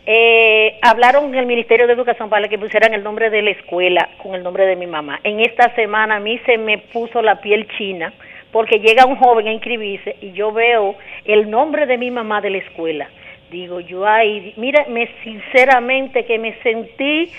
eh, 0.06 0.78
hablaron 0.82 1.32
en 1.32 1.34
el 1.36 1.46
Ministerio 1.46 1.86
de 1.86 1.94
Educación 1.94 2.28
para 2.28 2.48
que 2.48 2.58
pusieran 2.58 2.92
el 2.92 3.02
nombre 3.02 3.30
de 3.30 3.40
la 3.40 3.50
escuela 3.50 4.10
con 4.22 4.34
el 4.34 4.42
nombre 4.42 4.66
de 4.66 4.76
mi 4.76 4.86
mamá. 4.86 5.18
En 5.24 5.40
esta 5.40 5.74
semana 5.74 6.16
a 6.16 6.20
mí 6.20 6.38
se 6.44 6.58
me 6.58 6.78
puso 6.78 7.22
la 7.22 7.40
piel 7.40 7.66
china 7.78 8.12
porque 8.52 8.80
llega 8.80 9.06
un 9.06 9.16
joven 9.16 9.46
a 9.48 9.52
inscribirse 9.52 10.16
y 10.20 10.32
yo 10.32 10.52
veo 10.52 10.94
el 11.24 11.50
nombre 11.50 11.86
de 11.86 11.96
mi 11.96 12.10
mamá 12.10 12.42
de 12.42 12.50
la 12.50 12.58
escuela. 12.58 13.08
Digo 13.50 13.80
yo, 13.80 14.06
ay, 14.06 14.52
mira, 14.56 14.84
me 14.88 15.08
sinceramente 15.22 16.26
que 16.26 16.38
me 16.38 16.54
sentí, 16.62 17.30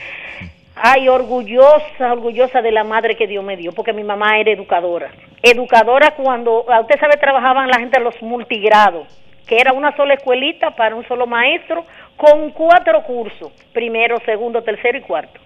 ay, 0.76 1.08
orgullosa, 1.08 2.12
orgullosa 2.12 2.62
de 2.62 2.72
la 2.72 2.84
madre 2.84 3.16
que 3.16 3.28
Dios 3.28 3.44
me 3.44 3.58
dio, 3.58 3.72
porque 3.72 3.94
mi 3.94 4.04
mamá 4.04 4.40
era 4.40 4.52
educadora. 4.52 5.12
Educadora 5.42 6.12
cuando, 6.16 6.66
a 6.72 6.82
usted 6.82 7.00
sabe, 7.00 7.18
trabajaban 7.18 7.70
la 7.70 7.80
gente 7.80 7.98
de 7.98 8.04
los 8.04 8.22
multigrados, 8.22 9.08
que 9.48 9.58
era 9.58 9.74
una 9.74 9.96
sola 9.96 10.16
escuelita 10.16 10.72
para 10.72 10.96
un 10.96 11.08
solo 11.08 11.26
maestro, 11.26 11.86
con 12.18 12.52
cuatro 12.52 13.04
cursos, 13.04 13.52
primero, 13.74 14.18
segundo, 14.26 14.64
tercero 14.64 14.98
y 14.98 15.02
cuarto. 15.02 15.40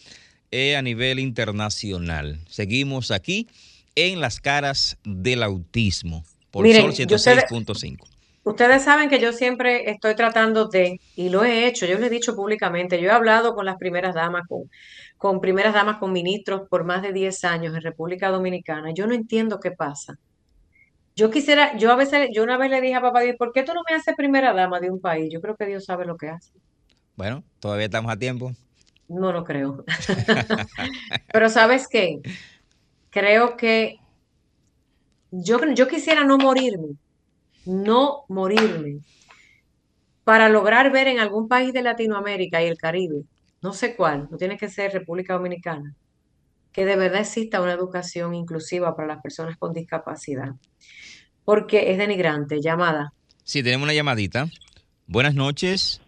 eh, 0.50 0.76
a 0.76 0.82
nivel 0.82 1.18
internacional. 1.18 2.38
Seguimos 2.48 3.10
aquí 3.10 3.46
en 3.94 4.20
las 4.20 4.40
caras 4.40 4.96
del 5.04 5.42
autismo 5.42 6.24
por 6.50 6.64
Miren, 6.64 6.94
Sol 6.94 7.06
yo 7.06 7.18
sé 7.18 7.34
de- 7.34 7.42
106.5. 7.42 7.98
Ustedes 8.48 8.82
saben 8.82 9.10
que 9.10 9.20
yo 9.20 9.34
siempre 9.34 9.90
estoy 9.90 10.14
tratando 10.14 10.68
de, 10.68 11.02
y 11.16 11.28
lo 11.28 11.44
he 11.44 11.66
hecho, 11.66 11.84
yo 11.84 11.98
lo 11.98 12.06
he 12.06 12.08
dicho 12.08 12.34
públicamente, 12.34 12.98
yo 12.98 13.10
he 13.10 13.12
hablado 13.12 13.54
con 13.54 13.66
las 13.66 13.76
primeras 13.76 14.14
damas, 14.14 14.48
con, 14.48 14.70
con 15.18 15.42
primeras 15.42 15.74
damas, 15.74 15.98
con 15.98 16.12
ministros 16.12 16.62
por 16.66 16.84
más 16.84 17.02
de 17.02 17.12
10 17.12 17.44
años 17.44 17.74
en 17.74 17.82
República 17.82 18.30
Dominicana. 18.30 18.90
Yo 18.94 19.06
no 19.06 19.12
entiendo 19.12 19.60
qué 19.60 19.72
pasa. 19.72 20.18
Yo 21.14 21.30
quisiera, 21.30 21.76
yo 21.76 21.92
a 21.92 21.96
veces, 21.96 22.30
yo 22.32 22.42
una 22.42 22.56
vez 22.56 22.70
le 22.70 22.80
dije 22.80 22.94
a 22.94 23.02
papá 23.02 23.20
Dios, 23.20 23.36
¿por 23.36 23.52
qué 23.52 23.64
tú 23.64 23.74
no 23.74 23.82
me 23.86 23.94
haces 23.94 24.16
primera 24.16 24.54
dama 24.54 24.80
de 24.80 24.90
un 24.90 24.98
país? 24.98 25.28
Yo 25.30 25.42
creo 25.42 25.54
que 25.54 25.66
Dios 25.66 25.84
sabe 25.84 26.06
lo 26.06 26.16
que 26.16 26.30
hace. 26.30 26.50
Bueno, 27.16 27.44
todavía 27.60 27.84
estamos 27.84 28.10
a 28.10 28.16
tiempo. 28.16 28.52
No 29.08 29.30
lo 29.30 29.44
creo. 29.44 29.84
Pero 31.34 31.50
¿sabes 31.50 31.86
qué? 31.86 32.20
Creo 33.10 33.58
que 33.58 33.98
yo, 35.32 35.60
yo 35.74 35.86
quisiera 35.86 36.24
no 36.24 36.38
morirme, 36.38 36.96
no 37.68 38.24
morirme, 38.28 39.00
para 40.24 40.48
lograr 40.48 40.90
ver 40.90 41.06
en 41.08 41.20
algún 41.20 41.48
país 41.48 41.72
de 41.72 41.82
Latinoamérica 41.82 42.62
y 42.62 42.66
el 42.66 42.78
Caribe, 42.78 43.22
no 43.62 43.72
sé 43.72 43.94
cuál, 43.94 44.28
no 44.30 44.38
tiene 44.38 44.56
que 44.56 44.68
ser 44.68 44.92
República 44.92 45.34
Dominicana, 45.34 45.94
que 46.72 46.84
de 46.84 46.96
verdad 46.96 47.20
exista 47.20 47.60
una 47.60 47.72
educación 47.72 48.34
inclusiva 48.34 48.96
para 48.96 49.08
las 49.08 49.22
personas 49.22 49.56
con 49.58 49.72
discapacidad. 49.72 50.52
Porque 51.44 51.90
es 51.90 51.98
denigrante. 51.98 52.60
Llamada. 52.60 53.12
Sí, 53.42 53.62
tenemos 53.62 53.84
una 53.84 53.94
llamadita. 53.94 54.46
Buenas 55.06 55.34
noches. 55.34 56.02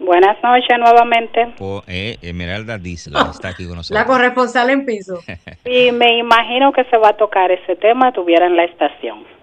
Buenas 0.00 0.36
noches 0.42 0.78
nuevamente. 0.78 1.54
Eh, 1.88 2.18
Esmeralda 2.22 2.78
Disla 2.78 3.28
está 3.30 3.48
aquí 3.48 3.64
con 3.64 3.72
La 3.72 3.76
nosotros. 3.76 4.04
corresponsal 4.04 4.70
en 4.70 4.84
piso. 4.84 5.18
Y 5.64 5.92
me 5.92 6.18
imagino 6.18 6.72
que 6.72 6.84
se 6.84 6.96
va 6.96 7.10
a 7.10 7.16
tocar 7.16 7.50
ese 7.50 7.76
tema, 7.76 8.12
tuviera 8.12 8.46
en 8.46 8.56
la 8.56 8.64
estación. 8.64 9.33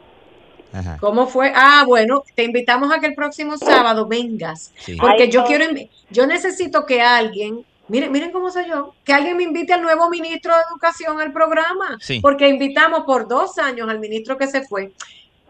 Ajá. 0.74 0.97
¿Cómo 0.99 1.28
fue? 1.28 1.51
Ah, 1.55 1.84
bueno, 1.86 2.24
te 2.36 2.43
invitamos 2.43 2.91
a 2.93 2.99
que 2.99 3.07
el 3.07 3.15
próximo 3.15 3.57
sábado 3.57 4.07
vengas, 4.07 4.72
Sí. 4.80 4.95
porque 4.99 5.24
Ay, 5.24 5.32
yo 5.32 5.41
no. 5.41 5.47
quiero, 5.47 5.65
yo 6.09 6.28
necesito 6.28 6.86
que 6.86 7.01
alguien, 7.01 7.65
miren, 7.88 8.11
miren 8.11 8.32
cómo 8.32 8.51
soy 8.51 8.67
yo, 8.69 8.93
que 9.03 9.13
alguien 9.13 9.38
me 9.38 9.43
invite 9.43 9.74
al 9.74 9.82
nuevo 9.82 10.09
ministro 10.09 10.53
de 10.55 10.61
Educación 10.72 11.19
al 11.19 11.34
programa, 11.34 11.97
Sí. 11.99 12.19
porque 12.22 12.47
invitamos 12.47 13.03
por 13.05 13.28
dos 13.28 13.57
años 13.57 13.89
al 13.89 13.99
ministro 13.99 14.38
que 14.38 14.47
se 14.47 14.63
fue. 14.65 14.91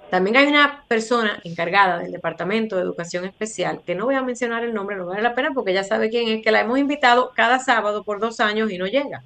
También 0.09 0.35
hay 0.35 0.47
una 0.47 0.83
persona 0.89 1.39
encargada 1.45 1.99
del 1.99 2.11
Departamento 2.11 2.75
de 2.75 2.81
Educación 2.81 3.23
Especial, 3.23 3.79
que 3.85 3.95
no 3.95 4.05
voy 4.05 4.15
a 4.15 4.21
mencionar 4.21 4.63
el 4.63 4.73
nombre, 4.73 4.97
no 4.97 5.05
vale 5.05 5.21
la 5.21 5.33
pena 5.35 5.51
porque 5.53 5.73
ya 5.73 5.85
sabe 5.85 6.09
quién 6.09 6.27
es, 6.27 6.43
que 6.43 6.51
la 6.51 6.59
hemos 6.61 6.77
invitado 6.79 7.31
cada 7.33 7.59
sábado 7.59 8.03
por 8.03 8.19
dos 8.19 8.41
años 8.41 8.69
y 8.71 8.77
no 8.77 8.87
llega. 8.87 9.23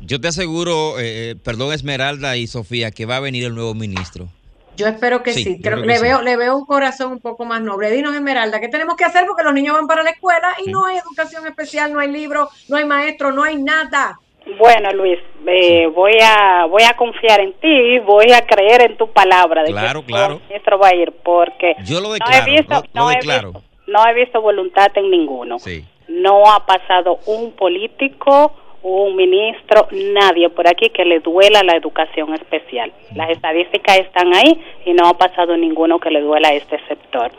Yo 0.00 0.20
te 0.20 0.28
aseguro, 0.28 0.98
eh, 0.98 1.30
eh, 1.32 1.36
perdón 1.36 1.72
Esmeralda 1.74 2.36
y 2.38 2.46
Sofía, 2.46 2.90
que 2.90 3.04
va 3.04 3.16
a 3.16 3.20
venir 3.20 3.44
el 3.44 3.54
nuevo 3.54 3.74
ministro. 3.74 4.28
Yo 4.76 4.86
espero 4.86 5.22
que 5.22 5.32
Sí, 5.32 5.60
Creo- 5.60 5.74
creo 5.74 5.80
que 5.82 5.86
le 5.88 5.96
sí. 5.96 6.02
veo, 6.02 6.22
le 6.22 6.36
veo 6.36 6.56
un 6.56 6.66
corazón 6.66 7.12
un 7.12 7.20
poco 7.20 7.44
más 7.44 7.60
noble. 7.60 7.90
Dinos, 7.90 8.14
Esmeralda, 8.14 8.60
¿qué 8.60 8.68
tenemos 8.68 8.96
que 8.96 9.04
hacer? 9.04 9.24
Porque 9.26 9.42
los 9.44 9.54
niños 9.54 9.74
van 9.74 9.86
para 9.86 10.02
la 10.02 10.10
escuela 10.10 10.48
y 10.64 10.70
no 10.70 10.84
hay 10.86 10.96
educación 10.98 11.46
especial, 11.46 11.92
no 11.92 12.00
hay 12.00 12.10
libro, 12.10 12.48
no 12.68 12.76
hay 12.76 12.84
maestro, 12.84 13.30
no 13.32 13.42
hay 13.44 13.56
nada. 13.62 14.18
Bueno, 14.58 14.90
Luis, 14.92 15.18
eh, 15.46 15.86
voy 15.86 16.12
a 16.22 16.66
voy 16.66 16.82
a 16.82 16.94
confiar 16.96 17.40
en 17.40 17.54
ti, 17.54 17.98
voy 18.00 18.30
a 18.32 18.44
creer 18.46 18.82
en 18.90 18.96
tu 18.98 19.10
palabra 19.10 19.62
de 19.62 19.70
Claro, 19.70 20.00
que 20.02 20.06
claro. 20.08 20.34
el 20.34 20.40
ministro 20.48 20.78
va 20.78 20.88
a 20.88 20.94
ir, 20.94 21.12
porque 21.24 21.74
Yo 21.84 22.00
lo 22.00 22.08
no 22.08 22.12
declaro, 22.14 22.46
he 22.46 22.50
visto, 22.50 22.74
lo- 22.74 22.80
lo 22.80 22.88
no 22.92 23.10
he 23.10 23.14
visto, 23.16 23.62
no 23.86 24.06
he 24.06 24.14
visto 24.14 24.40
voluntad 24.42 24.88
en 24.96 25.10
ninguno. 25.10 25.58
Sí. 25.58 25.84
No 26.08 26.52
ha 26.52 26.66
pasado 26.66 27.18
un 27.26 27.52
político, 27.52 28.52
un 28.84 29.16
ministro, 29.16 29.88
nadie 29.92 30.50
por 30.50 30.68
aquí 30.68 30.90
que 30.90 31.06
le 31.06 31.20
duela 31.20 31.62
la 31.62 31.74
educación 31.74 32.34
especial. 32.34 32.92
Las 33.14 33.30
estadísticas 33.30 33.98
están 33.98 34.34
ahí 34.34 34.62
y 34.84 34.92
no 34.92 35.08
ha 35.08 35.14
pasado 35.14 35.56
ninguno 35.56 35.98
que 35.98 36.10
le 36.10 36.20
duela 36.20 36.48
a 36.48 36.52
este 36.52 36.78
sector. 36.86 37.32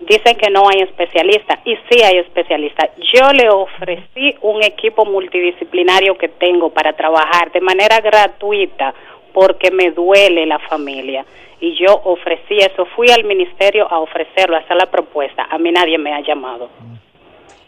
Dicen 0.00 0.36
que 0.38 0.48
no 0.48 0.66
hay 0.66 0.80
especialistas 0.80 1.60
y 1.66 1.76
sí 1.90 2.02
hay 2.02 2.18
especialistas. 2.18 2.88
Yo 3.12 3.30
le 3.34 3.50
ofrecí 3.50 4.34
un 4.40 4.62
equipo 4.62 5.04
multidisciplinario 5.04 6.16
que 6.16 6.28
tengo 6.28 6.70
para 6.70 6.94
trabajar 6.94 7.52
de 7.52 7.60
manera 7.60 8.00
gratuita 8.00 8.94
porque 9.34 9.70
me 9.70 9.90
duele 9.90 10.46
la 10.46 10.58
familia. 10.58 11.26
Y 11.60 11.74
yo 11.74 12.00
ofrecí 12.04 12.56
eso, 12.56 12.86
fui 12.96 13.10
al 13.10 13.24
ministerio 13.24 13.86
a 13.90 13.98
ofrecerlo, 13.98 14.56
a 14.56 14.60
hacer 14.60 14.76
la 14.78 14.86
propuesta. 14.86 15.46
A 15.50 15.58
mí 15.58 15.70
nadie 15.70 15.98
me 15.98 16.14
ha 16.14 16.20
llamado. 16.20 16.70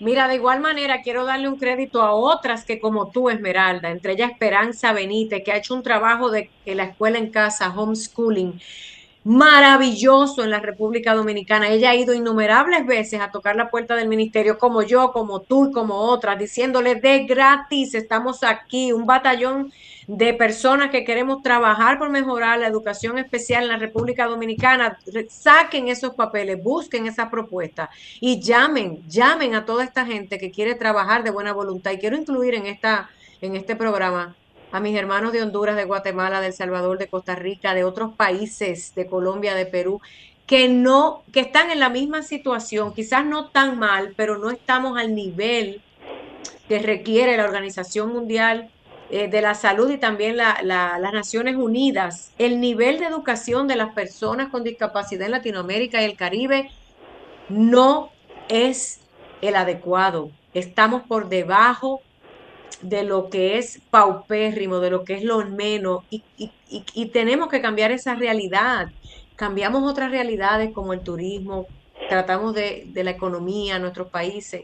Mira, 0.02 0.26
de 0.26 0.34
igual 0.34 0.58
manera 0.58 1.00
quiero 1.00 1.24
darle 1.24 1.48
un 1.48 1.56
crédito 1.56 2.02
a 2.02 2.12
otras 2.12 2.64
que 2.64 2.80
como 2.80 3.12
tú, 3.12 3.30
Esmeralda, 3.30 3.88
entre 3.88 4.14
ellas 4.14 4.32
Esperanza 4.32 4.92
Benítez, 4.92 5.44
que 5.44 5.52
ha 5.52 5.58
hecho 5.58 5.74
un 5.74 5.84
trabajo 5.84 6.28
de, 6.28 6.50
en 6.66 6.78
la 6.78 6.84
escuela 6.86 7.18
en 7.18 7.30
casa, 7.30 7.72
homeschooling, 7.72 8.60
maravilloso 9.22 10.42
en 10.42 10.50
la 10.50 10.58
República 10.58 11.14
Dominicana. 11.14 11.68
Ella 11.68 11.90
ha 11.90 11.94
ido 11.94 12.14
innumerables 12.14 12.84
veces 12.84 13.20
a 13.20 13.30
tocar 13.30 13.54
la 13.54 13.70
puerta 13.70 13.94
del 13.94 14.08
ministerio, 14.08 14.58
como 14.58 14.82
yo, 14.82 15.12
como 15.12 15.42
tú 15.42 15.68
y 15.70 15.72
como 15.72 15.94
otras, 15.94 16.36
diciéndole 16.36 16.96
de 16.96 17.24
gratis, 17.24 17.94
estamos 17.94 18.42
aquí, 18.42 18.92
un 18.92 19.06
batallón 19.06 19.72
de 20.06 20.34
personas 20.34 20.90
que 20.90 21.04
queremos 21.04 21.42
trabajar 21.42 21.98
por 21.98 22.10
mejorar 22.10 22.58
la 22.58 22.66
educación 22.66 23.18
especial 23.18 23.64
en 23.64 23.68
la 23.68 23.76
República 23.76 24.26
Dominicana. 24.26 24.98
Saquen 25.28 25.88
esos 25.88 26.14
papeles, 26.14 26.62
busquen 26.62 27.06
esas 27.06 27.28
propuestas 27.28 27.90
y 28.20 28.40
llamen, 28.40 29.02
llamen 29.08 29.54
a 29.54 29.64
toda 29.64 29.84
esta 29.84 30.04
gente 30.04 30.38
que 30.38 30.50
quiere 30.50 30.74
trabajar 30.74 31.22
de 31.22 31.30
buena 31.30 31.52
voluntad. 31.52 31.92
Y 31.92 31.98
quiero 31.98 32.16
incluir 32.16 32.54
en 32.54 32.66
esta, 32.66 33.10
en 33.40 33.56
este 33.56 33.76
programa 33.76 34.34
a 34.72 34.80
mis 34.80 34.96
hermanos 34.96 35.32
de 35.32 35.42
Honduras, 35.42 35.76
de 35.76 35.84
Guatemala, 35.84 36.40
de 36.40 36.48
El 36.48 36.52
Salvador, 36.54 36.98
de 36.98 37.06
Costa 37.06 37.34
Rica, 37.34 37.74
de 37.74 37.84
otros 37.84 38.14
países, 38.14 38.94
de 38.94 39.06
Colombia, 39.06 39.54
de 39.54 39.66
Perú, 39.66 40.00
que 40.46 40.68
no, 40.68 41.22
que 41.32 41.40
están 41.40 41.70
en 41.70 41.78
la 41.78 41.90
misma 41.90 42.22
situación, 42.22 42.94
quizás 42.94 43.24
no 43.24 43.50
tan 43.50 43.78
mal, 43.78 44.14
pero 44.16 44.38
no 44.38 44.50
estamos 44.50 44.98
al 44.98 45.14
nivel 45.14 45.82
que 46.68 46.78
requiere 46.78 47.36
la 47.36 47.44
Organización 47.44 48.12
Mundial 48.12 48.70
eh, 49.12 49.28
de 49.28 49.42
la 49.42 49.54
Salud 49.54 49.90
y 49.90 49.98
también 49.98 50.36
la- 50.36 50.58
la- 50.62 50.98
las 50.98 51.12
Naciones 51.12 51.56
Unidas. 51.56 52.32
El 52.38 52.60
nivel 52.60 52.98
de 52.98 53.06
educación 53.06 53.68
de 53.68 53.76
las 53.76 53.94
personas 53.94 54.50
con 54.50 54.64
discapacidad 54.64 55.26
en 55.26 55.32
Latinoamérica 55.32 56.00
y 56.02 56.06
el 56.06 56.16
Caribe 56.16 56.70
no 57.48 58.10
es 58.48 59.00
el 59.42 59.56
adecuado. 59.56 60.30
Estamos 60.54 61.02
por 61.02 61.28
debajo 61.28 62.00
de 62.82 63.04
lo 63.04 63.28
que 63.30 63.58
es 63.58 63.80
paupérrimo, 63.90 64.80
de 64.80 64.90
lo 64.90 65.04
que 65.04 65.14
es 65.14 65.24
lo 65.24 65.44
menos, 65.46 66.04
y, 66.10 66.22
tenemos 67.12 67.48
que 67.48 67.60
cambiar 67.62 67.92
esa 67.92 68.14
realidad. 68.14 68.86
Cambiamos 69.36 69.88
otras 69.90 70.10
realidades 70.10 70.72
como 70.72 70.92
el 70.92 71.00
turismo, 71.02 71.66
tratamos 72.08 72.54
de, 72.54 72.84
de 72.88 73.04
la 73.04 73.10
economía 73.12 73.78
nuestros 73.78 74.10
países, 74.10 74.62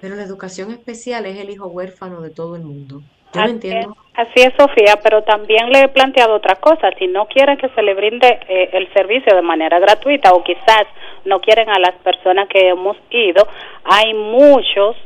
pero 0.00 0.14
la 0.16 0.22
educación 0.24 0.70
especial 0.72 1.26
es 1.26 1.38
el 1.38 1.50
hijo 1.50 1.66
huérfano 1.68 2.20
de 2.20 2.30
todo 2.30 2.56
el 2.56 2.62
mundo. 2.64 3.02
Yo 3.34 3.40
no 3.40 3.44
Así 3.44 3.52
entiendo. 3.52 3.96
es, 4.14 4.28
así 4.28 4.40
es, 4.42 4.52
Sofía, 4.58 4.98
pero 5.02 5.22
también 5.22 5.70
le 5.70 5.82
he 5.82 5.88
planteado 5.88 6.34
otra 6.34 6.56
cosa. 6.56 6.90
Si 6.98 7.06
no 7.06 7.26
quieren 7.26 7.56
que 7.56 7.68
se 7.70 7.82
le 7.82 7.94
brinde 7.94 8.40
eh, 8.48 8.70
el 8.72 8.92
servicio 8.92 9.34
de 9.34 9.42
manera 9.42 9.78
gratuita 9.78 10.32
o 10.32 10.42
quizás 10.42 10.84
no 11.24 11.40
quieren 11.40 11.68
a 11.68 11.78
las 11.78 11.94
personas 12.02 12.48
que 12.48 12.68
hemos 12.68 12.96
ido, 13.10 13.46
hay 13.84 14.14
muchos 14.14 14.96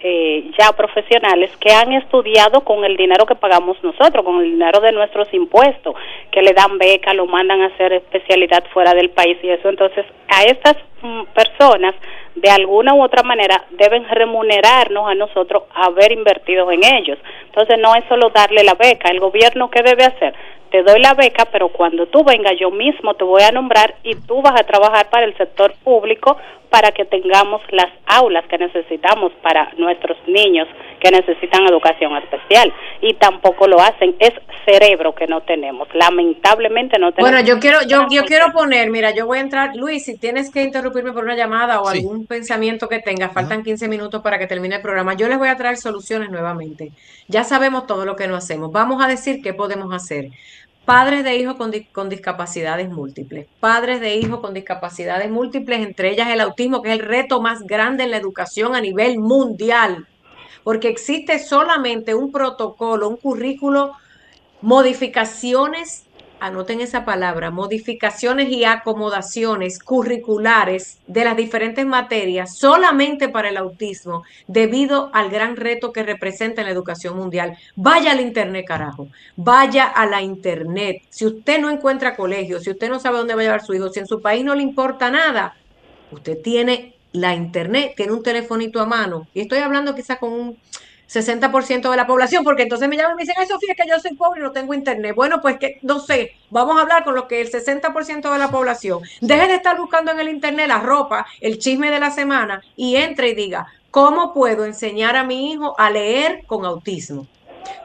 eh, 0.00 0.50
ya 0.58 0.72
profesionales 0.72 1.50
que 1.58 1.72
han 1.72 1.92
estudiado 1.92 2.60
con 2.60 2.84
el 2.84 2.96
dinero 2.96 3.26
que 3.26 3.34
pagamos 3.34 3.82
nosotros, 3.82 4.24
con 4.24 4.40
el 4.40 4.50
dinero 4.52 4.80
de 4.80 4.92
nuestros 4.92 5.32
impuestos, 5.34 5.94
que 6.30 6.42
le 6.42 6.52
dan 6.52 6.78
beca, 6.78 7.12
lo 7.14 7.26
mandan 7.26 7.62
a 7.62 7.66
hacer 7.66 7.92
especialidad 7.92 8.64
fuera 8.72 8.94
del 8.94 9.10
país 9.10 9.38
y 9.42 9.50
eso. 9.50 9.68
Entonces, 9.68 10.06
a 10.28 10.44
estas 10.44 10.76
mm, 11.02 11.22
personas, 11.34 11.94
de 12.36 12.50
alguna 12.50 12.94
u 12.94 13.02
otra 13.02 13.24
manera, 13.24 13.64
deben 13.70 14.08
remunerarnos 14.08 15.08
a 15.08 15.14
nosotros 15.14 15.64
haber 15.74 16.12
invertido 16.12 16.70
en 16.70 16.84
ellos. 16.84 17.18
Entonces, 17.46 17.78
no 17.78 17.94
es 17.96 18.04
solo 18.08 18.30
darle 18.30 18.62
la 18.62 18.74
beca. 18.74 19.10
El 19.10 19.18
gobierno, 19.18 19.70
¿qué 19.70 19.82
debe 19.82 20.04
hacer? 20.04 20.34
Te 20.70 20.82
doy 20.82 21.00
la 21.00 21.14
beca, 21.14 21.46
pero 21.46 21.68
cuando 21.68 22.06
tú 22.06 22.24
vengas 22.24 22.54
yo 22.58 22.70
mismo 22.70 23.14
te 23.14 23.24
voy 23.24 23.42
a 23.42 23.52
nombrar 23.52 23.96
y 24.02 24.14
tú 24.14 24.42
vas 24.42 24.60
a 24.60 24.64
trabajar 24.64 25.08
para 25.10 25.24
el 25.24 25.36
sector 25.36 25.74
público 25.84 26.36
para 26.70 26.92
que 26.92 27.04
tengamos 27.04 27.62
las 27.70 27.88
aulas 28.06 28.44
que 28.46 28.58
necesitamos 28.58 29.32
para 29.42 29.72
nuestros 29.78 30.18
niños 30.26 30.68
que 31.00 31.10
necesitan 31.10 31.66
educación 31.66 32.16
especial. 32.16 32.72
Y 33.00 33.14
tampoco 33.14 33.66
lo 33.66 33.80
hacen 33.80 34.16
es 34.18 34.32
cerebro 34.66 35.14
que 35.14 35.26
no 35.26 35.40
tenemos. 35.42 35.88
Lamentablemente 35.94 36.98
no 36.98 37.12
tenemos. 37.12 37.30
Bueno 37.30 37.46
yo 37.46 37.58
quiero 37.60 37.78
yo 37.88 38.06
yo 38.10 38.24
quiero 38.24 38.52
poner 38.52 38.90
mira 38.90 39.12
yo 39.12 39.26
voy 39.26 39.38
a 39.38 39.42
entrar 39.42 39.74
Luis 39.76 40.04
si 40.04 40.18
tienes 40.18 40.50
que 40.50 40.62
interrumpirme 40.62 41.12
por 41.12 41.24
una 41.24 41.36
llamada 41.36 41.80
o 41.80 41.88
algún 41.88 42.26
pensamiento 42.26 42.88
que 42.88 42.98
tengas 42.98 43.32
faltan 43.32 43.62
15 43.62 43.88
minutos 43.88 44.20
para 44.22 44.38
que 44.38 44.46
termine 44.46 44.76
el 44.76 44.82
programa 44.82 45.14
yo 45.14 45.28
les 45.28 45.38
voy 45.38 45.48
a 45.48 45.56
traer 45.56 45.76
soluciones 45.76 46.30
nuevamente. 46.30 46.90
Ya 47.28 47.44
sabemos 47.44 47.86
todo 47.86 48.04
lo 48.04 48.16
que 48.16 48.28
no 48.28 48.36
hacemos. 48.36 48.72
Vamos 48.72 49.02
a 49.02 49.08
decir 49.08 49.40
qué 49.42 49.54
podemos 49.54 49.94
hacer 49.94 50.30
padres 50.88 51.22
de 51.22 51.36
hijos 51.36 51.56
con, 51.56 51.70
con, 51.92 52.08
discapacidades 52.08 52.88
múltiples, 52.88 53.46
padres 53.60 54.00
de 54.00 54.16
hijos 54.16 54.40
con 54.40 54.54
discapacidades 54.54 55.30
múltiples, 55.30 55.80
entre 55.80 56.12
ellas 56.12 56.28
el 56.30 56.40
autismo, 56.40 56.80
que 56.80 56.88
es 56.88 56.98
el 56.98 57.04
reto 57.04 57.42
más 57.42 57.64
grande 57.64 58.04
en 58.04 58.10
la 58.10 58.16
educación 58.16 58.74
a 58.74 58.80
nivel 58.80 59.18
mundial, 59.18 60.08
porque 60.64 60.88
existe 60.88 61.40
solamente 61.40 62.14
un 62.14 62.32
protocolo, 62.32 63.06
un 63.06 63.18
currículo, 63.18 63.92
modificaciones 64.62 66.06
anoten 66.40 66.80
esa 66.80 67.04
palabra, 67.04 67.50
modificaciones 67.50 68.48
y 68.50 68.64
acomodaciones 68.64 69.78
curriculares 69.78 70.98
de 71.06 71.24
las 71.24 71.36
diferentes 71.36 71.84
materias 71.86 72.56
solamente 72.56 73.28
para 73.28 73.48
el 73.48 73.56
autismo 73.56 74.22
debido 74.46 75.10
al 75.12 75.30
gran 75.30 75.56
reto 75.56 75.92
que 75.92 76.02
representa 76.02 76.62
la 76.62 76.70
educación 76.70 77.16
mundial. 77.16 77.56
Vaya 77.76 78.12
al 78.12 78.20
Internet, 78.20 78.66
carajo. 78.66 79.08
Vaya 79.36 79.86
a 79.86 80.06
la 80.06 80.22
Internet. 80.22 81.02
Si 81.10 81.26
usted 81.26 81.60
no 81.60 81.70
encuentra 81.70 82.16
colegio, 82.16 82.60
si 82.60 82.70
usted 82.70 82.88
no 82.88 83.00
sabe 83.00 83.18
dónde 83.18 83.34
va 83.34 83.40
a 83.40 83.44
llevar 83.44 83.64
su 83.64 83.74
hijo, 83.74 83.88
si 83.88 84.00
en 84.00 84.06
su 84.06 84.20
país 84.20 84.44
no 84.44 84.54
le 84.54 84.62
importa 84.62 85.10
nada, 85.10 85.56
usted 86.10 86.40
tiene 86.42 86.94
la 87.12 87.34
Internet, 87.34 87.94
tiene 87.96 88.12
un 88.12 88.22
telefonito 88.22 88.80
a 88.80 88.86
mano. 88.86 89.26
Y 89.34 89.40
estoy 89.40 89.58
hablando 89.58 89.94
quizá 89.94 90.16
con 90.16 90.32
un 90.32 90.58
60% 91.08 91.90
de 91.90 91.96
la 91.96 92.06
población, 92.06 92.44
porque 92.44 92.62
entonces 92.62 92.88
me 92.88 92.96
llaman 92.96 93.12
y 93.12 93.16
me 93.16 93.22
dicen, 93.22 93.36
ay 93.38 93.46
Sofía, 93.46 93.74
que 93.74 93.88
yo 93.88 93.98
soy 93.98 94.14
pobre 94.14 94.40
y 94.40 94.42
no 94.42 94.52
tengo 94.52 94.74
internet. 94.74 95.14
Bueno, 95.14 95.40
pues 95.40 95.58
que 95.58 95.78
no 95.82 96.00
sé, 96.00 96.32
vamos 96.50 96.76
a 96.76 96.82
hablar 96.82 97.04
con 97.04 97.14
lo 97.14 97.26
que 97.26 97.40
el 97.40 97.50
60% 97.50 98.30
de 98.30 98.38
la 98.38 98.50
población 98.50 99.00
deje 99.20 99.48
de 99.48 99.54
estar 99.54 99.78
buscando 99.78 100.12
en 100.12 100.20
el 100.20 100.28
internet 100.28 100.68
la 100.68 100.80
ropa, 100.80 101.26
el 101.40 101.58
chisme 101.58 101.90
de 101.90 101.98
la 101.98 102.10
semana 102.10 102.62
y 102.76 102.96
entre 102.96 103.30
y 103.30 103.34
diga, 103.34 103.66
¿cómo 103.90 104.34
puedo 104.34 104.64
enseñar 104.64 105.16
a 105.16 105.24
mi 105.24 105.50
hijo 105.50 105.74
a 105.78 105.90
leer 105.90 106.44
con 106.46 106.64
autismo? 106.66 107.26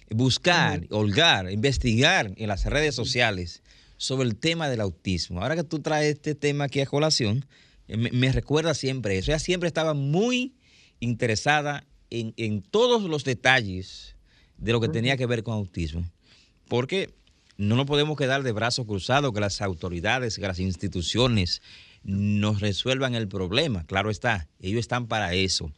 buscar, 0.10 0.86
holgar, 0.90 1.52
investigar 1.52 2.32
en 2.36 2.48
las 2.48 2.66
redes 2.66 2.96
sociales 2.96 3.64
sobre 3.98 4.28
el 4.28 4.36
tema 4.36 4.70
del 4.70 4.82
autismo. 4.82 5.42
Ahora 5.42 5.56
que 5.56 5.64
tú 5.64 5.80
traes 5.80 6.16
este 6.16 6.36
tema 6.36 6.66
aquí 6.66 6.82
a 6.82 6.86
colación, 6.86 7.46
eh, 7.88 7.98
me, 7.98 8.32
recuerda 8.32 8.74
siempre 8.74 9.18
eso. 9.18 9.32
Ella 9.32 9.40
siempre 9.40 9.68
estaba 9.68 9.94
muy 9.94 10.56
interesada 11.00 11.86
en, 12.10 12.62
todos 12.62 13.04
los 13.04 13.24
detalles 13.24 14.16
de 14.58 14.72
lo 14.72 14.80
que 14.80 14.90
tenía 14.90 15.18
que 15.18 15.26
ver 15.26 15.44
con 15.44 15.56
autismo. 15.56 16.10
Porque 16.68 17.14
no 17.58 17.76
nos 17.76 17.86
podemos 17.86 18.18
quedar 18.18 18.44
de 18.44 18.52
brazos 18.52 18.86
cruzados 18.86 19.34
que 19.34 19.40
las 19.40 19.62
autoridades, 19.62 20.38
que 20.38 20.48
las 20.48 20.60
instituciones 20.60 21.62
nos 22.06 22.62
resuelvan 22.62 23.16
el 23.16 23.28
problema. 23.28 23.84
Claro 23.86 24.12
está, 24.12 24.48
ellos 24.62 24.80
están 24.80 25.08
para 25.08 25.34
eso. 25.34 25.72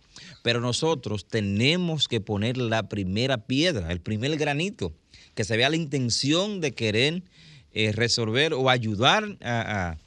Pero 0.43 0.59
nosotros 0.59 1.27
tenemos 1.27 2.07
que 2.07 2.19
poner 2.19 2.57
la 2.57 2.89
primera 2.89 3.47
piedra, 3.47 3.91
el 3.91 4.01
primer 4.01 4.35
granito, 4.37 4.93
que 5.35 5.45
se 5.45 5.55
vea 5.55 5.69
la 5.69 5.77
intención 5.77 6.59
de 6.59 6.73
querer 6.73 7.23
eh, 7.71 7.93
resolver 7.93 8.53
o 8.53 8.69
ayudar 8.69 9.37
a, 9.41 9.97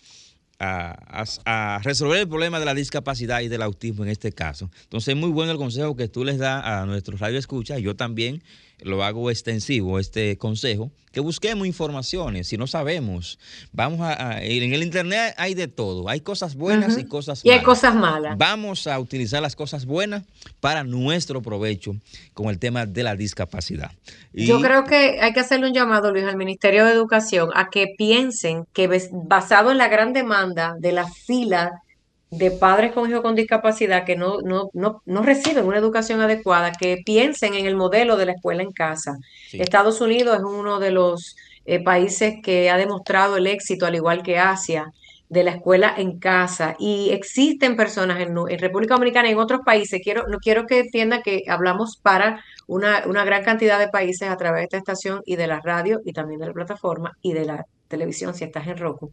resolver 1.82 2.20
el 2.20 2.28
problema 2.28 2.58
de 2.58 2.66
la 2.66 2.74
discapacidad 2.74 3.40
y 3.40 3.48
del 3.48 3.62
autismo 3.62 4.04
en 4.04 4.10
este 4.10 4.30
caso. 4.30 4.70
Entonces 4.82 5.14
es 5.14 5.16
muy 5.18 5.30
bueno 5.30 5.52
el 5.52 5.58
consejo 5.58 5.96
que 5.96 6.06
tú 6.06 6.22
les 6.22 6.36
das 6.36 6.62
a 6.62 6.84
nuestros 6.84 7.18
radio 7.18 7.38
escucha, 7.38 7.78
yo 7.78 7.96
también 7.96 8.42
lo 8.82 9.04
hago 9.04 9.30
extensivo, 9.30 9.98
este 9.98 10.36
consejo, 10.38 10.90
que 11.12 11.20
busquemos 11.20 11.66
informaciones. 11.66 12.48
Si 12.48 12.56
no 12.56 12.66
sabemos, 12.66 13.38
vamos 13.72 14.00
a, 14.00 14.42
en 14.42 14.72
el 14.72 14.82
internet 14.82 15.34
hay 15.36 15.54
de 15.54 15.66
todo, 15.68 16.08
hay 16.08 16.20
cosas 16.20 16.54
buenas 16.54 16.98
y 16.98 17.04
cosas 17.04 17.44
malas. 17.44 17.46
Y 17.46 17.50
hay 17.50 17.64
cosas 17.64 17.94
malas. 17.94 18.38
Vamos 18.38 18.86
a 18.86 18.98
utilizar 18.98 19.42
las 19.42 19.56
cosas 19.56 19.86
buenas 19.86 20.22
para 20.60 20.84
nuestro 20.84 21.42
provecho 21.42 21.96
con 22.32 22.48
el 22.48 22.58
tema 22.58 22.86
de 22.86 23.02
la 23.02 23.16
discapacidad. 23.16 23.90
Yo 24.32 24.60
creo 24.60 24.84
que 24.84 25.20
hay 25.20 25.32
que 25.32 25.40
hacerle 25.40 25.66
un 25.66 25.74
llamado, 25.74 26.12
Luis, 26.12 26.24
al 26.24 26.36
Ministerio 26.36 26.84
de 26.84 26.92
Educación 26.92 27.50
a 27.54 27.70
que 27.70 27.94
piensen 27.98 28.66
que 28.72 28.88
basado 29.12 29.72
en 29.72 29.78
la 29.78 29.88
gran 29.88 30.12
demanda 30.12 30.76
de 30.78 30.92
la 30.92 31.08
fila 31.08 31.82
de 32.30 32.52
padres 32.52 32.92
con 32.92 33.10
hijos 33.10 33.22
con 33.22 33.34
discapacidad 33.34 34.04
que 34.04 34.16
no, 34.16 34.40
no, 34.42 34.70
no, 34.72 35.02
no, 35.04 35.22
reciben 35.22 35.66
una 35.66 35.78
educación 35.78 36.20
adecuada, 36.20 36.72
que 36.72 36.98
piensen 37.04 37.54
en 37.54 37.66
el 37.66 37.76
modelo 37.76 38.16
de 38.16 38.26
la 38.26 38.32
escuela 38.32 38.62
en 38.62 38.72
casa. 38.72 39.16
Estados 39.52 40.00
Unidos 40.00 40.38
es 40.38 40.44
uno 40.44 40.78
de 40.78 40.92
los 40.92 41.36
eh, 41.64 41.82
países 41.82 42.34
que 42.42 42.70
ha 42.70 42.76
demostrado 42.76 43.36
el 43.36 43.48
éxito, 43.48 43.84
al 43.84 43.96
igual 43.96 44.22
que 44.22 44.38
Asia, 44.38 44.92
de 45.28 45.42
la 45.42 45.50
escuela 45.50 45.92
en 45.96 46.20
casa. 46.20 46.76
Y 46.78 47.10
existen 47.10 47.76
personas 47.76 48.20
en, 48.20 48.36
República 48.58 48.94
Dominicana 48.94 49.28
y 49.28 49.32
en 49.32 49.38
otros 49.38 49.62
países. 49.64 50.00
Quiero, 50.02 50.28
no 50.28 50.38
quiero 50.38 50.66
que 50.66 50.80
entienda 50.80 51.22
que 51.22 51.42
hablamos 51.48 51.96
para 51.96 52.44
una, 52.68 53.02
una 53.06 53.24
gran 53.24 53.42
cantidad 53.42 53.78
de 53.80 53.88
países 53.88 54.28
a 54.28 54.36
través 54.36 54.60
de 54.60 54.64
esta 54.64 54.76
estación 54.78 55.22
y 55.26 55.34
de 55.34 55.48
la 55.48 55.60
radio 55.60 56.00
y 56.04 56.12
también 56.12 56.40
de 56.40 56.46
la 56.46 56.52
plataforma 56.52 57.16
y 57.22 57.32
de 57.32 57.44
la 57.44 57.66
televisión 57.88 58.34
si 58.34 58.44
estás 58.44 58.68
en 58.68 58.76
Roku 58.76 59.12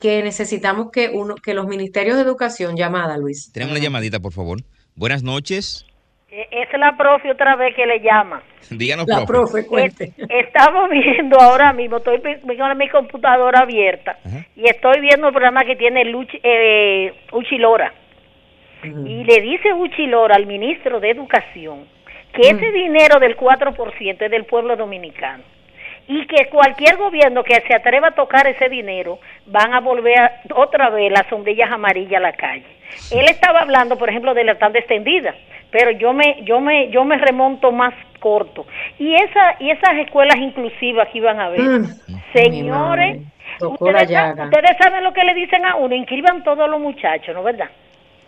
que 0.00 0.22
necesitamos 0.22 0.90
que 0.90 1.10
uno, 1.10 1.34
que 1.36 1.54
los 1.54 1.66
ministerios 1.66 2.16
de 2.16 2.22
educación, 2.22 2.76
llamada 2.76 3.16
Luis. 3.16 3.50
Tenemos 3.52 3.72
una 3.72 3.82
llamadita, 3.82 4.20
por 4.20 4.32
favor. 4.32 4.58
Buenas 4.94 5.22
noches. 5.22 5.86
Eh, 6.30 6.48
es 6.50 6.78
la 6.78 6.96
profe 6.96 7.30
otra 7.30 7.56
vez 7.56 7.74
que 7.74 7.86
le 7.86 8.00
llama. 8.00 8.42
Díganos, 8.70 9.06
la 9.06 9.24
profe, 9.24 9.66
cuente. 9.66 10.12
estamos 10.28 10.90
viendo 10.90 11.40
ahora 11.40 11.72
mismo, 11.72 11.98
estoy 11.98 12.20
con 12.20 12.78
mi 12.78 12.88
computadora 12.88 13.60
abierta 13.60 14.18
y 14.54 14.68
estoy 14.68 15.00
viendo 15.00 15.28
el 15.28 15.32
programa 15.32 15.64
que 15.64 15.76
tiene 15.76 16.04
Luchi, 16.04 16.38
eh, 16.42 17.14
Uchilora. 17.32 17.92
y 18.82 19.24
le 19.24 19.40
dice 19.40 19.72
Uchilor 19.72 20.32
al 20.32 20.46
ministro 20.46 21.00
de 21.00 21.10
Educación 21.10 21.86
que 22.32 22.50
ese 22.50 22.70
dinero 22.70 23.18
del 23.18 23.34
4% 23.36 24.16
es 24.20 24.30
del 24.30 24.44
pueblo 24.44 24.76
dominicano 24.76 25.42
y 26.08 26.26
que 26.26 26.48
cualquier 26.48 26.96
gobierno 26.96 27.42
que 27.42 27.60
se 27.66 27.74
atreva 27.74 28.08
a 28.08 28.14
tocar 28.14 28.46
ese 28.46 28.68
dinero 28.68 29.18
van 29.46 29.74
a 29.74 29.80
volver 29.80 30.18
otra 30.54 30.90
vez 30.90 31.10
las 31.12 31.26
sombrillas 31.28 31.70
amarillas 31.70 32.18
a 32.18 32.20
la 32.20 32.32
calle. 32.32 32.64
Él 33.10 33.26
estaba 33.28 33.60
hablando, 33.60 33.96
por 33.98 34.08
ejemplo, 34.08 34.32
de 34.34 34.44
la 34.44 34.54
tanda 34.56 34.78
extendida, 34.78 35.34
pero 35.70 35.90
yo 35.90 36.12
me 36.12 36.42
yo 36.44 36.60
me 36.60 36.88
yo 36.90 37.04
me 37.04 37.18
remonto 37.18 37.72
más 37.72 37.92
corto. 38.20 38.66
Y 38.98 39.14
esa 39.14 39.56
y 39.58 39.70
esas 39.70 39.96
escuelas 39.98 40.36
inclusivas 40.36 41.08
que 41.08 41.18
iban 41.18 41.40
a 41.40 41.48
ver, 41.48 41.60
Mm. 41.60 41.84
señores, 42.32 43.18
ustedes, 43.60 44.10
ustedes 44.44 44.76
saben 44.80 45.02
lo 45.04 45.12
que 45.12 45.24
le 45.24 45.34
dicen 45.34 45.64
a 45.64 45.74
uno, 45.76 45.94
inscriban 45.94 46.44
todos 46.44 46.68
los 46.70 46.80
muchachos, 46.80 47.34
¿no 47.34 47.42
verdad? 47.42 47.68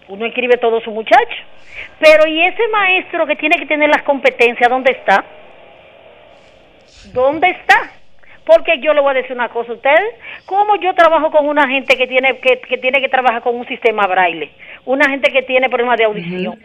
Uno 0.08 0.24
inscribe 0.26 0.56
todos 0.56 0.82
sus 0.82 0.92
muchachos. 0.94 1.38
Pero 2.00 2.26
¿y 2.26 2.40
ese 2.42 2.66
maestro 2.72 3.26
que 3.26 3.36
tiene 3.36 3.58
que 3.58 3.66
tener 3.66 3.88
las 3.88 4.02
competencias, 4.02 4.68
dónde 4.68 4.92
está? 4.92 5.24
¿Dónde 7.12 7.48
está? 7.50 7.92
Porque 8.44 8.80
yo 8.80 8.94
le 8.94 9.00
voy 9.00 9.10
a 9.10 9.14
decir 9.14 9.32
una 9.32 9.48
cosa 9.50 9.72
a 9.72 9.74
ustedes, 9.74 10.14
como 10.46 10.76
yo 10.76 10.94
trabajo 10.94 11.30
con 11.30 11.46
una 11.46 11.68
gente 11.68 11.96
que 11.96 12.06
tiene 12.06 12.38
que, 12.38 12.60
que 12.60 12.78
tiene 12.78 13.00
que 13.00 13.08
trabajar 13.08 13.42
con 13.42 13.56
un 13.56 13.66
sistema 13.66 14.06
braille, 14.06 14.50
una 14.86 15.08
gente 15.10 15.30
que 15.30 15.42
tiene 15.42 15.68
problemas 15.68 15.98
de 15.98 16.04
audición. 16.04 16.58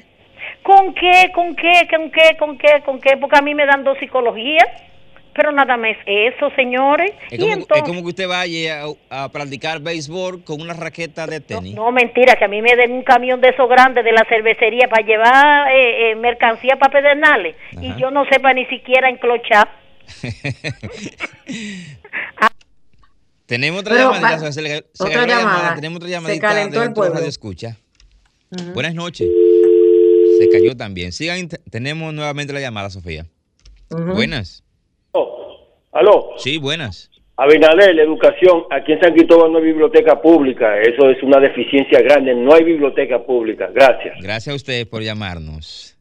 ¿Con 0.62 0.94
qué, 0.94 1.32
con 1.34 1.56
qué, 1.56 1.88
con 1.90 2.10
qué, 2.10 2.38
con 2.38 2.58
qué, 2.58 2.82
con 2.86 3.00
qué? 3.02 3.18
Porque 3.18 3.38
a 3.38 3.42
mí 3.42 3.54
me 3.54 3.66
dan 3.66 3.84
dos 3.84 3.98
psicologías, 4.00 4.66
pero 5.34 5.52
nada 5.52 5.76
más 5.78 5.98
eso, 6.06 6.50
señores. 6.56 7.12
Es 7.30 7.34
y 7.34 7.42
como, 7.42 7.54
entonces, 7.54 7.84
es 7.84 7.84
como 7.84 8.02
que 8.02 8.08
usted 8.08 8.28
vaya 8.28 8.84
a, 9.10 9.26
a 9.26 9.30
practicar 9.30 9.82
béisbol 9.82 10.44
con 10.44 10.62
una 10.62 10.74
raqueta 10.74 11.26
de 11.28 11.42
tenis. 11.42 11.76
no 11.76 11.92
mentira, 11.92 12.36
que 12.36 12.46
a 12.46 12.48
mí 12.48 12.62
me 12.62 12.76
den 12.76 12.92
un 12.92 13.04
camión 13.04 13.42
de 13.42 13.50
esos 13.50 13.68
grandes 13.68 14.06
de 14.06 14.12
la 14.12 14.24
cervecería 14.30 14.88
para 14.88 15.06
llevar 15.06 15.72
eh, 15.72 16.12
eh, 16.12 16.16
mercancía 16.16 16.78
para 16.78 16.92
Pedernales 16.94 17.56
y 17.82 17.94
yo 17.96 18.12
no 18.12 18.26
sepa 18.26 18.54
ni 18.54 18.66
siquiera 18.68 19.10
enclochar. 19.10 19.83
Tenemos 23.46 23.82
otra 23.82 23.96
Pero 23.96 24.10
va- 24.10 24.40
se 24.40 24.52
se 24.54 24.82
otra 25.04 25.28
llamada. 25.28 25.76
Tenemos 25.76 25.98
otra 25.98 26.08
Se 26.08 26.14
llamadita 26.14 26.48
calentó 26.48 26.80
de 26.80 26.86
el 26.88 26.94
pueblo. 26.94 27.16
radio 27.16 27.28
escucha. 27.28 27.78
Buenas 28.74 28.94
noches. 28.96 29.28
Se 30.40 30.50
cayó 30.50 30.76
también. 30.78 31.12
Sigan, 31.12 31.50
tenemos 31.70 32.14
nuevamente 32.14 32.54
la 32.54 32.60
llamada, 32.62 32.90
Sofía. 32.90 33.26
Buenas. 33.90 34.64
Aló. 35.92 36.30
Sí, 36.38 36.58
buenas. 36.58 37.12
Abinader, 37.36 37.96
la 37.96 38.04
educación, 38.04 38.64
aquí 38.72 38.94
en 38.94 39.02
San 39.02 39.14
Cristóbal 39.14 39.52
no 39.52 39.58
hay 39.58 39.66
biblioteca 39.66 40.22
pública, 40.22 40.80
eso 40.82 41.10
es 41.10 41.22
una 41.24 41.40
deficiencia 41.40 42.00
grande, 42.02 42.34
no 42.36 42.54
hay 42.54 42.64
biblioteca 42.64 43.24
pública. 43.24 43.70
Gracias. 43.74 44.16
Gracias 44.22 44.54
a 44.54 44.56
ustedes 44.56 44.86
por 44.86 45.02
llamarnos. 45.02 45.93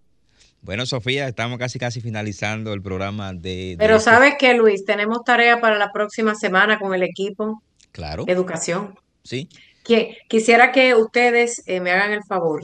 Bueno, 0.62 0.86
Sofía, 0.86 1.26
estamos 1.26 1.58
casi 1.58 1.78
casi 1.78 2.00
finalizando 2.00 2.72
el 2.72 2.82
programa 2.82 3.32
de... 3.32 3.40
de 3.70 3.76
Pero 3.78 3.96
este- 3.96 4.10
¿sabes 4.10 4.34
qué, 4.38 4.54
Luis? 4.54 4.84
Tenemos 4.84 5.24
tarea 5.24 5.60
para 5.60 5.76
la 5.76 5.90
próxima 5.92 6.34
semana 6.36 6.78
con 6.78 6.94
el 6.94 7.02
equipo 7.02 7.62
Claro. 7.90 8.24
Educación. 8.28 8.94
Sí. 9.24 9.48
Que, 9.84 10.16
quisiera 10.28 10.70
que 10.72 10.94
ustedes 10.94 11.62
eh, 11.66 11.80
me 11.80 11.90
hagan 11.90 12.12
el 12.12 12.22
favor. 12.22 12.62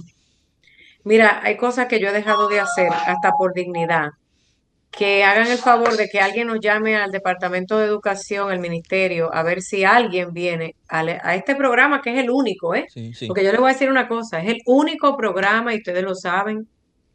Mira, 1.05 1.41
hay 1.43 1.57
cosas 1.57 1.87
que 1.87 2.01
yo 2.01 2.09
he 2.09 2.13
dejado 2.13 2.49
de 2.49 2.61
hacer 2.61 2.89
hasta 2.93 3.33
por 3.33 3.53
dignidad. 3.53 4.11
Que 4.91 5.25
hagan 5.25 5.49
el 5.49 5.59
favor 5.59 5.97
de 5.97 6.09
que 6.09 6.21
alguien 6.21 6.47
nos 6.47 6.61
llame 6.61 6.97
al 6.97 7.11
Departamento 7.11 7.79
de 7.79 7.87
Educación, 7.87 8.51
al 8.51 8.59
Ministerio, 8.59 9.29
a 9.35 9.43
ver 9.43 9.61
si 9.61 9.85
alguien 9.85 10.33
viene 10.33 10.77
a 10.89 11.35
este 11.35 11.55
programa, 11.57 12.01
que 12.01 12.13
es 12.15 12.19
el 12.21 12.31
único, 12.31 12.75
¿eh? 12.75 12.87
Sí, 12.89 13.13
sí. 13.13 13.27
Porque 13.27 13.45
yo 13.45 13.51
les 13.51 13.61
voy 13.61 13.71
a 13.71 13.75
decir 13.75 13.91
una 13.91 14.09
cosa, 14.09 14.41
es 14.41 14.49
el 14.49 14.59
único 14.65 15.17
programa, 15.17 15.75
y 15.75 15.79
ustedes 15.79 16.03
lo 16.03 16.15
saben, 16.15 16.67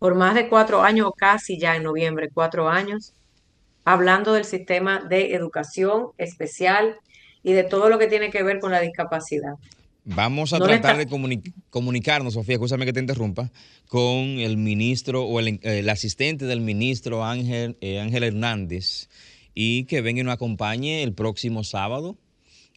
por 0.04 0.16
más 0.16 0.36
de 0.36 0.50
cuatro 0.50 0.84
años, 0.84 1.08
o 1.08 1.14
casi 1.14 1.58
ya 1.58 1.78
en 1.78 1.84
noviembre, 1.84 2.28
cuatro 2.34 2.68
años, 2.68 3.14
hablando 3.86 4.34
del 4.34 4.44
sistema 4.44 5.00
de 5.00 5.34
educación 5.34 6.08
especial 6.18 6.98
y 7.42 7.54
de 7.54 7.64
todo 7.64 7.88
lo 7.88 7.98
que 7.98 8.08
tiene 8.08 8.30
que 8.30 8.44
ver 8.44 8.60
con 8.60 8.72
la 8.72 8.82
discapacidad. 8.82 9.54
Vamos 10.04 10.52
a 10.52 10.60
No 10.60 10.66
tratar 10.66 10.98
de 10.98 11.08
comuni- 11.08 11.54
comunicarnos, 11.70 12.34
Sofía, 12.34 12.56
escúchame 12.56 12.86
que 12.86 12.92
te 12.92 13.00
interrumpa, 13.00 13.50
con 13.88 14.42
el 14.42 14.58
ministro 14.58 15.24
o 15.24 15.40
el, 15.40 15.62
el 15.64 15.88
asistente 15.88 16.44
del 16.48 16.60
ministro 16.60 17.24
Ángel, 17.24 17.78
eh, 17.80 18.02
Ángel 18.02 18.24
Hernández 18.24 19.08
y 19.56 19.86
que 19.86 20.02
venga 20.02 20.20
y 20.20 20.24
nos 20.26 20.34
acompañe 20.34 21.02
el 21.04 21.14
próximo 21.14 21.64
sábado. 21.64 22.18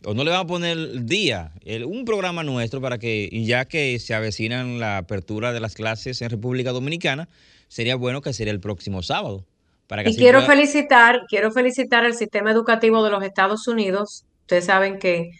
O 0.09 0.15
no 0.15 0.23
le 0.23 0.31
vamos 0.31 0.45
a 0.45 0.47
poner 0.47 0.79
el 0.79 1.05
día, 1.07 1.51
el- 1.65 1.85
un 1.85 2.05
programa 2.05 2.45
nuestro 2.45 2.81
para 2.81 2.99
que, 2.99 3.29
ya 3.45 3.65
que 3.65 3.99
se 3.99 4.15
avecinan 4.15 4.79
la 4.79 4.99
apertura 4.99 5.53
de 5.53 5.59
las 5.59 5.75
clases 5.75 6.23
en 6.23 6.31
República 6.31 6.71
Dominicana, 6.71 7.29
sería 7.67 7.97
bueno 7.97 8.23
que 8.23 8.33
sería 8.33 8.53
el 8.53 8.61
próximo 8.61 9.03
sábado. 9.03 9.45
Para 9.89 10.05
que 10.05 10.11
Y 10.11 10.17
quiero 10.17 10.39
pueda- 10.45 10.55
felicitar, 10.55 11.23
quiero 11.29 11.51
felicitar 11.51 12.05
al 12.05 12.15
sistema 12.15 12.53
educativo 12.53 13.03
de 13.05 13.11
los 13.11 13.25
Estados 13.25 13.67
Unidos. 13.67 14.25
Ustedes 14.43 14.67
saben 14.67 14.99
que 15.01 15.31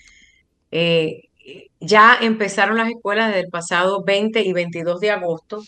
eh, 0.73 1.23
ya 1.79 2.19
empezaron 2.21 2.77
las 2.77 2.89
escuelas 2.89 3.29
desde 3.29 3.43
el 3.43 3.51
pasado 3.51 4.03
20 4.05 4.43
y 4.43 4.53
22 4.53 4.99
de 4.99 5.13
agosto. 5.13 5.63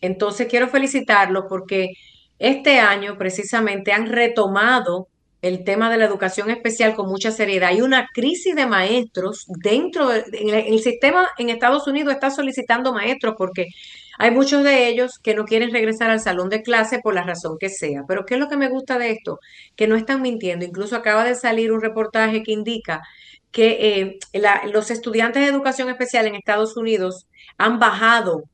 Entonces 0.00 0.48
quiero 0.48 0.66
felicitarlos 0.68 1.44
porque 1.48 1.90
este 2.40 2.80
año 2.80 3.16
precisamente 3.16 3.92
han 3.92 4.06
retomado 4.08 5.06
el 5.42 5.64
tema 5.64 5.90
de 5.90 5.96
la 5.96 6.04
educación 6.04 6.50
especial 6.50 6.94
con 6.94 7.08
mucha 7.08 7.30
seriedad. 7.30 7.70
Hay 7.70 7.80
una 7.80 8.08
crisis 8.12 8.54
de 8.54 8.66
maestros 8.66 9.46
dentro 9.48 10.08
del 10.08 10.80
sistema 10.80 11.28
en 11.38 11.48
Estados 11.48 11.86
Unidos 11.86 12.14
está 12.14 12.30
solicitando 12.30 12.92
maestros 12.92 13.34
porque 13.38 13.68
hay 14.18 14.30
muchos 14.30 14.62
de 14.64 14.88
ellos 14.88 15.18
que 15.18 15.34
no 15.34 15.46
quieren 15.46 15.72
regresar 15.72 16.10
al 16.10 16.20
salón 16.20 16.50
de 16.50 16.62
clase 16.62 17.00
por 17.02 17.14
la 17.14 17.22
razón 17.22 17.56
que 17.58 17.70
sea. 17.70 18.02
Pero 18.06 18.26
¿qué 18.26 18.34
es 18.34 18.40
lo 18.40 18.48
que 18.48 18.58
me 18.58 18.68
gusta 18.68 18.98
de 18.98 19.12
esto? 19.12 19.38
Que 19.76 19.86
no 19.86 19.96
están 19.96 20.20
mintiendo. 20.20 20.66
Incluso 20.66 20.94
acaba 20.94 21.24
de 21.24 21.34
salir 21.34 21.72
un 21.72 21.80
reportaje 21.80 22.42
que 22.42 22.52
indica 22.52 23.00
que 23.50 24.18
eh, 24.32 24.40
los 24.72 24.90
estudiantes 24.90 25.42
de 25.42 25.48
educación 25.48 25.88
especial 25.88 26.26
en 26.26 26.34
Estados 26.34 26.76
Unidos 26.76 27.26
han 27.56 27.78
bajado, 27.78 28.44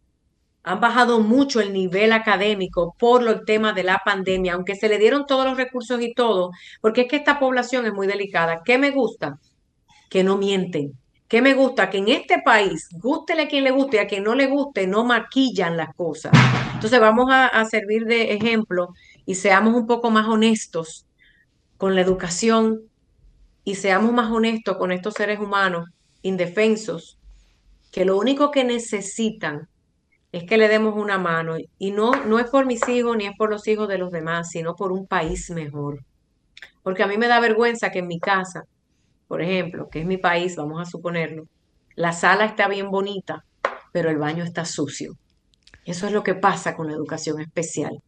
han 0.67 0.81
bajado 0.81 1.21
mucho 1.21 1.61
el 1.61 1.73
nivel 1.73 2.13
académico 2.13 2.95
por 2.99 3.23
lo- 3.23 3.31
el 3.33 3.45
tema 3.47 3.73
de 3.73 3.85
la 3.85 4.01
pandemia, 4.05 4.55
aunque 4.55 4.75
se 4.77 4.89
le 4.89 4.99
dieron 4.99 5.27
todos 5.27 5.47
los 5.47 5.57
recursos 5.57 6.01
y 6.03 6.13
todo, 6.15 6.51
porque 6.81 7.03
es 7.03 7.09
que 7.09 7.17
esta 7.17 7.39
población 7.39 7.87
es 7.87 7.93
muy 7.95 8.07
delicada. 8.09 8.63
¿Qué 8.65 8.77
me 8.79 8.91
gusta? 8.91 9.39
Que 10.11 10.25
no 10.25 10.37
mienten. 10.39 10.93
¿Qué 11.29 11.43
me 11.43 11.55
gusta? 11.55 11.91
Que 11.91 11.99
en 11.99 12.09
este 12.09 12.41
país, 12.45 12.89
gústele 12.93 13.43
a 13.45 13.49
quien 13.49 13.65
le 13.65 13.71
guste 13.73 13.97
y 13.99 14.01
a 14.01 14.07
quien 14.09 14.25
no 14.25 14.35
le 14.35 14.47
guste, 14.47 14.87
no 14.87 15.05
maquillan 15.05 15.77
las 15.77 15.95
cosas. 15.95 16.33
Entonces 16.75 17.01
vamos 17.01 17.31
a, 17.31 17.47
a 17.49 17.65
servir 17.65 18.05
de 18.07 18.33
ejemplo 18.35 18.89
y 19.25 19.35
seamos 19.37 19.75
un 19.75 19.87
poco 19.87 20.11
más 20.11 20.27
honestos 20.29 21.07
con 21.79 21.95
la 21.95 22.01
educación 22.03 22.83
y 23.65 23.75
seamos 23.77 24.13
más 24.13 24.31
honestos 24.31 24.77
con 24.79 24.93
estos 24.93 25.15
seres 25.15 25.39
humanos 25.41 25.89
indefensos 26.23 27.19
que 27.93 28.05
lo 28.05 28.19
único 28.19 28.51
que 28.51 28.65
necesitan 28.65 29.69
es 30.33 30.45
que 30.45 30.59
le 30.59 30.69
demos 30.69 30.95
una 30.97 31.19
mano 31.19 31.57
y 31.79 31.91
no, 31.91 32.13
no 32.25 32.39
es 32.39 32.51
por 32.51 32.67
mis 32.67 32.87
hijos 32.89 33.17
ni 33.17 33.27
es 33.27 33.37
por 33.37 33.51
los 33.51 33.67
hijos 33.69 33.89
de 33.89 33.99
los 33.99 34.11
demás, 34.11 34.51
sino 34.51 34.75
por 34.75 34.93
un 34.93 35.07
país 35.07 35.51
mejor. 35.51 36.05
Porque 36.83 37.03
a 37.03 37.07
mí 37.07 37.17
me 37.17 37.29
da 37.29 37.41
vergüenza 37.41 37.91
que 37.91 38.01
en 38.01 38.07
mi 38.07 38.19
casa, 38.19 38.65
por 39.29 39.43
ejemplo, 39.43 39.89
que 39.91 40.01
es 40.01 40.07
mi 40.07 40.19
país, 40.19 40.57
vamos 40.57 40.81
a 40.81 40.91
suponerlo, 40.91 41.47
la 41.95 42.13
sala 42.13 42.45
está 42.45 42.69
bien 42.69 42.91
bonita, 42.91 43.45
pero 43.93 44.11
el 44.11 44.19
baño 44.19 44.45
está 44.45 44.65
sucio. 44.65 45.17
Eso 45.85 46.07
es 46.07 46.13
lo 46.13 46.23
que 46.23 46.35
pasa 46.35 46.75
con 46.75 46.89
la 46.89 46.93
educación 46.93 47.41
especial. 47.41 48.03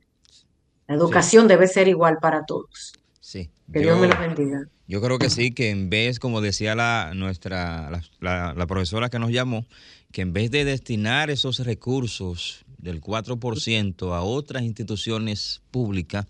La 0.87 0.95
educación 0.95 1.49
debe 1.49 1.67
ser 1.67 1.89
igual 1.89 2.19
para 2.21 2.45
todos. 2.45 2.93
Sí. 3.21 3.51
Que 3.73 3.81
Dios 3.81 3.99
me 3.99 4.09
los 4.09 4.19
bendiga. 4.19 4.61
Yo 4.89 5.03
creo 5.03 5.19
que 5.19 5.29
sí, 5.29 5.51
que 5.51 5.69
en 5.69 5.91
vez, 5.91 6.19
como 6.19 6.41
decía 6.41 6.75
la, 6.75 7.13
nuestra, 7.15 7.91
la, 8.21 8.55
la- 8.55 8.67
profesora 8.67 9.11
que 9.11 9.19
nos 9.19 9.31
llamó, 9.31 9.67
que 10.13 10.23
en 10.23 10.33
vez 10.33 10.51
de 10.51 10.65
destinar 10.65 11.29
esos 11.29 11.59
recursos 11.59 12.65
del 12.79 13.03
4% 13.03 14.15
a 14.15 14.23
otras 14.23 14.63
instituciones 14.63 15.61
públicas, 15.71 16.25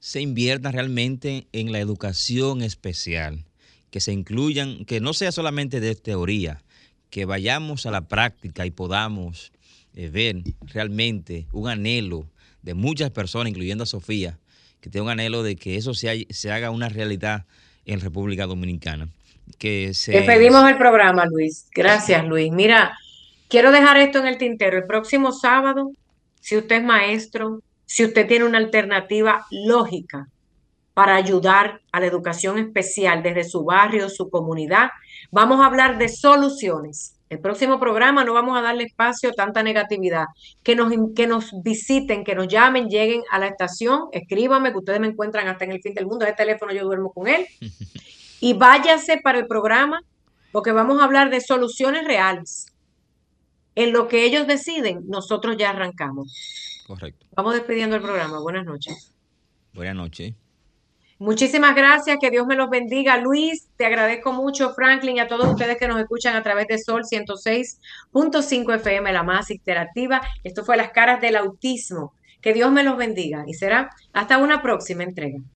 se 0.00 0.22
inviertan 0.22 0.72
realmente 0.72 1.46
en 1.52 1.72
la 1.72 1.78
educación 1.78 2.62
especial, 2.62 3.44
que 3.90 4.00
se 4.00 4.14
incluyan, 4.14 4.86
que 4.86 5.00
no 5.00 5.12
sea 5.12 5.30
solamente 5.30 5.80
de 5.80 5.94
teoría, 5.94 6.62
que 7.10 7.26
vayamos 7.26 7.84
a 7.84 7.90
la 7.90 8.08
práctica 8.08 8.64
y 8.64 8.70
podamos 8.70 9.52
eh, 9.94 10.08
ver 10.08 10.42
realmente 10.62 11.46
un 11.52 11.68
anhelo 11.68 12.30
de 12.62 12.72
muchas 12.72 13.10
personas, 13.10 13.50
incluyendo 13.50 13.84
a 13.84 13.86
Sofía, 13.86 14.38
que 14.80 14.88
tiene 14.88 15.04
un 15.04 15.10
anhelo 15.10 15.42
de 15.42 15.56
que 15.56 15.76
eso 15.76 15.92
se, 15.92 16.26
se 16.30 16.50
haga 16.50 16.70
una 16.70 16.88
realidad 16.88 17.44
en 17.86 18.00
República 18.00 18.46
Dominicana. 18.46 19.08
Que 19.58 19.92
se, 19.94 20.12
Despedimos 20.12 20.68
el 20.68 20.78
programa, 20.78 21.26
Luis. 21.26 21.68
Gracias, 21.74 22.24
Luis. 22.26 22.50
Mira, 22.50 22.96
quiero 23.48 23.70
dejar 23.70 23.98
esto 23.98 24.18
en 24.18 24.26
el 24.26 24.38
tintero. 24.38 24.78
El 24.78 24.86
próximo 24.86 25.32
sábado, 25.32 25.90
si 26.40 26.56
usted 26.56 26.76
es 26.76 26.84
maestro, 26.84 27.60
si 27.86 28.04
usted 28.04 28.26
tiene 28.26 28.44
una 28.46 28.58
alternativa 28.58 29.46
lógica 29.50 30.28
para 30.94 31.16
ayudar 31.16 31.80
a 31.92 32.00
la 32.00 32.06
educación 32.06 32.58
especial 32.58 33.22
desde 33.22 33.44
su 33.44 33.64
barrio, 33.64 34.08
su 34.08 34.30
comunidad, 34.30 34.90
vamos 35.30 35.60
a 35.60 35.66
hablar 35.66 35.98
de 35.98 36.08
soluciones. 36.08 37.13
El 37.30 37.40
próximo 37.40 37.80
programa 37.80 38.24
no 38.24 38.34
vamos 38.34 38.56
a 38.56 38.62
darle 38.62 38.84
espacio 38.84 39.30
a 39.30 39.32
tanta 39.32 39.62
negatividad. 39.62 40.26
Que 40.62 40.76
nos, 40.76 40.92
que 41.16 41.26
nos 41.26 41.50
visiten, 41.62 42.22
que 42.22 42.34
nos 42.34 42.48
llamen, 42.48 42.88
lleguen 42.88 43.22
a 43.30 43.38
la 43.38 43.46
estación, 43.46 44.08
escríbanme, 44.12 44.72
que 44.72 44.78
ustedes 44.78 45.00
me 45.00 45.08
encuentran 45.08 45.48
hasta 45.48 45.64
en 45.64 45.72
el 45.72 45.80
fin 45.80 45.94
del 45.94 46.06
mundo. 46.06 46.24
Ese 46.24 46.34
teléfono 46.34 46.72
yo 46.72 46.84
duermo 46.84 47.12
con 47.12 47.28
él. 47.28 47.46
Y 48.40 48.52
váyase 48.52 49.20
para 49.22 49.38
el 49.38 49.46
programa, 49.46 50.02
porque 50.52 50.70
vamos 50.72 51.00
a 51.00 51.04
hablar 51.04 51.30
de 51.30 51.40
soluciones 51.40 52.04
reales. 52.04 52.66
En 53.74 53.92
lo 53.92 54.06
que 54.06 54.26
ellos 54.26 54.46
deciden, 54.46 55.04
nosotros 55.08 55.56
ya 55.56 55.70
arrancamos. 55.70 56.82
Correcto. 56.86 57.24
Vamos 57.34 57.54
despidiendo 57.54 57.96
el 57.96 58.02
programa. 58.02 58.40
Buenas 58.40 58.66
noches. 58.66 59.14
Buenas 59.72 59.96
noches. 59.96 60.34
Muchísimas 61.18 61.76
gracias, 61.76 62.18
que 62.20 62.30
Dios 62.30 62.46
me 62.46 62.56
los 62.56 62.68
bendiga. 62.68 63.16
Luis, 63.18 63.68
te 63.76 63.86
agradezco 63.86 64.32
mucho, 64.32 64.74
Franklin, 64.74 65.16
y 65.16 65.20
a 65.20 65.28
todos 65.28 65.46
ustedes 65.48 65.76
que 65.78 65.86
nos 65.86 66.00
escuchan 66.00 66.34
a 66.34 66.42
través 66.42 66.66
de 66.66 66.78
Sol 66.78 67.04
106.5 67.04 68.74
FM, 68.74 69.12
la 69.12 69.22
más 69.22 69.50
interactiva. 69.50 70.20
Esto 70.42 70.64
fue 70.64 70.76
Las 70.76 70.90
Caras 70.90 71.20
del 71.20 71.36
Autismo. 71.36 72.14
Que 72.40 72.52
Dios 72.52 72.70
me 72.72 72.82
los 72.82 72.96
bendiga 72.96 73.44
y 73.46 73.54
será 73.54 73.90
hasta 74.12 74.38
una 74.38 74.60
próxima 74.60 75.04
entrega. 75.04 75.38